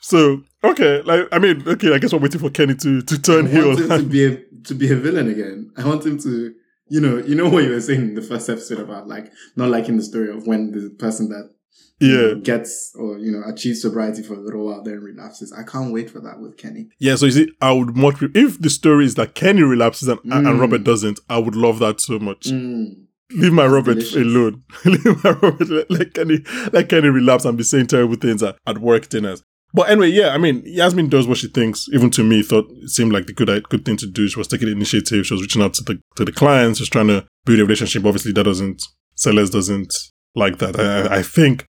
So 0.00 0.42
okay, 0.64 1.02
like 1.02 1.26
I 1.32 1.38
mean, 1.38 1.62
okay, 1.66 1.92
I 1.92 1.98
guess 1.98 2.12
we're 2.12 2.20
waiting 2.20 2.40
for 2.40 2.48
Kenny 2.50 2.74
to 2.76 3.02
to 3.02 3.14
I 3.14 3.18
turn 3.18 3.46
heel. 3.46 3.68
want 3.68 3.80
him 3.80 3.88
to 3.88 4.02
be 4.04 4.24
a 4.28 4.36
to 4.64 4.74
be 4.74 4.90
a 4.92 4.96
villain 4.96 5.28
again. 5.28 5.72
I 5.76 5.84
want 5.86 6.06
him 6.06 6.16
to, 6.20 6.54
you 6.88 7.00
know, 7.00 7.18
you 7.18 7.34
know 7.34 7.48
what 7.50 7.64
you 7.64 7.70
were 7.70 7.80
saying 7.80 8.00
in 8.00 8.14
the 8.14 8.22
first 8.22 8.48
episode 8.48 8.78
about 8.78 9.08
like 9.08 9.30
not 9.56 9.68
liking 9.68 9.96
the 9.96 10.02
story 10.04 10.30
of 10.30 10.46
when 10.46 10.70
the 10.70 10.90
person 10.90 11.28
that 11.30 11.50
yeah, 12.00 12.34
gets 12.42 12.92
or 12.96 13.18
you 13.18 13.30
know 13.32 13.42
achieves 13.46 13.82
sobriety 13.82 14.22
for 14.22 14.34
a 14.34 14.38
little 14.40 14.66
while 14.66 14.82
then 14.82 15.00
relapses. 15.00 15.52
I 15.52 15.62
can't 15.64 15.92
wait 15.92 16.10
for 16.10 16.20
that 16.20 16.38
with 16.40 16.56
Kenny. 16.56 16.88
yeah. 16.98 17.16
So 17.16 17.26
you 17.26 17.32
see, 17.32 17.48
I 17.60 17.72
would 17.72 17.96
much 17.96 18.16
if 18.34 18.60
the 18.60 18.70
story 18.70 19.04
is 19.04 19.14
that 19.16 19.34
Kenny 19.34 19.62
relapses 19.62 20.08
and, 20.08 20.20
and 20.24 20.46
Mm. 20.46 20.60
Robert 20.60 20.84
doesn't, 20.84 21.18
I 21.28 21.38
would 21.38 21.56
love 21.56 21.78
that 21.80 22.00
so 22.00 22.18
much. 22.18 22.46
Mm. 22.46 23.04
Leave 23.32 23.52
my 23.52 23.66
Robert 23.66 23.94
delicious. 23.94 24.16
alone. 24.16 24.62
Leave 24.84 25.24
my 25.24 25.30
Robert 25.30 25.68
let, 25.68 25.90
let 25.90 26.14
Kenny 26.14 26.38
let 26.72 26.88
Kenny 26.88 27.08
relapse 27.08 27.44
and 27.44 27.58
be 27.58 27.64
saying 27.64 27.88
terrible 27.88 28.16
things 28.16 28.42
at, 28.42 28.56
at 28.66 28.78
work 28.78 29.08
dinners. 29.08 29.42
But 29.74 29.90
anyway, 29.90 30.08
yeah, 30.08 30.28
I 30.30 30.38
mean, 30.38 30.62
Yasmin 30.64 31.10
does 31.10 31.26
what 31.28 31.36
she 31.36 31.48
thinks. 31.48 31.88
Even 31.92 32.08
to 32.12 32.24
me, 32.24 32.42
thought 32.42 32.70
it 32.70 32.88
seemed 32.88 33.12
like 33.12 33.26
the 33.26 33.34
good 33.34 33.50
good 33.68 33.84
thing 33.84 33.98
to 33.98 34.06
do. 34.06 34.26
She 34.28 34.38
was 34.38 34.48
taking 34.48 34.68
initiative. 34.68 35.26
She 35.26 35.34
was 35.34 35.42
reaching 35.42 35.60
out 35.60 35.74
to 35.74 35.84
the 35.84 36.00
to 36.16 36.24
the 36.24 36.32
clients. 36.32 36.78
She 36.78 36.82
was 36.84 36.88
trying 36.88 37.08
to 37.08 37.26
build 37.44 37.58
a 37.58 37.64
relationship. 37.64 38.06
Obviously, 38.06 38.32
that 38.32 38.44
doesn't 38.44 38.82
Celeste 39.16 39.52
doesn't 39.52 39.92
like 40.34 40.56
that. 40.58 40.78
I- 40.80 41.16
I 41.18 41.22
think. 41.22 41.66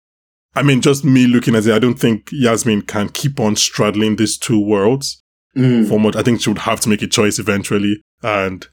I 0.55 0.63
mean, 0.63 0.81
just 0.81 1.05
me 1.05 1.27
looking 1.27 1.55
at 1.57 1.67
it, 1.67 1.73
I 1.75 1.79
don't 1.79 1.99
think 1.99 2.29
Yasmin 2.31 2.83
can 2.83 3.09
keep 3.09 3.41
on 3.41 3.57
straddling 3.57 4.17
these 4.17 4.37
two 4.39 4.61
worlds 4.61 5.19
Mm. 5.57 5.87
for 5.89 6.01
much. 6.01 6.17
I 6.17 6.23
think 6.23 6.41
she 6.41 6.49
would 6.51 6.59
have 6.61 6.81
to 6.81 6.89
make 6.89 7.03
a 7.03 7.07
choice 7.07 7.39
eventually, 7.39 8.01
and 8.23 8.67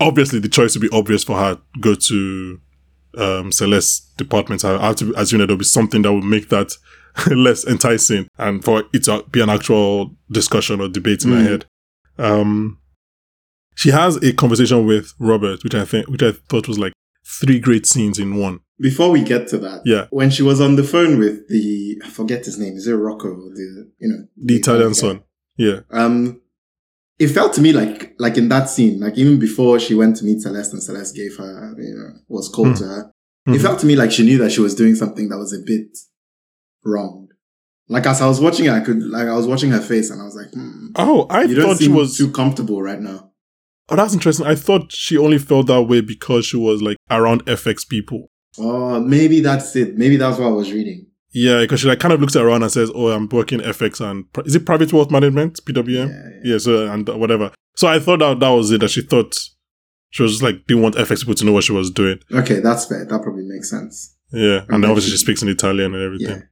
obviously 0.00 0.38
the 0.40 0.48
choice 0.48 0.74
would 0.74 0.82
be 0.82 0.96
obvious 0.96 1.22
for 1.24 1.36
her. 1.38 1.54
To 1.56 1.60
go 1.80 1.94
to 1.94 2.60
um, 3.18 3.52
Celeste's 3.52 4.00
department. 4.16 4.64
I 4.64 4.86
have 4.86 4.96
to 4.96 5.12
assume 5.16 5.40
that 5.40 5.46
there'll 5.48 5.58
be 5.58 5.64
something 5.64 6.00
that 6.02 6.12
will 6.12 6.22
make 6.22 6.48
that 6.48 6.72
less 7.30 7.64
enticing, 7.66 8.26
and 8.38 8.64
for 8.64 8.84
it 8.94 9.04
to 9.04 9.24
be 9.30 9.40
an 9.42 9.50
actual 9.50 10.16
discussion 10.30 10.80
or 10.80 10.88
debate 10.88 11.24
in 11.24 11.32
her 11.32 11.36
Mm. 11.38 11.46
head. 11.48 11.64
Um, 12.18 12.78
she 13.74 13.90
has 13.90 14.16
a 14.16 14.32
conversation 14.32 14.86
with 14.86 15.12
Robert, 15.18 15.62
which 15.62 15.74
I 15.74 15.84
think, 15.84 16.08
which 16.08 16.22
I 16.22 16.32
thought 16.48 16.68
was 16.68 16.78
like 16.78 16.92
three 17.24 17.58
great 17.60 17.86
scenes 17.86 18.18
in 18.18 18.36
one. 18.36 18.60
Before 18.80 19.10
we 19.10 19.22
get 19.22 19.46
to 19.48 19.58
that, 19.58 19.82
Yeah. 19.84 20.06
when 20.10 20.30
she 20.30 20.42
was 20.42 20.60
on 20.60 20.76
the 20.76 20.82
phone 20.84 21.18
with 21.18 21.48
the 21.48 22.00
I 22.04 22.08
forget 22.08 22.44
his 22.44 22.58
name, 22.58 22.74
is 22.74 22.86
it 22.86 22.92
Rocco? 22.94 23.28
The 23.54 23.90
you 24.00 24.08
know 24.08 24.24
The 24.36 24.56
Italian 24.56 24.88
guy? 24.88 24.92
son. 24.94 25.20
Yeah. 25.56 25.80
Um, 25.90 26.40
it 27.18 27.28
felt 27.28 27.52
to 27.54 27.60
me 27.60 27.72
like 27.72 28.14
like 28.18 28.36
in 28.38 28.48
that 28.48 28.68
scene, 28.68 28.98
like 29.00 29.16
even 29.16 29.38
before 29.38 29.78
she 29.78 29.94
went 29.94 30.16
to 30.16 30.24
meet 30.24 30.40
Celeste 30.40 30.72
and 30.72 30.82
Celeste 30.82 31.14
gave 31.14 31.36
her, 31.36 31.74
you 31.78 31.94
know, 31.94 32.10
was 32.28 32.48
called 32.48 32.68
Hmm. 32.68 32.74
to 32.74 32.84
her. 32.84 33.12
Mhm. 33.48 33.54
It 33.54 33.58
felt 33.60 33.78
to 33.80 33.86
me 33.86 33.94
like 33.96 34.10
she 34.10 34.24
knew 34.24 34.38
that 34.38 34.50
she 34.52 34.60
was 34.60 34.74
doing 34.74 34.94
something 34.96 35.28
that 35.28 35.38
was 35.38 35.52
a 35.52 35.58
bit 35.64 35.96
wrong. 36.84 37.28
Like 37.88 38.06
as 38.06 38.20
I 38.20 38.26
was 38.26 38.40
watching 38.40 38.66
her, 38.66 38.72
I 38.72 38.80
could 38.80 39.02
like 39.02 39.28
I 39.28 39.34
was 39.36 39.46
watching 39.46 39.70
her 39.70 39.80
face 39.80 40.10
and 40.10 40.20
I 40.20 40.24
was 40.24 40.34
like, 40.34 40.50
hmm, 40.52 40.88
Oh, 40.96 41.26
I 41.30 41.42
you 41.44 41.54
don't 41.54 41.66
thought 41.76 41.82
she 41.82 41.88
was. 41.88 42.16
too 42.16 42.30
comfortable 42.30 42.82
right 42.82 43.00
now. 43.00 43.31
Oh, 43.88 43.96
that's 43.96 44.14
interesting. 44.14 44.46
I 44.46 44.54
thought 44.54 44.92
she 44.92 45.18
only 45.18 45.38
felt 45.38 45.66
that 45.66 45.82
way 45.82 46.00
because 46.00 46.46
she 46.46 46.56
was 46.56 46.80
like 46.82 46.96
around 47.10 47.44
FX 47.46 47.86
people. 47.88 48.30
Oh, 48.58 49.00
maybe 49.00 49.40
that's 49.40 49.74
it. 49.76 49.96
Maybe 49.96 50.16
that's 50.16 50.38
what 50.38 50.46
I 50.48 50.50
was 50.52 50.72
reading. 50.72 51.06
Yeah, 51.34 51.60
because 51.60 51.80
she 51.80 51.88
like 51.88 51.98
kind 52.00 52.12
of 52.12 52.20
looks 52.20 52.36
around 52.36 52.62
and 52.62 52.70
says, 52.70 52.90
"Oh, 52.94 53.08
I'm 53.08 53.26
working 53.28 53.60
FX 53.60 54.00
and 54.00 54.26
is 54.44 54.54
it 54.54 54.66
private 54.66 54.92
wealth 54.92 55.10
management 55.10 55.58
PWM? 55.64 55.88
Yeah, 55.88 56.04
Yeah, 56.44 56.52
yeah. 56.52 56.58
so 56.58 56.90
and 56.92 57.08
whatever. 57.08 57.50
So 57.76 57.88
I 57.88 57.98
thought 57.98 58.18
that 58.18 58.40
that 58.40 58.48
was 58.50 58.70
it. 58.70 58.80
That 58.82 58.90
she 58.90 59.00
thought 59.00 59.38
she 60.10 60.22
was 60.22 60.32
just 60.32 60.42
like 60.42 60.66
didn't 60.66 60.82
want 60.82 60.96
FX 60.96 61.20
people 61.20 61.34
to 61.36 61.44
know 61.46 61.52
what 61.52 61.64
she 61.64 61.72
was 61.72 61.90
doing. 61.90 62.18
Okay, 62.30 62.60
that's 62.60 62.84
fair. 62.86 63.06
That 63.06 63.22
probably 63.22 63.44
makes 63.44 63.70
sense. 63.70 64.14
Yeah, 64.30 64.64
and 64.68 64.84
obviously 64.84 65.12
she- 65.12 65.16
speaks 65.18 65.42
in 65.42 65.48
Italian 65.48 65.94
and 65.94 66.02
everything. 66.04 66.42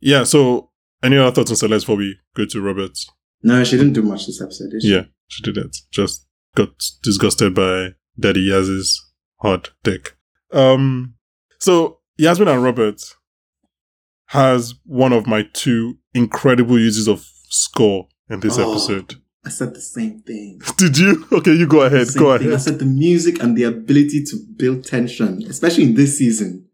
Yeah. 0.00 0.18
yeah 0.20 0.24
so 0.24 0.70
any 1.02 1.16
other 1.18 1.32
thoughts 1.32 1.50
on 1.50 1.56
Celeste 1.56 1.84
before 1.86 1.96
we 1.96 2.16
go 2.36 2.44
to 2.46 2.60
Robert? 2.60 2.96
No, 3.42 3.62
she 3.64 3.76
didn't 3.76 3.92
do 3.94 4.02
much 4.02 4.26
this 4.26 4.40
episode, 4.40 4.70
did 4.70 4.82
she? 4.82 4.94
Yeah, 4.94 5.02
she 5.26 5.42
didn't. 5.42 5.76
Just 5.90 6.26
got 6.56 6.70
disgusted 7.02 7.54
by 7.54 7.90
Daddy 8.18 8.40
Yaz's 8.40 9.00
hard 9.40 9.70
dick. 9.84 10.16
Um, 10.52 11.14
so 11.60 11.98
Yasmin 12.16 12.48
and 12.48 12.62
Robert 12.62 13.00
has 14.26 14.74
one 14.84 15.12
of 15.12 15.26
my 15.26 15.44
two 15.52 15.98
incredible 16.14 16.78
uses 16.78 17.08
of 17.08 17.24
score 17.48 18.08
in 18.28 18.40
this 18.40 18.58
Oh. 18.58 18.70
episode. 18.70 19.16
I 19.46 19.50
said 19.50 19.72
the 19.74 19.80
same 19.80 20.20
thing. 20.22 20.60
Did 20.76 20.98
you? 20.98 21.26
Okay, 21.32 21.54
you 21.54 21.66
go 21.66 21.82
ahead. 21.82 22.08
Go 22.16 22.36
thing. 22.36 22.52
I 22.52 22.56
said 22.56 22.78
the 22.80 22.84
music 22.84 23.40
and 23.42 23.56
the 23.56 23.62
ability 23.64 24.24
to 24.24 24.36
build 24.56 24.84
tension, 24.84 25.42
especially 25.48 25.84
in 25.84 25.94
this 25.94 26.18
season. 26.18 26.66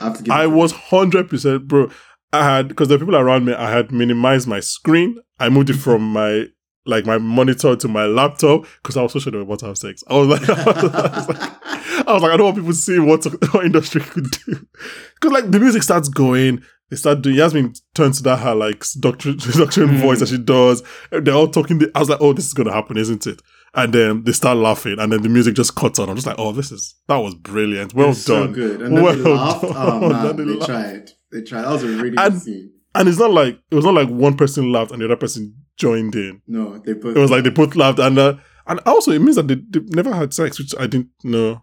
I 0.00 0.04
have 0.04 0.16
to 0.16 0.22
give 0.24 0.32
I 0.32 0.46
was 0.46 0.72
hundred 0.72 1.28
percent, 1.28 1.68
bro. 1.68 1.90
I 2.32 2.44
had 2.56 2.68
because 2.68 2.88
the 2.88 2.98
people 2.98 3.16
around 3.16 3.44
me, 3.44 3.52
I 3.52 3.70
had 3.70 3.92
minimized 3.92 4.48
my 4.48 4.60
screen. 4.60 5.18
I 5.38 5.50
moved 5.50 5.70
it 5.70 5.74
from 5.74 6.02
my 6.12 6.46
like 6.86 7.04
my 7.06 7.18
monitor 7.18 7.76
to 7.76 7.88
my 7.88 8.06
laptop 8.06 8.64
because 8.82 8.96
I 8.96 9.02
was 9.02 9.12
so 9.12 9.18
sure 9.18 9.30
they 9.32 9.38
were 9.38 9.44
about 9.44 9.58
to 9.60 9.66
have 9.66 9.78
sex. 9.78 10.02
I 10.08 10.16
was 10.16 10.28
like, 10.28 10.48
I 10.48 10.64
was 10.64 11.28
like, 11.28 12.06
I 12.08 12.12
was 12.14 12.22
like, 12.22 12.32
I 12.32 12.36
don't 12.36 12.44
want 12.46 12.56
people 12.56 12.72
seeing 12.72 13.06
what, 13.06 13.24
what 13.52 13.64
industry 13.64 14.00
could 14.00 14.30
do. 14.30 14.66
Because 15.14 15.32
like 15.32 15.50
the 15.50 15.60
music 15.60 15.82
starts 15.82 16.08
going, 16.08 16.62
they 16.90 16.96
start 16.96 17.22
doing. 17.22 17.36
Yasmin 17.36 17.74
turns 17.94 18.16
to 18.18 18.22
that 18.24 18.40
her 18.40 18.54
like 18.54 18.84
doctor, 18.98 19.32
doctrine 19.34 19.88
Mm. 19.90 20.00
voice 20.00 20.20
that 20.20 20.28
she 20.28 20.38
does. 20.38 20.82
They're 21.10 21.34
all 21.34 21.48
talking. 21.48 21.80
I 21.94 22.00
was 22.00 22.08
like, 22.08 22.20
oh, 22.20 22.32
this 22.32 22.46
is 22.46 22.54
gonna 22.54 22.72
happen, 22.72 22.96
isn't 22.96 23.26
it? 23.26 23.40
And 23.74 23.92
then 23.92 24.24
they 24.24 24.32
start 24.32 24.56
laughing, 24.56 24.98
and 24.98 25.12
then 25.12 25.22
the 25.22 25.28
music 25.28 25.54
just 25.54 25.76
cuts 25.76 26.00
on. 26.00 26.08
I'm 26.08 26.16
just 26.16 26.26
like, 26.26 26.34
oh, 26.40 26.50
this 26.50 26.72
is 26.72 26.96
that 27.06 27.18
was 27.18 27.36
brilliant. 27.36 27.94
Well 27.94 28.10
It's 28.10 28.22
so 28.24 28.44
done. 28.44 28.52
good. 28.54 28.82
And 28.82 28.96
then 28.96 29.04
Well 29.04 29.14
they 29.14 29.22
laughed. 29.32 29.62
done. 29.62 29.72
Oh 29.76 30.08
man, 30.08 30.36
they 30.36 30.44
they, 30.54 30.66
tried. 30.66 31.10
They 31.30 31.42
tried. 31.42 31.62
That 31.62 31.70
was 31.70 31.84
a 31.84 31.88
really 31.88 32.16
And- 32.16 32.32
good 32.32 32.42
scene. 32.42 32.72
And 32.92 33.08
it's 33.08 33.18
not 33.20 33.30
like 33.30 33.60
it 33.70 33.74
was 33.76 33.84
not 33.84 33.94
like 33.94 34.08
one 34.08 34.36
person 34.36 34.72
laughed 34.72 34.90
and 34.90 35.00
the 35.00 35.04
other 35.04 35.14
person 35.14 35.54
joined 35.80 36.14
in. 36.14 36.42
No, 36.46 36.78
they 36.78 36.94
put. 36.94 37.16
It 37.16 37.20
was 37.20 37.30
like 37.30 37.44
they 37.44 37.50
both 37.50 37.74
laughed, 37.74 37.98
and 37.98 38.18
uh, 38.18 38.34
and 38.66 38.80
also 38.86 39.10
it 39.12 39.20
means 39.20 39.36
that 39.36 39.48
they, 39.48 39.56
they 39.56 39.80
never 39.88 40.12
had 40.14 40.32
sex, 40.34 40.58
which 40.58 40.74
I 40.78 40.86
didn't 40.86 41.10
know. 41.24 41.62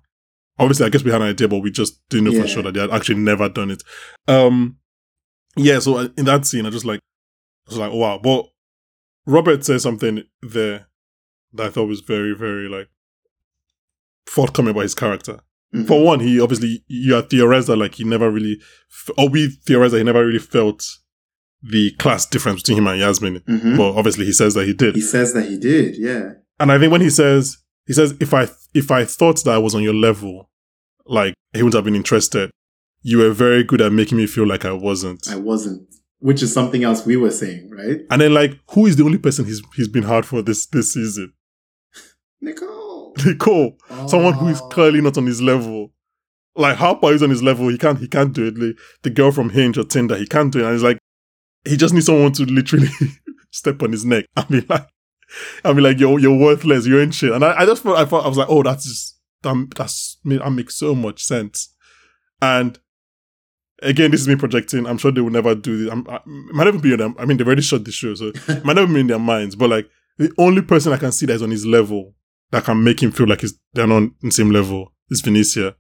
Obviously, 0.60 0.86
I 0.86 0.90
guess 0.90 1.04
we 1.04 1.12
had 1.12 1.22
an 1.22 1.28
idea, 1.30 1.48
but 1.48 1.60
we 1.60 1.70
just 1.72 2.02
didn't 2.10 2.26
know 2.26 2.32
Yeah. 2.32 2.42
for 2.42 2.48
sure 2.48 2.64
that 2.64 2.74
they 2.74 2.82
had 2.82 2.92
actually 2.92 3.20
never 3.20 3.48
done 3.48 3.70
it. 3.72 3.84
Um, 4.28 4.78
yeah. 5.56 5.80
So 5.80 5.98
uh, 5.98 6.08
in 6.18 6.26
that 6.26 6.46
scene, 6.48 6.66
I 6.66 6.72
just 6.72 6.86
like, 6.86 7.00
I 7.68 7.70
was 7.70 7.78
like, 7.78 7.94
wow. 7.94 8.20
But 8.22 8.46
Robert 9.28 9.64
says 9.64 9.84
something 9.84 10.24
there 10.42 10.88
that 11.54 11.68
I 11.68 11.70
thought 11.70 11.88
was 11.88 12.02
very, 12.02 12.34
very 12.36 12.68
like 12.68 12.88
forthcoming 14.26 14.72
about 14.72 14.82
his 14.82 14.96
character. 14.96 15.40
Mhm. 15.76 15.88
For 15.88 16.04
one, 16.04 16.20
he 16.22 16.40
obviously 16.42 16.84
you 16.88 17.14
had 17.14 17.30
theorized 17.30 17.68
that 17.68 17.76
like 17.78 17.96
he 17.96 18.04
never 18.04 18.32
really, 18.32 18.60
or 19.18 19.30
we 19.30 19.50
theorized 19.66 19.94
that 19.94 20.00
he 20.00 20.04
never 20.04 20.26
really 20.26 20.40
felt 20.40 20.84
the 21.64 21.92
class 22.00 22.26
difference 22.26 22.62
between 22.62 22.78
him 22.80 22.88
and 22.88 23.00
Yasmin. 23.00 23.40
Mhm. 23.48 23.78
But 23.78 23.96
obviously, 23.98 24.26
he 24.26 24.32
says 24.34 24.54
that 24.54 24.66
he 24.68 24.74
did. 24.74 24.96
He 24.96 25.02
says 25.02 25.34
that 25.34 25.46
he 25.50 25.58
did. 25.58 25.96
Yeah. 25.98 26.34
And 26.60 26.72
I 26.72 26.80
think 26.80 26.92
when 26.92 27.02
he 27.02 27.10
says, 27.10 27.58
he 27.86 27.94
says, 27.94 28.14
if 28.20 28.34
I 28.34 28.48
if 28.74 28.92
I 28.92 29.06
thought 29.06 29.44
that 29.44 29.52
I 29.54 29.58
was 29.58 29.74
on 29.76 29.84
your 29.84 29.94
level, 29.94 30.50
like 31.06 31.34
he 31.54 31.64
wouldn't 31.64 31.76
have 31.78 31.86
been 31.86 31.96
interested. 31.96 32.52
You 33.04 33.20
were 33.20 33.32
very 33.32 33.64
good 33.64 33.80
at 33.82 33.94
making 33.94 34.18
me 34.18 34.28
feel 34.28 34.46
like 34.48 34.66
I 34.66 34.72
wasn't. 34.74 35.28
I 35.30 35.36
wasn't. 35.38 35.88
Which 36.20 36.42
is 36.42 36.52
something 36.52 36.84
else 36.84 37.06
we 37.06 37.16
were 37.16 37.32
saying, 37.32 37.70
right? 37.70 38.02
and 38.10 38.22
then 38.22 38.34
like, 38.34 38.58
who 38.72 38.86
is 38.88 38.96
the 38.96 39.04
only 39.06 39.20
person 39.20 39.46
he's 39.46 39.62
he's 39.76 39.88
been 39.88 40.04
hard 40.04 40.26
for 40.26 40.42
this 40.42 40.66
this 40.66 40.94
season? 40.94 41.34
Nicole. 42.42 43.14
Nicole, 43.26 43.78
someone 44.08 44.34
who 44.34 44.48
is 44.48 44.62
Oh. 44.62 44.68
clearly 44.70 45.02
not 45.02 45.18
on 45.18 45.26
his 45.26 45.42
level. 45.42 45.92
Like 46.56 46.78
Harper 46.78 47.12
is 47.14 47.22
on 47.24 47.30
his 47.30 47.44
level, 47.44 47.68
he 47.68 47.78
can't 47.78 48.00
he 48.00 48.08
can't 48.08 48.34
do 48.34 48.48
it. 48.48 48.58
Like, 48.58 48.78
the 49.04 49.10
girl 49.12 49.32
from 49.32 49.52
Hinge 49.52 49.78
or 49.78 49.84
Tinder, 49.84 50.18
he 50.18 50.26
can't 50.26 50.52
do 50.52 50.60
it. 50.60 50.64
And 50.64 50.74
he's 50.74 50.84
like 50.84 50.98
he 51.66 51.78
just 51.78 51.94
needs 51.94 52.06
someone 52.06 52.32
to 52.34 52.44
literally 52.44 52.90
step 53.52 53.82
on 53.82 53.92
his 53.92 54.06
neck 54.06 54.26
and 54.36 54.48
be 54.48 54.62
like, 54.62 54.88
I 55.64 55.74
mean, 55.74 55.84
like 55.84 56.00
you're 56.00 56.20
you're 56.20 56.38
worthless, 56.38 56.88
you're 56.88 57.02
in 57.02 57.12
shit. 57.12 57.32
And 57.32 57.44
I, 57.44 57.62
I 57.62 57.66
just 57.66 57.84
felt 57.84 57.98
I 57.98 58.06
thought 58.06 58.26
I 58.26 58.30
was 58.30 58.38
like, 58.38 58.50
oh, 58.50 58.64
that's 58.64 58.86
just 58.86 59.20
that, 59.44 59.74
that's 59.76 60.18
that 60.24 60.52
makes 60.52 60.76
so 60.76 60.96
much 60.96 61.24
sense. 61.24 61.74
And 62.42 62.80
again, 63.82 64.12
this 64.12 64.22
is 64.22 64.28
me 64.28 64.36
projecting. 64.36 64.86
I'm 64.86 64.98
sure 64.98 65.12
they 65.12 65.22
will 65.22 65.30
never 65.30 65.56
do 65.56 65.84
this. 65.84 65.92
I'm, 65.92 66.08
I, 66.10 66.16
it 66.18 66.26
might 66.26 66.66
never 66.66 66.80
be 66.80 66.94
in 66.94 67.00
them. 67.00 67.16
I 67.20 67.26
mean, 67.26 67.38
they've 67.38 67.48
already 67.48 67.62
shot 67.62 67.84
the 67.84 67.92
show, 67.92 68.16
so 68.16 68.32
it 68.48 68.64
might 68.66 68.76
never 68.76 68.92
be 68.92 69.02
in 69.02 69.08
their 69.08 69.20
minds. 69.20 69.56
But 69.56 69.70
like 69.70 69.90
the 70.18 70.32
only 70.38 70.62
person 70.62 70.94
I 70.94 70.98
can 70.98 71.12
see 71.12 71.26
that 71.26 71.34
is 71.34 71.42
on 71.42 71.52
his 71.52 71.66
level 71.66 72.14
that 72.52 72.64
can 72.64 72.84
make 72.84 73.02
him 73.02 73.12
feel 73.12 73.28
like 73.28 73.42
he's 73.42 73.58
they're 73.74 73.88
not 73.88 73.96
on 73.96 74.16
the 74.22 74.32
same 74.32 74.52
level 74.52 74.94
is 75.10 75.22
Venetia. 75.22 75.76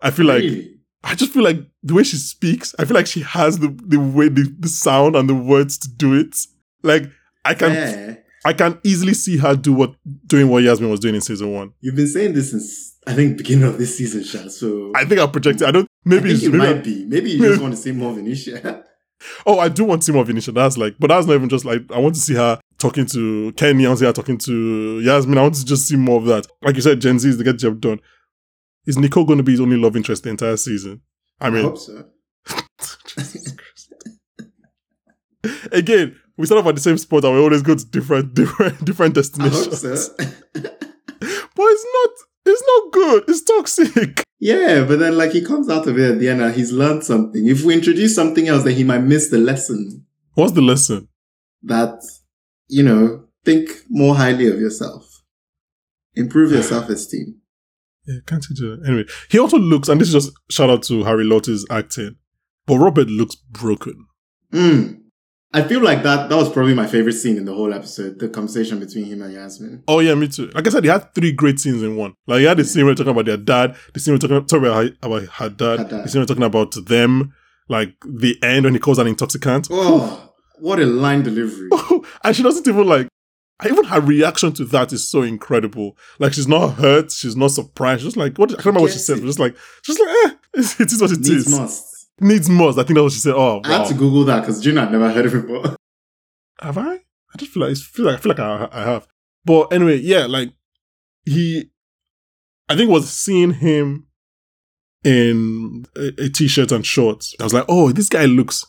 I 0.00 0.10
feel 0.10 0.26
like 0.26 0.42
really? 0.42 0.80
I 1.04 1.14
just 1.14 1.32
feel 1.32 1.42
like 1.42 1.58
the 1.82 1.94
way 1.94 2.02
she 2.04 2.16
speaks, 2.16 2.74
I 2.78 2.84
feel 2.84 2.94
like 2.94 3.06
she 3.06 3.20
has 3.22 3.58
the 3.58 3.68
the 3.86 3.98
way 3.98 4.28
the, 4.28 4.54
the 4.58 4.68
sound 4.68 5.16
and 5.16 5.28
the 5.28 5.34
words 5.34 5.78
to 5.78 5.88
do 5.88 6.14
it. 6.14 6.36
Like 6.82 7.04
I 7.44 7.54
can 7.54 7.72
yeah. 7.72 8.14
I 8.44 8.52
can 8.52 8.78
easily 8.84 9.14
see 9.14 9.36
her 9.38 9.54
do 9.56 9.72
what 9.72 9.94
doing 10.26 10.48
what 10.48 10.62
Yasmin 10.62 10.90
was 10.90 11.00
doing 11.00 11.14
in 11.14 11.20
season 11.20 11.52
one. 11.52 11.72
You've 11.80 11.96
been 11.96 12.08
saying 12.08 12.34
this 12.34 12.50
since 12.50 12.96
I 13.06 13.14
think 13.14 13.38
beginning 13.38 13.64
of 13.64 13.78
this 13.78 13.96
season, 13.98 14.22
Sha. 14.24 14.48
So 14.48 14.92
I 14.94 15.04
think 15.04 15.20
I 15.20 15.26
projected. 15.26 15.66
I 15.66 15.70
don't. 15.72 15.84
I 15.84 15.88
Maybe 16.04 16.30
it's 16.32 16.42
it 16.42 16.52
maybe 16.52 16.64
I- 16.64 16.72
might 16.74 16.84
be. 16.84 17.04
Maybe 17.06 17.30
you 17.32 17.38
just 17.38 17.60
want 17.62 17.74
to 17.74 17.80
see 17.80 17.92
more 17.92 18.10
of 18.10 18.16
Venetia. 18.16 18.84
Oh, 19.46 19.60
I 19.60 19.68
do 19.68 19.84
want 19.84 20.02
to 20.02 20.06
see 20.06 20.10
more 20.12 20.22
of 20.22 20.26
Venetia. 20.26 20.50
That's 20.50 20.76
like, 20.76 20.96
but 20.98 21.06
that's 21.06 21.28
not 21.28 21.34
even 21.34 21.48
just 21.48 21.64
like 21.64 21.82
I 21.92 21.98
want 22.00 22.16
to 22.16 22.20
see 22.20 22.34
her 22.34 22.58
talking 22.78 23.06
to 23.06 23.52
Kenny. 23.52 23.86
I 23.86 23.88
want 23.90 23.98
to 23.98 24.02
see 24.02 24.06
her 24.08 24.12
talking 24.12 24.36
to 24.38 24.98
Yasmin. 24.98 25.38
I 25.38 25.42
want 25.42 25.54
to 25.54 25.64
just 25.64 25.86
see 25.86 25.94
more 25.94 26.18
of 26.18 26.24
that. 26.26 26.48
Like 26.60 26.74
you 26.74 26.82
said, 26.82 27.00
Gen 27.00 27.20
Z 27.20 27.28
is 27.28 27.36
to 27.36 27.44
get 27.44 27.58
job 27.58 27.80
done. 27.80 28.00
Is 28.86 28.98
Nicole 28.98 29.24
going 29.24 29.38
to 29.38 29.44
be 29.44 29.52
his 29.52 29.60
only 29.60 29.76
love 29.76 29.96
interest 29.96 30.24
the 30.24 30.30
entire 30.30 30.56
season? 30.56 31.02
I 31.40 31.46
I 31.46 31.50
mean, 31.50 31.62
hope 31.64 31.78
so. 31.78 32.04
again, 35.72 36.16
we 36.36 36.46
start 36.46 36.60
off 36.60 36.68
at 36.68 36.74
the 36.74 36.80
same 36.80 36.98
spot 36.98 37.24
and 37.24 37.34
we 37.34 37.40
always 37.40 37.62
go 37.62 37.74
to 37.74 37.84
different, 37.86 38.34
different, 38.34 38.84
different 38.84 39.16
I 39.16 39.20
hope 39.20 39.24
destinations. 39.24 39.80
so. 39.80 40.16
But 41.54 41.64
it's 41.66 41.86
not. 41.94 42.10
It's 42.44 42.62
not 42.66 42.92
good. 42.92 43.24
It's 43.28 43.42
toxic. 43.44 44.24
yeah, 44.40 44.84
but 44.84 44.98
then 44.98 45.16
like 45.16 45.30
he 45.30 45.42
comes 45.44 45.68
out 45.68 45.86
of 45.86 45.96
it 45.98 46.12
at 46.12 46.18
the 46.18 46.28
end 46.28 46.40
and 46.42 46.52
he's 46.54 46.72
learned 46.72 47.04
something. 47.04 47.46
If 47.46 47.62
we 47.62 47.74
introduce 47.74 48.14
something 48.16 48.48
else, 48.48 48.64
then 48.64 48.74
he 48.74 48.82
might 48.82 49.02
miss 49.02 49.28
the 49.30 49.38
lesson 49.38 50.04
What's 50.34 50.52
the 50.52 50.62
lesson? 50.62 51.08
that, 51.64 52.02
you 52.68 52.82
know, 52.82 53.26
think 53.44 53.68
more 53.88 54.16
highly 54.16 54.48
of 54.48 54.58
yourself. 54.58 55.22
Improve 56.16 56.50
your 56.50 56.62
self-esteem. 56.72 57.36
Yeah, 58.06 58.16
can't 58.26 58.44
you 58.50 58.56
do 58.56 58.72
it? 58.74 58.80
Anyway, 58.86 59.04
he 59.30 59.38
also 59.38 59.58
looks, 59.58 59.88
and 59.88 60.00
this 60.00 60.08
is 60.12 60.14
just 60.24 60.32
shout 60.50 60.70
out 60.70 60.82
to 60.84 61.04
Harry 61.04 61.24
Lawtey's 61.24 61.64
acting, 61.70 62.16
but 62.66 62.78
Robert 62.78 63.08
looks 63.08 63.36
broken. 63.36 64.06
Mm. 64.52 64.98
I 65.54 65.62
feel 65.62 65.82
like 65.82 66.02
that 66.02 66.30
that 66.30 66.34
was 66.36 66.48
probably 66.50 66.72
my 66.72 66.86
favorite 66.86 67.12
scene 67.12 67.36
in 67.36 67.44
the 67.44 67.52
whole 67.52 67.74
episode, 67.74 68.18
the 68.18 68.28
conversation 68.30 68.80
between 68.80 69.04
him 69.04 69.20
and 69.20 69.34
Yasmin. 69.34 69.84
Oh 69.86 70.00
yeah, 70.00 70.14
me 70.14 70.26
too. 70.28 70.46
Like 70.54 70.66
I 70.66 70.70
said, 70.70 70.82
he 70.84 70.88
had 70.90 71.14
three 71.14 71.30
great 71.30 71.58
scenes 71.60 71.82
in 71.82 71.94
one. 71.96 72.14
Like 72.26 72.38
he 72.40 72.44
had 72.46 72.56
the 72.56 72.64
scene 72.64 72.86
where 72.86 72.94
talking 72.94 73.10
about 73.12 73.26
their 73.26 73.36
dad, 73.36 73.76
the 73.92 74.00
scene 74.00 74.14
where 74.14 74.18
talking 74.18 74.46
talking 74.46 74.66
about, 74.66 74.84
her- 74.86 74.96
about 75.02 75.22
her 75.34 75.48
dad, 75.50 75.78
Her 75.80 75.84
dad. 75.84 76.04
the 76.04 76.08
scene 76.08 76.20
where 76.20 76.26
talking 76.26 76.42
about 76.42 76.74
them, 76.86 77.34
like 77.68 77.94
the 78.06 78.36
end 78.42 78.64
when 78.64 78.72
he 78.74 78.80
calls 78.80 78.98
an 78.98 79.06
intoxicant. 79.06 79.68
Oh, 79.70 80.32
what 80.58 80.80
a 80.80 80.86
line 80.86 81.22
delivery. 81.22 81.68
and 82.24 82.34
she 82.34 82.42
doesn't 82.42 82.66
even 82.66 82.86
like 82.86 83.08
even 83.66 83.84
her 83.84 84.00
reaction 84.00 84.52
to 84.54 84.64
that 84.66 84.92
is 84.92 85.08
so 85.08 85.22
incredible. 85.22 85.96
Like 86.18 86.32
she's 86.32 86.48
not 86.48 86.74
hurt, 86.74 87.12
she's 87.12 87.36
not 87.36 87.50
surprised. 87.50 88.00
She's 88.00 88.08
just 88.08 88.16
like 88.16 88.38
what 88.38 88.50
I 88.50 88.54
can't 88.54 88.66
remember 88.66 88.82
what 88.82 88.92
she 88.92 88.98
said, 88.98 89.18
but 89.18 89.26
just 89.26 89.38
like 89.38 89.56
just 89.84 90.00
like 90.00 90.08
eh, 90.08 90.30
it 90.54 90.92
is 90.92 91.00
what 91.00 91.12
it 91.12 91.20
is. 91.20 91.28
Needs 91.28 91.58
must. 91.58 92.08
Needs 92.20 92.48
must. 92.48 92.78
I 92.78 92.82
think 92.82 92.96
that's 92.96 93.02
what 93.02 93.12
she 93.12 93.18
said. 93.20 93.34
Oh 93.34 93.60
I 93.64 93.78
had 93.78 93.88
to 93.88 93.94
Google 93.94 94.24
that 94.24 94.40
because 94.40 94.60
June 94.60 94.76
had 94.76 94.92
never 94.92 95.10
heard 95.10 95.26
of 95.26 95.34
it 95.34 95.46
before. 95.46 95.76
have 96.60 96.78
I? 96.78 96.94
I 96.94 97.38
just 97.38 97.52
feel 97.52 97.62
like 97.62 97.72
I 97.72 97.74
feel 97.74 98.06
like 98.06 98.14
I 98.14 98.18
feel 98.18 98.30
like 98.30 98.40
I, 98.40 98.68
I 98.72 98.84
have. 98.84 99.06
But 99.44 99.72
anyway, 99.72 99.96
yeah, 99.96 100.26
like 100.26 100.52
he, 101.24 101.70
I 102.68 102.76
think 102.76 102.90
was 102.90 103.10
seeing 103.10 103.54
him 103.54 104.06
in 105.04 105.86
a, 105.96 106.12
a 106.24 106.28
t-shirt 106.28 106.70
and 106.72 106.86
shorts. 106.86 107.34
I 107.40 107.44
was 107.44 107.54
like, 107.54 107.64
oh, 107.68 107.90
this 107.92 108.08
guy 108.08 108.26
looks 108.26 108.64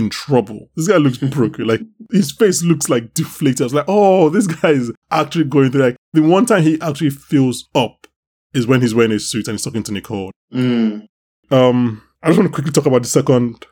in 0.00 0.10
trouble. 0.10 0.68
This 0.76 0.88
guy 0.88 0.96
looks 0.96 1.18
broken. 1.18 1.66
like 1.66 1.82
his 2.10 2.32
face 2.32 2.62
looks 2.64 2.88
like 2.88 3.14
deflated. 3.14 3.60
I 3.60 3.64
was 3.64 3.74
like, 3.74 3.84
oh, 3.88 4.28
this 4.30 4.46
guy 4.48 4.70
is 4.70 4.90
actually 5.10 5.44
going 5.44 5.70
through 5.70 5.82
like 5.82 5.96
the 6.12 6.22
one 6.22 6.46
time 6.46 6.62
he 6.64 6.80
actually 6.80 7.10
feels 7.10 7.68
up 7.74 8.06
is 8.52 8.66
when 8.66 8.80
he's 8.80 8.94
wearing 8.94 9.12
a 9.12 9.20
suit 9.20 9.46
and 9.46 9.54
he's 9.54 9.62
talking 9.64 9.84
to 9.84 9.92
Nicole. 9.92 10.32
Mm. 10.52 11.06
Um, 11.52 12.02
I 12.22 12.28
just 12.28 12.38
want 12.38 12.50
to 12.50 12.54
quickly 12.54 12.72
talk 12.72 12.86
about 12.86 13.02
the 13.02 13.08
second 13.08 13.64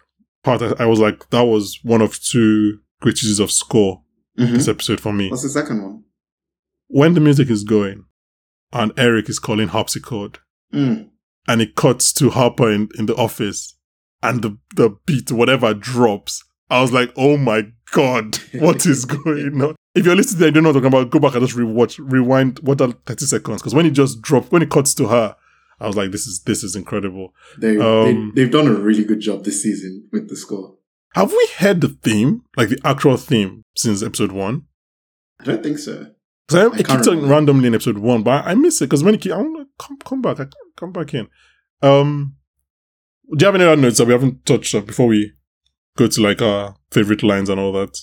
part. 0.44 0.62
I, 0.62 0.72
I 0.78 0.86
was 0.86 1.00
like, 1.00 1.28
that 1.30 1.42
was 1.42 1.80
one 1.82 2.00
of 2.00 2.20
two 2.22 2.78
great 3.00 3.20
uses 3.22 3.40
of 3.40 3.50
score 3.50 4.02
Mhm. 4.38 4.52
this 4.52 4.68
episode 4.68 5.00
for 5.00 5.12
me. 5.12 5.30
What's 5.30 5.42
the 5.42 5.48
second 5.48 5.82
one? 5.82 6.04
When 6.88 7.14
the 7.14 7.20
music 7.20 7.50
is 7.50 7.64
going 7.64 8.04
and 8.72 8.92
Eric 8.96 9.28
is 9.28 9.38
calling 9.38 9.68
harpsichord 9.68 10.38
Mm. 10.72 11.08
and 11.48 11.62
it 11.62 11.74
cuts 11.76 12.12
to 12.14 12.30
Harper 12.30 12.70
in, 12.70 12.88
in 12.98 13.06
the 13.06 13.16
office 13.16 13.74
and 14.22 14.42
the, 14.42 14.58
the 14.76 14.96
beat, 15.06 15.30
whatever, 15.32 15.74
drops. 15.74 16.44
I 16.70 16.80
was 16.80 16.92
like, 16.92 17.12
oh 17.16 17.36
my 17.36 17.66
God, 17.92 18.38
what 18.54 18.84
is 18.86 19.04
going 19.06 19.60
on? 19.62 19.74
If 19.94 20.04
you're 20.04 20.14
listening 20.16 20.48
and 20.48 20.56
you 20.56 20.62
don't 20.62 20.64
know 20.64 20.70
what 20.70 20.76
I'm 20.84 20.90
talking 20.90 21.00
about, 21.00 21.10
go 21.10 21.18
back 21.18 21.34
and 21.34 21.46
just 21.46 21.58
rewatch, 21.58 21.98
rewind 21.98 22.58
what 22.60 22.78
that 22.78 23.04
30 23.06 23.26
seconds. 23.26 23.62
Because 23.62 23.74
when 23.74 23.86
it 23.86 23.90
just 23.92 24.20
dropped, 24.20 24.52
when 24.52 24.62
it 24.62 24.70
cuts 24.70 24.94
to 24.94 25.08
her, 25.08 25.34
I 25.80 25.86
was 25.86 25.96
like, 25.96 26.10
this 26.10 26.26
is 26.26 26.42
this 26.42 26.64
is 26.64 26.74
incredible. 26.74 27.32
They, 27.56 27.76
Um, 27.78 28.32
they 28.34 28.42
they've 28.42 28.52
done 28.52 28.66
a 28.66 28.72
really 28.72 29.04
good 29.04 29.20
job 29.20 29.44
this 29.44 29.62
season 29.62 30.08
with 30.12 30.28
the 30.28 30.36
score. 30.36 30.74
Have 31.14 31.30
we 31.32 31.48
heard 31.56 31.80
the 31.80 31.88
theme, 31.88 32.42
like 32.56 32.68
the 32.68 32.80
actual 32.84 33.16
theme, 33.16 33.62
since 33.76 34.02
episode 34.02 34.32
one? 34.32 34.64
I 35.40 35.44
don't 35.44 35.62
think 35.62 35.78
so. 35.78 36.10
Because 36.46 36.72
I, 36.72 36.76
I 36.76 36.78
it 36.80 36.86
can't 36.86 36.98
keeps 36.98 37.08
on 37.08 37.28
randomly 37.28 37.68
in 37.68 37.74
episode 37.74 37.98
one, 37.98 38.22
but 38.22 38.44
I, 38.44 38.50
I 38.50 38.54
miss 38.54 38.80
it 38.82 38.86
because 38.86 39.04
when 39.04 39.14
it 39.14 39.20
keep, 39.20 39.32
I 39.32 39.36
want 39.38 39.56
to 39.58 39.84
come 39.84 39.98
come 39.98 40.20
back, 40.20 40.40
I 40.40 40.46
come 40.76 40.92
back 40.92 41.14
in. 41.14 41.28
Um, 41.80 42.34
do 43.36 43.44
you 43.44 43.46
have 43.46 43.54
any 43.54 43.64
other 43.64 43.80
notes 43.80 43.98
that 43.98 44.06
we 44.06 44.12
haven't 44.12 44.44
touched 44.46 44.74
on 44.74 44.84
before 44.84 45.06
we 45.06 45.32
go 45.96 46.06
to 46.06 46.22
like 46.22 46.40
our 46.42 46.76
favorite 46.90 47.22
lines 47.22 47.48
and 47.48 47.60
all 47.60 47.72
that? 47.72 47.98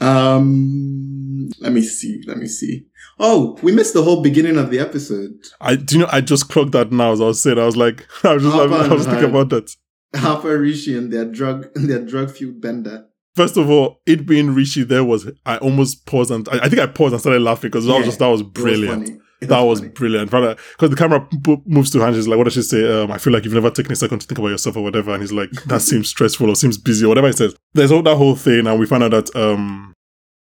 Um, 0.00 1.50
let 1.60 1.72
me 1.72 1.82
see. 1.82 2.22
Let 2.26 2.38
me 2.38 2.46
see. 2.46 2.86
Oh, 3.18 3.58
we 3.62 3.72
missed 3.72 3.94
the 3.94 4.02
whole 4.02 4.22
beginning 4.22 4.56
of 4.56 4.70
the 4.70 4.78
episode. 4.78 5.32
I 5.60 5.76
do 5.76 5.96
you 5.96 6.00
know 6.02 6.08
I 6.10 6.20
just 6.20 6.48
clocked 6.48 6.72
that 6.72 6.90
now 6.90 7.12
as 7.12 7.20
I 7.20 7.24
was 7.24 7.42
saying. 7.42 7.58
I 7.58 7.66
was 7.66 7.76
like, 7.76 8.06
I 8.24 8.34
was 8.34 8.42
just 8.42 8.56
like, 8.56 8.70
I 8.70 8.94
was 8.94 9.06
thinking 9.06 9.30
about 9.30 9.50
that. 9.50 9.74
Harper 10.16 10.58
Rishi 10.58 10.96
and 10.96 11.12
their 11.12 11.24
drug 11.26 11.68
their 11.74 12.04
drug 12.04 12.30
fueled 12.30 12.60
bender. 12.60 13.06
First 13.36 13.56
of 13.56 13.70
all, 13.70 14.00
it 14.06 14.26
being 14.26 14.54
Rishi 14.54 14.82
there 14.82 15.04
was 15.04 15.30
I 15.46 15.58
almost 15.58 16.06
paused 16.06 16.30
and 16.30 16.48
I, 16.48 16.64
I 16.64 16.68
think 16.68 16.80
I 16.80 16.86
paused 16.86 17.12
and 17.12 17.20
started 17.20 17.42
laughing 17.42 17.70
because 17.70 17.84
that 17.86 17.92
was 17.92 18.00
Yeah, 18.00 18.06
just 18.06 18.18
that 18.18 18.26
was 18.28 18.40
It 18.40 19.19
brilliant. 19.40 19.50
funny. 19.50 19.60
That 19.62 19.66
was 19.66 19.80
brilliant. 19.80 20.30
Because 20.30 20.90
the 20.90 20.96
camera 20.96 21.26
p- 21.44 21.62
moves 21.66 21.90
to 21.92 22.00
Hans, 22.00 22.16
she's 22.16 22.28
like, 22.28 22.38
what 22.38 22.44
does 22.44 22.54
she 22.54 22.62
say? 22.62 23.02
Um, 23.02 23.10
I 23.10 23.18
feel 23.18 23.32
like 23.32 23.44
you've 23.44 23.54
never 23.54 23.70
taken 23.70 23.92
a 23.92 23.96
second 23.96 24.20
to 24.20 24.26
think 24.26 24.38
about 24.38 24.48
yourself 24.48 24.76
or 24.76 24.82
whatever. 24.82 25.12
And 25.12 25.22
he's 25.22 25.32
like, 25.32 25.50
that 25.66 25.82
seems 25.82 26.08
stressful 26.08 26.48
or 26.48 26.56
seems 26.56 26.78
busy 26.78 27.04
or 27.04 27.08
whatever 27.08 27.26
he 27.28 27.32
says. 27.32 27.54
There's 27.74 27.92
all 27.92 28.02
that 28.02 28.16
whole 28.16 28.36
thing, 28.36 28.66
and 28.66 28.78
we 28.78 28.86
find 28.86 29.02
out 29.02 29.10
that, 29.12 29.34
um, 29.36 29.94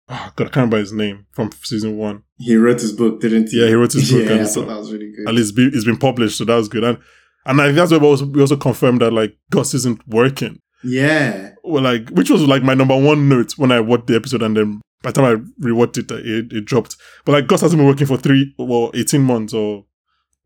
oh, 0.10 0.32
God, 0.36 0.48
I 0.48 0.50
can't 0.50 0.56
remember 0.56 0.78
his 0.80 0.92
name 0.94 1.26
from 1.32 1.52
season 1.64 1.98
one. 1.98 2.24
He 2.38 2.56
wrote 2.56 2.82
his 2.82 2.92
book, 2.94 3.22
didn't 3.22 3.50
he? 3.50 3.62
Yeah, 3.62 3.68
he 3.68 3.74
wrote 3.76 3.94
his 3.94 4.12
book, 4.12 4.26
Yeah, 4.26 4.32
and 4.38 4.48
so- 4.48 4.66
that 4.66 4.78
was 4.78 4.92
really 4.92 5.12
good. 5.16 5.28
At 5.28 5.34
least 5.36 5.56
be, 5.56 5.66
it's 5.66 5.86
been 5.86 5.98
published, 5.98 6.38
so 6.38 6.46
that 6.46 6.56
was 6.56 6.68
good. 6.68 6.84
And 6.84 6.98
and 7.46 7.62
I 7.62 7.66
think 7.66 7.76
that's 7.76 7.92
where 7.92 8.00
we 8.00 8.08
also, 8.08 8.26
we 8.26 8.40
also 8.42 8.56
confirmed 8.56 9.02
that 9.02 9.12
like 9.12 9.36
Gus 9.52 9.74
isn't 9.74 10.08
working. 10.08 10.60
yeah, 10.84 11.52
Well, 11.64 11.84
like 11.84 12.10
which 12.10 12.30
was 12.30 12.42
like 12.44 12.64
my 12.64 12.74
number 12.74 12.98
one 12.98 13.28
note 13.30 13.54
when 13.58 13.72
I 13.72 13.80
watched 13.82 14.08
the 14.08 14.16
episode, 14.16 14.42
and 14.42 14.56
then 14.58 14.82
by 15.04 15.12
the 15.12 15.22
time 15.22 15.26
I 15.26 15.64
rewatched 15.64 15.98
it, 16.00 16.12
uh, 16.12 16.16
it, 16.16 16.52
it 16.52 16.66
dropped. 16.66 16.96
But 17.26 17.34
like 17.34 17.48
Gus 17.48 17.62
hasn't 17.62 17.78
been 17.80 17.88
working 17.88 18.08
for 18.08 18.18
three, 18.18 18.56
well, 18.58 18.90
eighteen 18.96 19.22
months 19.22 19.54
or 19.54 19.86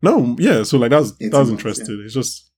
no, 0.02 0.36
yeah. 0.38 0.62
So 0.64 0.76
like 0.78 0.90
that's 0.90 1.12
18 1.20 1.30
that 1.30 1.38
was 1.38 1.48
months, 1.48 1.64
interesting. 1.64 2.02
It's 2.04 2.14
just 2.14 2.50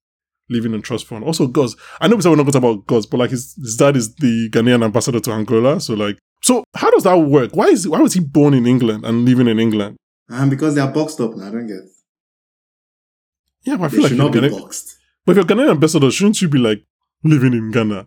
living 0.49 0.75
in 0.75 0.83
trust 0.83 1.07
fund. 1.07 1.23
Also, 1.25 1.47
Gus. 1.47 1.77
I 2.01 2.09
know 2.09 2.17
we 2.17 2.23
said 2.23 2.31
we're 2.31 2.37
not 2.37 2.43
going 2.43 2.53
to 2.55 2.61
talk 2.61 2.73
about 2.75 2.87
Gus, 2.87 3.07
but 3.07 3.19
like 3.19 3.31
his, 3.31 3.55
his 3.55 3.77
dad 3.77 3.97
is 3.97 4.15
the 4.17 4.51
Ghanaian 4.51 4.83
ambassador 4.85 5.21
to 5.21 5.31
Angola. 5.33 5.81
So 5.81 5.95
like, 5.95 6.19
so 6.43 6.65
how 6.75 6.91
does 6.91 7.05
that 7.05 7.17
work? 7.17 7.55
Why 7.55 7.67
is 7.67 7.87
why 7.87 8.01
was 8.01 8.15
he 8.15 8.21
born 8.21 8.55
in 8.55 8.67
England 8.67 9.05
and 9.05 9.25
living 9.25 9.47
in 9.47 9.59
England? 9.61 9.97
and 10.29 10.51
because 10.51 10.75
they 10.75 10.81
are 10.81 10.91
boxed 10.93 11.21
up 11.21 11.37
now, 11.37 11.49
I 11.49 11.51
don't 11.51 11.67
get. 11.67 11.79
Yeah, 13.65 13.77
but 13.77 13.85
I 13.85 13.89
They 13.89 13.95
feel 13.97 14.03
like 14.03 14.09
should 14.11 14.19
you're 14.19 14.25
not 14.27 14.33
be 14.33 14.41
Ghanaian- 14.41 14.61
boxed. 14.61 14.97
But 15.27 15.33
if 15.33 15.37
you're 15.37 15.45
Ghanaian 15.57 15.71
ambassador, 15.71 16.11
shouldn't 16.11 16.41
you 16.41 16.49
be 16.49 16.59
like 16.59 16.83
living 17.23 17.53
in 17.53 17.71
Ghana? 17.71 18.07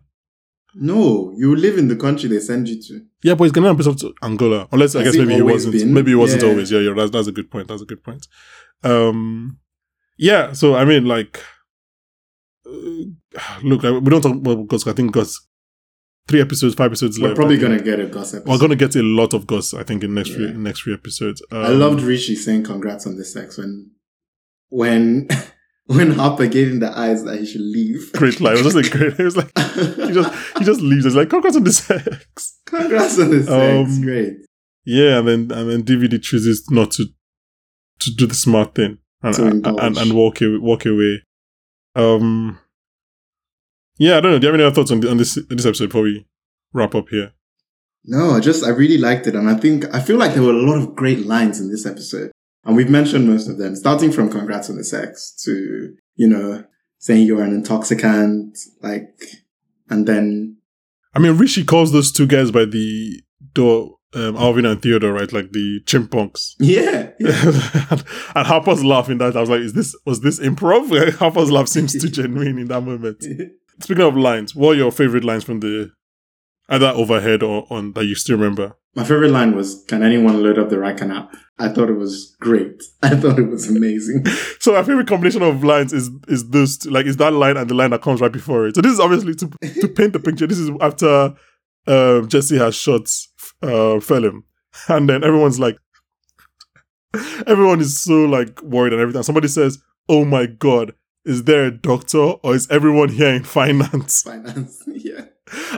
No, 0.75 1.33
you 1.37 1.55
live 1.55 1.77
in 1.77 1.87
the 1.87 1.95
country 1.95 2.29
they 2.29 2.39
send 2.39 2.67
you 2.67 2.81
to. 2.81 3.01
Yeah, 3.23 3.35
but 3.35 3.43
he's 3.45 3.51
going 3.51 3.65
Ghanaian 3.65 3.71
ambassador 3.71 3.97
to 3.99 4.13
Angola. 4.23 4.67
Unless 4.71 4.95
I 4.95 5.03
guess 5.03 5.15
maybe 5.15 5.35
he 5.35 5.41
wasn't. 5.41 5.73
been? 5.73 5.93
Maybe 5.93 6.11
he 6.11 6.15
wasn't 6.15 6.41
Yeah. 6.43 6.49
always. 6.49 6.71
Yeah, 6.71 6.79
yeah. 6.79 6.93
That's 6.95 7.11
that's 7.11 7.27
a 7.27 7.31
good 7.31 7.51
point. 7.51 7.67
That's 7.67 7.81
a 7.81 7.85
good 7.85 8.03
point. 8.03 8.27
Um, 8.83 9.59
yeah. 10.17 10.53
So 10.53 10.75
I 10.75 10.83
mean, 10.85 11.05
like, 11.05 11.39
uh, 12.65 12.71
look, 13.63 13.83
I, 13.85 13.91
we 13.91 14.09
don't 14.09 14.21
talk 14.21 14.35
about 14.35 14.67
Gus. 14.67 14.87
I 14.87 14.93
think 14.93 15.11
Gus 15.11 15.39
three 16.27 16.41
episodes, 16.41 16.73
five 16.75 16.87
episodes 16.87 17.19
We're 17.19 17.27
left. 17.27 17.35
probably 17.35 17.57
gonna 17.57 17.81
get 17.81 17.99
a 17.99 18.05
gossip. 18.07 18.45
We're 18.45 18.57
gonna 18.57 18.75
get 18.75 18.95
a 18.95 19.03
lot 19.03 19.33
of 19.33 19.45
Gus. 19.45 19.73
I 19.73 19.83
think 19.83 20.03
in 20.03 20.13
next 20.13 20.29
few 20.29 20.45
Yeah. 20.45 20.51
in 20.51 20.63
next 20.63 20.81
few 20.81 20.93
episodes. 20.93 21.41
Um, 21.51 21.63
I 21.63 21.67
loved 21.69 22.01
Rishi 22.01 22.35
saying 22.35 22.63
congrats 22.63 23.05
on 23.05 23.17
the 23.17 23.25
sex 23.25 23.57
when 23.57 23.91
when 24.69 25.27
when 25.87 26.11
Harper 26.11 26.47
gave 26.47 26.69
him 26.69 26.79
the 26.79 26.97
eyes 26.97 27.23
that 27.25 27.39
he 27.39 27.45
should 27.45 27.61
leave. 27.61 28.11
Great 28.13 28.39
line. 28.39 28.57
It 28.57 28.63
was 28.63 28.73
just 28.73 28.87
a 28.87 28.89
great. 28.97 29.19
It 29.19 29.23
was 29.23 29.35
like 29.35 29.51
he 29.57 30.13
just 30.13 30.57
he 30.57 30.63
just 30.63 30.81
leaves. 30.81 31.05
It's 31.05 31.15
like 31.15 31.29
congrats 31.29 31.57
on 31.57 31.63
the 31.63 31.73
sex. 31.73 32.59
congrats 32.65 33.19
on 33.19 33.29
the 33.31 33.43
sex. 33.43 33.95
Um, 33.95 34.01
Great. 34.01 34.37
Yeah, 34.85 35.19
and 35.19 35.27
then 35.27 35.51
and 35.51 35.69
then 35.69 35.83
DVD 35.83 36.21
chooses 36.21 36.69
not 36.69 36.91
to 36.91 37.05
to 37.99 38.11
do 38.15 38.27
the 38.27 38.35
smart 38.35 38.75
thing 38.75 38.99
and 39.21 39.37
and, 39.39 39.67
and, 39.67 39.97
and 39.97 40.13
walk 40.13 40.41
away, 40.41 40.57
walk 40.57 40.85
away. 40.85 41.23
Um, 41.95 42.59
yeah, 43.97 44.17
I 44.17 44.21
don't 44.21 44.31
know. 44.31 44.39
Do 44.39 44.47
you 44.47 44.51
have 44.51 44.59
any 44.59 44.65
other 44.65 44.75
thoughts 44.75 44.91
on, 44.91 44.99
the, 44.99 45.09
on 45.09 45.17
this 45.17 45.35
this 45.49 45.65
episode 45.65 45.87
before 45.87 46.03
we 46.03 46.25
wrap 46.73 46.95
up 46.95 47.09
here? 47.09 47.33
No, 48.05 48.31
I 48.31 48.39
just 48.39 48.63
I 48.63 48.69
really 48.69 48.97
liked 48.97 49.27
it, 49.27 49.35
and 49.35 49.49
I 49.49 49.55
think 49.55 49.85
I 49.93 50.01
feel 50.01 50.17
like 50.17 50.33
there 50.33 50.43
were 50.43 50.51
a 50.51 50.61
lot 50.61 50.77
of 50.77 50.95
great 50.95 51.25
lines 51.25 51.59
in 51.59 51.69
this 51.69 51.85
episode, 51.85 52.31
and 52.65 52.75
we've 52.75 52.89
mentioned 52.89 53.27
most 53.27 53.47
of 53.47 53.57
them, 53.57 53.75
starting 53.75 54.11
from 54.11 54.29
"Congrats 54.29 54.69
on 54.69 54.77
the 54.77 54.83
sex" 54.83 55.31
to 55.43 55.95
you 56.15 56.27
know 56.27 56.63
saying 56.99 57.27
you're 57.27 57.43
an 57.43 57.53
intoxicant, 57.53 58.57
like, 58.81 59.19
and 59.89 60.07
then 60.07 60.57
I 61.15 61.19
mean, 61.19 61.37
Rishi 61.37 61.63
calls 61.63 61.91
those 61.91 62.11
two 62.11 62.25
guys 62.25 62.51
by 62.51 62.65
the 62.65 63.21
door, 63.53 63.97
um, 64.15 64.35
Alvin 64.35 64.65
and 64.65 64.81
Theodore, 64.81 65.13
right? 65.13 65.31
Like 65.31 65.51
the 65.51 65.81
chimpunks. 65.85 66.55
yeah, 66.59 67.11
yeah. 67.19 67.85
and, 67.91 68.03
and 68.35 68.47
Harper's 68.47 68.83
laughing 68.83 69.19
that 69.19 69.35
I 69.35 69.41
was 69.41 69.49
like, 69.49 69.61
"Is 69.61 69.73
this 69.73 69.95
was 70.05 70.21
this 70.21 70.39
improv?" 70.39 71.13
Harper's 71.17 71.51
laugh 71.51 71.67
seems 71.67 71.93
too 71.93 72.09
genuine 72.09 72.57
in 72.57 72.67
that 72.67 72.81
moment. 72.81 73.23
Speaking 73.81 74.03
of 74.03 74.15
lines, 74.15 74.55
what 74.55 74.71
are 74.71 74.79
your 74.79 74.91
favorite 74.91 75.23
lines 75.23 75.43
from 75.43 75.59
the 75.59 75.91
either 76.69 76.87
overhead 76.87 77.43
or 77.43 77.65
on 77.69 77.93
that 77.93 78.05
you 78.05 78.15
still 78.15 78.37
remember? 78.37 78.75
My 78.95 79.03
favorite 79.03 79.31
line 79.31 79.55
was, 79.55 79.83
"Can 79.87 80.03
anyone 80.03 80.43
load 80.43 80.59
up 80.59 80.69
the 80.69 80.75
Rycan 80.77 81.15
app?" 81.15 81.35
I 81.59 81.69
thought 81.69 81.89
it 81.89 81.97
was 81.97 82.35
great. 82.39 82.83
I 83.03 83.15
thought 83.15 83.39
it 83.39 83.49
was 83.49 83.69
amazing. 83.69 84.25
So 84.59 84.73
my 84.73 84.83
favorite 84.83 85.07
combination 85.07 85.41
of 85.41 85.63
lines 85.63 85.93
is 85.93 86.09
is 86.27 86.43
two, 86.49 86.89
like 86.89 87.05
is 87.05 87.17
that 87.17 87.33
line 87.33 87.57
and 87.57 87.69
the 87.69 87.73
line 87.73 87.91
that 87.91 88.01
comes 88.01 88.21
right 88.21 88.31
before 88.31 88.67
it. 88.67 88.75
So 88.75 88.81
this 88.81 88.93
is 88.93 88.99
obviously 88.99 89.35
to 89.35 89.49
to 89.81 89.87
paint 89.87 90.13
the 90.13 90.19
picture. 90.19 90.47
This 90.47 90.59
is 90.59 90.71
after 90.81 91.35
um, 91.87 92.27
Jesse 92.27 92.57
has 92.57 92.75
shot 92.75 93.09
uh, 93.61 93.99
Felim, 93.99 94.43
and 94.87 95.09
then 95.09 95.23
everyone's 95.23 95.59
like, 95.59 95.77
everyone 97.47 97.79
is 97.79 98.01
so 98.01 98.25
like 98.25 98.61
worried 98.61 98.93
and 98.93 99.01
everything. 99.01 99.23
Somebody 99.23 99.47
says, 99.47 99.79
"Oh 100.09 100.25
my 100.25 100.45
god." 100.45 100.93
Is 101.25 101.45
there 101.45 101.67
a 101.67 101.71
doctor 101.71 102.17
or 102.17 102.53
is 102.53 102.69
everyone 102.69 103.07
here 103.07 103.33
in 103.33 103.45
finance? 103.45 104.21
Finance, 104.25 104.83
yeah. 104.87 105.27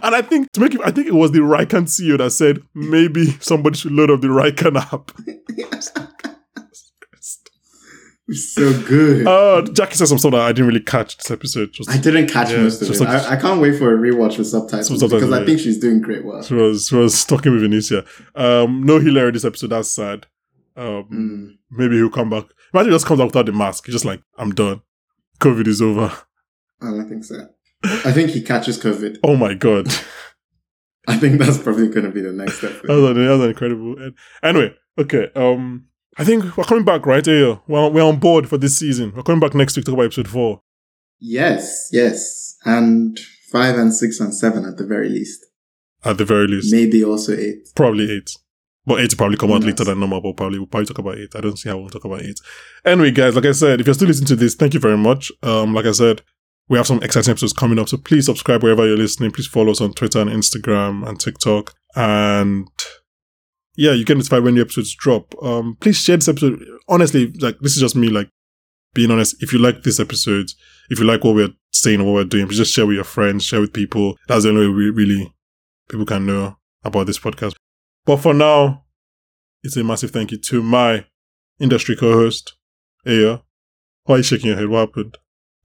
And 0.03 0.15
I 0.15 0.21
think 0.21 0.51
to 0.53 0.59
make 0.61 0.73
it, 0.75 0.81
I 0.83 0.91
think 0.91 1.07
it 1.07 1.13
was 1.13 1.31
the 1.31 1.39
Rycan 1.39 1.83
CEO 1.87 2.17
that 2.17 2.31
said 2.31 2.61
maybe 2.73 3.31
somebody 3.39 3.77
should 3.77 3.91
load 3.91 4.11
up 4.11 4.21
the 4.21 4.27
Rycan 4.27 4.75
app. 4.79 5.11
It's 8.27 8.53
so 8.53 8.73
good. 8.87 9.27
Uh, 9.27 9.61
Jackie 9.71 9.93
said 9.93 10.07
some 10.07 10.17
stuff 10.17 10.31
that 10.31 10.41
I 10.41 10.51
didn't 10.51 10.65
really 10.67 10.79
catch 10.79 11.15
this 11.15 11.29
episode. 11.29 11.71
Just 11.73 11.91
I 11.91 11.97
didn't 11.99 12.25
catch 12.27 12.49
Yeah, 12.49 12.63
most 12.63 12.81
of 12.81 12.89
it. 12.89 12.99
like- 12.99 13.09
I, 13.09 13.33
I 13.33 13.35
can't 13.35 13.61
wait 13.61 13.77
for 13.77 13.93
a 13.93 13.97
rewatch 13.99 14.39
with 14.39 14.47
subtitles, 14.47 14.87
subtitles, 14.87 15.11
because 15.21 15.31
I 15.31 15.45
think 15.45 15.59
she's 15.59 15.77
doing 15.77 16.01
great 16.01 16.25
work. 16.25 16.43
She 16.43 16.55
was 16.55 16.87
she 16.87 16.95
was 16.95 17.23
talking 17.23 17.51
with 17.51 17.61
Venetia. 17.61 18.03
Um, 18.33 18.81
no 18.81 18.97
Hillary 18.99 19.31
this 19.31 19.45
episode. 19.45 19.67
That's 19.69 19.89
sad. 19.91 20.25
Um, 20.75 21.03
Mm. 21.11 21.57
maybe 21.69 21.97
he'll 21.97 22.09
come 22.09 22.31
back. 22.31 22.45
Imagine 22.73 22.91
he 22.91 22.95
just 22.95 23.05
comes 23.05 23.21
out 23.21 23.27
without 23.27 23.45
the 23.45 23.51
mask. 23.51 23.85
He's 23.85 23.93
just 23.93 24.05
like, 24.05 24.21
I'm 24.39 24.53
done. 24.55 24.81
COVID 25.39 25.67
is 25.67 25.81
over. 25.83 26.11
I 26.81 26.85
don't 26.89 27.07
think 27.07 27.23
so. 27.25 27.47
I 28.05 28.11
think 28.11 28.31
he 28.31 28.41
catches 28.41 28.77
COVID. 28.81 29.17
Oh 29.23 29.35
my 29.35 29.53
god, 29.53 29.87
I 31.07 31.17
think 31.17 31.39
that's 31.39 31.57
probably 31.57 31.87
going 31.89 32.05
to 32.05 32.11
be 32.11 32.21
the 32.21 32.31
next 32.31 32.57
step. 32.57 32.81
that 32.83 32.89
was, 32.89 33.15
that 33.15 33.37
was 33.37 33.47
incredible. 33.47 34.11
Anyway, 34.43 34.73
okay. 34.97 35.29
Um, 35.35 35.85
I 36.17 36.23
think 36.23 36.57
we're 36.57 36.63
coming 36.63 36.85
back, 36.85 37.05
right? 37.05 37.25
Yeah, 37.25 37.57
we're 37.67 37.89
we're 37.89 38.03
on 38.03 38.19
board 38.19 38.47
for 38.49 38.57
this 38.57 38.77
season. 38.77 39.13
We're 39.15 39.23
coming 39.23 39.39
back 39.41 39.53
next 39.53 39.75
week 39.75 39.85
to 39.85 39.91
talk 39.91 39.97
about 39.97 40.05
episode 40.05 40.27
four. 40.27 40.61
Yes, 41.19 41.89
yes. 41.91 42.55
And 42.65 43.19
five 43.51 43.77
and 43.77 43.93
six 43.93 44.19
and 44.19 44.33
seven 44.33 44.65
at 44.65 44.77
the 44.77 44.85
very 44.85 45.09
least. 45.09 45.45
At 46.03 46.17
the 46.17 46.25
very 46.25 46.47
least, 46.47 46.71
Maybe 46.73 47.03
also 47.03 47.33
eight. 47.33 47.67
probably 47.75 48.11
eight. 48.11 48.29
But 48.87 48.99
eight 49.01 49.11
will 49.11 49.17
probably 49.17 49.37
come 49.37 49.49
Who 49.49 49.55
out 49.55 49.61
knows? 49.61 49.71
later 49.71 49.83
than 49.85 49.99
normal, 49.99 50.21
but 50.21 50.37
probably 50.37 50.59
we'll 50.59 50.67
probably 50.67 50.85
talk 50.85 50.99
about 50.99 51.17
eight. 51.17 51.35
I 51.35 51.41
don't 51.41 51.57
see 51.57 51.69
how 51.69 51.77
we'll 51.77 51.89
talk 51.89 52.05
about 52.05 52.21
eight. 52.21 52.39
Anyway, 52.85 53.09
guys, 53.09 53.35
like 53.35 53.45
I 53.45 53.51
said, 53.53 53.79
if 53.79 53.87
you're 53.87 53.95
still 53.95 54.07
listening 54.07 54.27
to 54.27 54.35
this, 54.35 54.53
thank 54.53 54.75
you 54.75 54.79
very 54.79 54.97
much. 54.97 55.31
Um, 55.41 55.73
like 55.73 55.85
I 55.85 55.91
said, 55.91 56.21
we 56.67 56.77
have 56.77 56.87
some 56.87 57.01
exciting 57.03 57.31
episodes 57.31 57.53
coming 57.53 57.77
up, 57.77 57.89
so 57.89 57.97
please 57.97 58.25
subscribe 58.25 58.63
wherever 58.63 58.85
you're 58.85 58.97
listening. 58.97 59.31
Please 59.31 59.47
follow 59.47 59.71
us 59.71 59.81
on 59.81 59.93
Twitter 59.93 60.19
and 60.19 60.29
Instagram 60.29 61.07
and 61.07 61.19
TikTok. 61.19 61.73
And 61.95 62.67
yeah, 63.75 63.91
you 63.91 64.05
get 64.05 64.17
notified 64.17 64.43
when 64.43 64.55
the 64.55 64.61
episodes 64.61 64.95
drop. 64.95 65.35
Um, 65.43 65.77
please 65.79 65.97
share 65.97 66.17
this 66.17 66.27
episode. 66.27 66.63
Honestly, 66.87 67.31
like 67.39 67.59
this 67.59 67.75
is 67.75 67.81
just 67.81 67.95
me, 67.95 68.09
like 68.09 68.29
being 68.93 69.11
honest. 69.11 69.35
If 69.43 69.53
you 69.53 69.59
like 69.59 69.83
this 69.83 69.99
episode, 69.99 70.47
if 70.89 70.99
you 70.99 71.05
like 71.05 71.23
what 71.23 71.35
we're 71.35 71.53
saying 71.71 72.01
or 72.01 72.05
what 72.05 72.13
we're 72.13 72.23
doing, 72.23 72.47
please 72.47 72.57
just 72.57 72.73
share 72.73 72.85
with 72.85 72.95
your 72.95 73.03
friends, 73.03 73.43
share 73.43 73.61
with 73.61 73.73
people. 73.73 74.17
That's 74.27 74.43
the 74.43 74.49
only 74.49 74.67
way 74.67 74.73
we 74.73 74.89
really 74.89 75.33
people 75.89 76.05
can 76.05 76.25
know 76.25 76.57
about 76.83 77.05
this 77.05 77.19
podcast. 77.19 77.53
But 78.05 78.17
for 78.17 78.33
now, 78.33 78.85
it's 79.63 79.77
a 79.77 79.83
massive 79.83 80.11
thank 80.11 80.31
you 80.31 80.37
to 80.37 80.63
my 80.63 81.05
industry 81.59 81.95
co-host, 81.95 82.55
Ayo. 83.05 83.41
Why 84.03 84.15
are 84.15 84.17
you 84.19 84.23
shaking 84.23 84.47
your 84.47 84.57
head? 84.57 84.69
What 84.69 84.89
happened? 84.89 85.17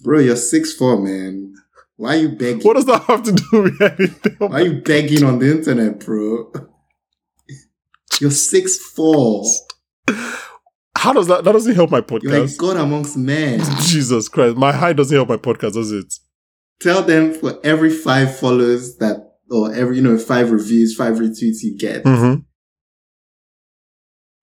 Bro, 0.03 0.20
you're 0.20 0.36
six 0.36 0.72
four, 0.74 0.98
man. 0.98 1.55
Why 1.96 2.16
are 2.16 2.20
you 2.20 2.28
begging? 2.30 2.62
What 2.62 2.76
does 2.76 2.86
that 2.86 3.03
have 3.05 3.22
to 3.24 3.32
do 3.32 3.62
with 3.62 3.80
anything? 3.82 4.36
Why 4.38 4.61
are 4.61 4.66
you 4.66 4.80
begging 4.80 5.22
on 5.22 5.38
the 5.38 5.51
internet, 5.51 6.01
bro? 6.01 6.53
You're 8.20 8.30
six 8.30 8.78
four. 8.78 9.44
How 10.96 11.12
does 11.12 11.26
that? 11.28 11.44
That 11.44 11.53
doesn't 11.53 11.74
help 11.74 11.90
my 11.90 12.01
podcast. 12.01 12.22
You're 12.22 12.46
like. 12.46 12.57
God 12.57 12.76
amongst 12.76 13.16
men. 13.16 13.61
Jesus 13.82 14.28
Christ, 14.28 14.57
my 14.57 14.72
height 14.72 14.96
doesn't 14.96 15.14
help 15.14 15.28
my 15.28 15.36
podcast, 15.36 15.74
does 15.74 15.92
it? 15.92 16.14
Tell 16.80 17.03
them 17.03 17.34
for 17.34 17.61
every 17.64 17.90
five 17.90 18.38
follows 18.38 18.96
that, 18.98 19.34
or 19.51 19.74
every 19.74 19.96
you 19.96 20.03
know 20.03 20.16
five 20.18 20.51
reviews, 20.51 20.94
five 20.94 21.16
retweets 21.16 21.62
you 21.62 21.76
get. 21.76 22.05
Mm-hmm. 22.05 22.40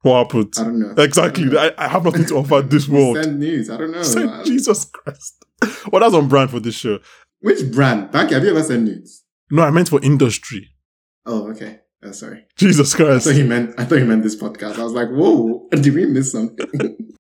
What 0.01 0.17
happened? 0.27 0.53
I 0.57 0.63
don't 0.63 0.79
know. 0.79 1.03
Exactly. 1.03 1.43
I 1.43 1.47
don't 1.47 1.53
know. 1.53 1.73
I, 1.77 1.85
I 1.85 1.87
have 1.87 2.05
nothing 2.05 2.25
to 2.25 2.35
offer 2.35 2.61
this 2.61 2.87
world. 2.89 3.17
Send 3.17 3.39
news. 3.39 3.69
I 3.69 3.77
don't 3.77 3.91
know. 3.91 4.03
Send 4.03 4.45
Jesus 4.45 4.85
Christ. 4.85 5.43
Well, 5.91 6.01
that's 6.01 6.13
on 6.13 6.27
brand 6.27 6.51
for 6.51 6.59
this 6.59 6.75
show. 6.75 6.99
Which 7.39 7.71
brand? 7.71 8.11
Banky, 8.11 8.31
have 8.31 8.43
you 8.43 8.49
ever 8.49 8.63
sent 8.63 8.83
news? 8.83 9.23
No, 9.49 9.63
I 9.63 9.71
meant 9.71 9.89
for 9.89 10.01
industry. 10.03 10.69
Oh, 11.25 11.49
okay. 11.51 11.79
Oh, 12.03 12.11
sorry. 12.11 12.45
Jesus 12.57 12.93
I 12.93 12.97
Christ. 12.97 13.25
thought 13.25 13.35
you 13.35 13.45
meant. 13.45 13.73
I 13.77 13.85
thought 13.85 13.99
you 13.99 14.05
meant 14.05 14.23
this 14.23 14.35
podcast. 14.35 14.77
I 14.77 14.83
was 14.83 14.93
like, 14.93 15.09
whoa, 15.09 15.67
did 15.71 15.93
we 15.93 16.05
miss 16.05 16.31
something? 16.31 16.67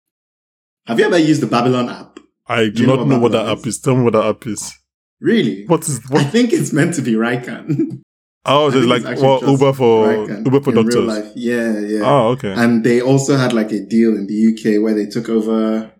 have 0.87 0.99
you 0.99 1.05
ever 1.05 1.17
used 1.17 1.41
the 1.41 1.47
Babylon 1.47 1.89
app? 1.89 2.19
I 2.47 2.69
do 2.69 2.81
you 2.81 2.87
know 2.87 2.95
not 2.95 2.99
what 2.99 3.07
know 3.07 3.19
what 3.19 3.31
that 3.33 3.47
app 3.47 3.65
is. 3.65 3.79
Tell 3.79 3.95
me 3.95 4.03
what 4.03 4.13
that 4.13 4.25
app 4.25 4.45
is. 4.47 4.73
Really? 5.19 5.65
What 5.65 5.87
is 5.87 5.99
I 6.11 6.23
think 6.23 6.53
it's 6.53 6.71
meant 6.71 6.93
to 6.95 7.01
be 7.01 7.13
Rycan. 7.13 8.01
Oh, 8.49 8.71
I 8.71 8.77
it's 8.77 8.85
like 8.87 9.03
well, 9.21 9.41
Uber 9.45 9.73
for 9.73 10.29
Uber 10.29 10.61
for 10.61 10.71
doctors. 10.71 11.33
Yeah, 11.35 11.79
yeah. 11.79 11.99
Oh, 12.03 12.27
okay. 12.29 12.53
And 12.53 12.81
they 12.81 13.01
also 13.01 13.35
had 13.35 13.51
like 13.51 13.73
a 13.73 13.81
deal 13.81 14.15
in 14.15 14.25
the 14.25 14.53
UK 14.53 14.81
where 14.81 14.93
they 14.93 15.05
took 15.05 15.27
over, 15.27 15.91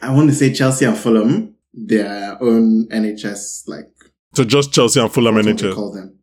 I 0.00 0.10
want 0.10 0.30
to 0.30 0.34
say 0.34 0.54
Chelsea 0.54 0.86
and 0.86 0.96
Fulham, 0.96 1.51
their 1.74 2.42
own 2.42 2.88
NHS, 2.88 3.68
like, 3.68 3.90
So 4.34 4.44
just 4.44 4.72
Chelsea 4.72 5.00
and 5.00 5.12
Fulham 5.12 5.36
they 5.36 5.52
NHS. 5.52 5.74
call 5.74 5.92
them. 5.92 6.18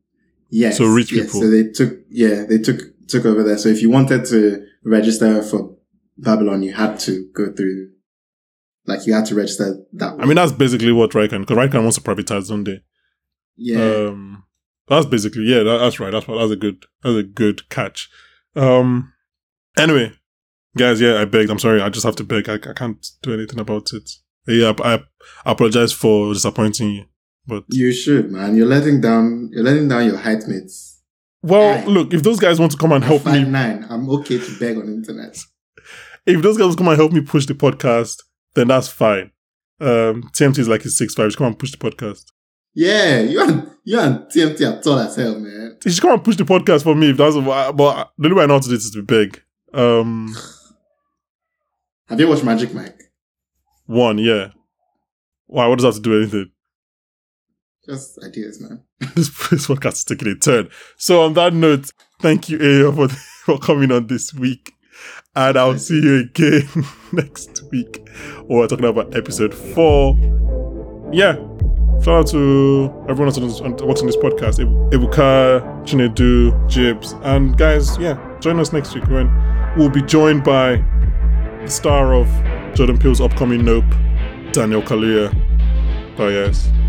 Yes. 0.49 0.77
So 0.77 0.85
rich 0.85 1.11
yes. 1.11 1.25
people. 1.27 1.41
So 1.41 1.49
they 1.49 1.63
took, 1.69 1.99
yeah, 2.09 2.45
they 2.47 2.57
took, 2.57 2.79
took 3.07 3.25
over 3.25 3.43
there. 3.43 3.57
So 3.57 3.69
if 3.69 3.81
you 3.81 3.89
wanted 3.89 4.25
to 4.25 4.65
register 4.83 5.41
for 5.43 5.75
Babylon, 6.17 6.63
you 6.63 6.73
had 6.73 6.99
to 7.01 7.29
go 7.33 7.51
through, 7.51 7.91
like, 8.85 9.05
you 9.05 9.13
had 9.13 9.25
to 9.27 9.35
register 9.35 9.77
that 9.93 10.17
way. 10.17 10.23
I 10.23 10.25
mean, 10.25 10.35
that's 10.35 10.51
basically 10.51 10.91
what 10.91 11.11
Rycan, 11.11 11.41
because 11.41 11.57
Rycan 11.57 11.81
wants 11.81 11.97
to 11.97 12.01
privatize 12.03 12.49
one 12.49 12.63
day. 12.63 12.81
yeah. 13.55 14.07
Um, 14.07 14.43
that's 14.87 15.05
basically 15.05 15.43
yeah. 15.43 15.61
That, 15.61 15.77
that's 15.77 15.99
right. 15.99 16.09
That's 16.09 16.27
what. 16.27 16.39
That's 16.39 16.51
a 16.51 16.55
good. 16.55 16.83
That's 17.03 17.15
a 17.15 17.21
good 17.21 17.69
catch. 17.69 18.09
Um. 18.55 19.13
Anyway, 19.77 20.13
guys. 20.75 20.99
Yeah, 20.99 21.21
I 21.21 21.25
begged. 21.25 21.51
I'm 21.51 21.59
sorry. 21.59 21.79
I 21.79 21.89
just 21.89 22.05
have 22.07 22.15
to 22.15 22.23
beg. 22.23 22.49
I, 22.49 22.55
I 22.55 22.73
can't 22.73 23.05
do 23.21 23.31
anything 23.31 23.59
about 23.59 23.93
it. 23.93 24.09
Yeah, 24.47 24.73
I, 24.79 24.95
I 24.95 24.99
apologize 25.45 25.91
for 25.91 26.33
disappointing 26.33 26.91
you. 26.91 27.05
But 27.47 27.63
you 27.69 27.91
should, 27.91 28.31
man. 28.31 28.55
You're 28.55 28.67
letting 28.67 29.01
down, 29.01 29.49
you're 29.51 29.63
letting 29.63 29.87
down 29.87 30.05
your 30.05 30.17
height 30.17 30.43
mates. 30.47 31.01
well, 31.41 31.83
look. 31.89 32.13
If 32.13 32.21
those 32.23 32.39
guys 32.39 32.59
want 32.59 32.71
to 32.73 32.77
come 32.77 32.91
and 32.91 33.03
help 33.03 33.25
me, 33.25 33.43
nine. 33.43 33.85
I'm 33.89 34.09
okay 34.09 34.37
to 34.37 34.59
beg 34.59 34.77
on 34.77 34.85
the 34.85 34.93
internet. 34.93 35.37
if 36.25 36.41
those 36.41 36.57
guys 36.57 36.75
come 36.75 36.87
and 36.89 36.97
help 36.97 37.11
me 37.11 37.21
push 37.21 37.45
the 37.45 37.55
podcast, 37.55 38.21
then 38.53 38.67
that's 38.67 38.87
fine. 38.87 39.31
Um, 39.81 40.23
TMT 40.35 40.59
is 40.59 40.67
like 40.67 40.83
his 40.83 40.97
six 40.97 41.15
five. 41.15 41.27
Just 41.27 41.37
come 41.37 41.47
and 41.47 41.57
push 41.57 41.71
the 41.71 41.77
podcast. 41.77 42.25
Yeah, 42.75 43.21
you 43.21 43.41
and 43.41 43.69
you 43.83 43.99
and 43.99 44.19
TMT 44.25 44.77
are 44.77 44.81
tall 44.81 44.99
as 44.99 45.15
hell, 45.15 45.39
man. 45.39 45.77
You 45.83 45.91
should 45.91 46.01
come 46.01 46.11
and 46.11 46.23
push 46.23 46.35
the 46.35 46.43
podcast 46.43 46.83
for 46.83 46.93
me 46.93 47.09
if 47.09 47.17
that's. 47.17 47.35
what. 47.35 47.75
But 47.75 48.11
the 48.17 48.25
only 48.27 48.37
way 48.37 48.43
I 48.43 48.45
know 48.45 48.55
how 48.55 48.59
to 48.59 48.69
do 48.69 48.75
this 48.75 48.85
is 48.85 48.91
to 48.91 49.01
beg. 49.01 49.41
Um, 49.73 50.35
Have 52.09 52.19
you 52.19 52.27
watched 52.27 52.43
Magic 52.43 52.73
Mike? 52.73 52.99
one, 53.85 54.17
yeah. 54.19 54.49
Why? 55.49 55.65
What 55.65 55.79
does 55.79 55.83
that 55.83 55.87
have 55.89 55.95
to 55.95 56.01
do 56.01 56.09
with 56.11 56.21
anything? 56.21 56.51
Just 57.83 58.23
ideas, 58.23 58.61
man. 58.61 58.83
this, 59.15 59.29
this 59.49 59.65
podcast 59.65 59.93
is 59.93 60.03
taking 60.03 60.27
a 60.27 60.35
turn. 60.35 60.69
So 60.97 61.23
on 61.23 61.33
that 61.33 61.53
note, 61.53 61.89
thank 62.21 62.49
you, 62.49 62.59
Ayo, 62.59 62.95
for 62.95 63.07
for 63.45 63.57
coming 63.57 63.91
on 63.91 64.05
this 64.05 64.31
week, 64.31 64.73
and 65.35 65.57
I'll 65.57 65.71
Thank 65.71 65.81
see 65.81 66.01
you 66.01 66.19
again 66.19 66.67
next 67.11 67.63
week. 67.71 68.07
We're 68.43 68.67
talking 68.67 68.85
about 68.85 69.15
episode 69.15 69.55
four. 69.55 70.15
Yeah, 71.11 71.33
shout 72.03 72.09
out 72.09 72.27
to 72.27 72.93
everyone 73.09 73.33
that's 73.33 73.59
watching 73.81 74.05
this 74.05 74.17
podcast: 74.17 74.59
Ib- 74.59 74.93
Ibuka, 74.93 75.83
Chinedu, 75.83 76.69
Jibs, 76.69 77.13
and 77.23 77.57
guys. 77.57 77.97
Yeah, 77.97 78.19
join 78.39 78.59
us 78.59 78.71
next 78.71 78.93
week 78.93 79.07
when 79.07 79.33
we'll 79.75 79.89
be 79.89 80.03
joined 80.03 80.43
by 80.43 80.75
the 81.63 81.69
star 81.69 82.13
of 82.13 82.27
Jordan 82.75 82.99
Peele's 82.99 83.19
upcoming 83.19 83.65
Nope, 83.65 83.85
Daniel 84.59 84.81
Kaluuya. 84.83 85.31
Bye, 86.17 86.33
guys. 86.33 86.88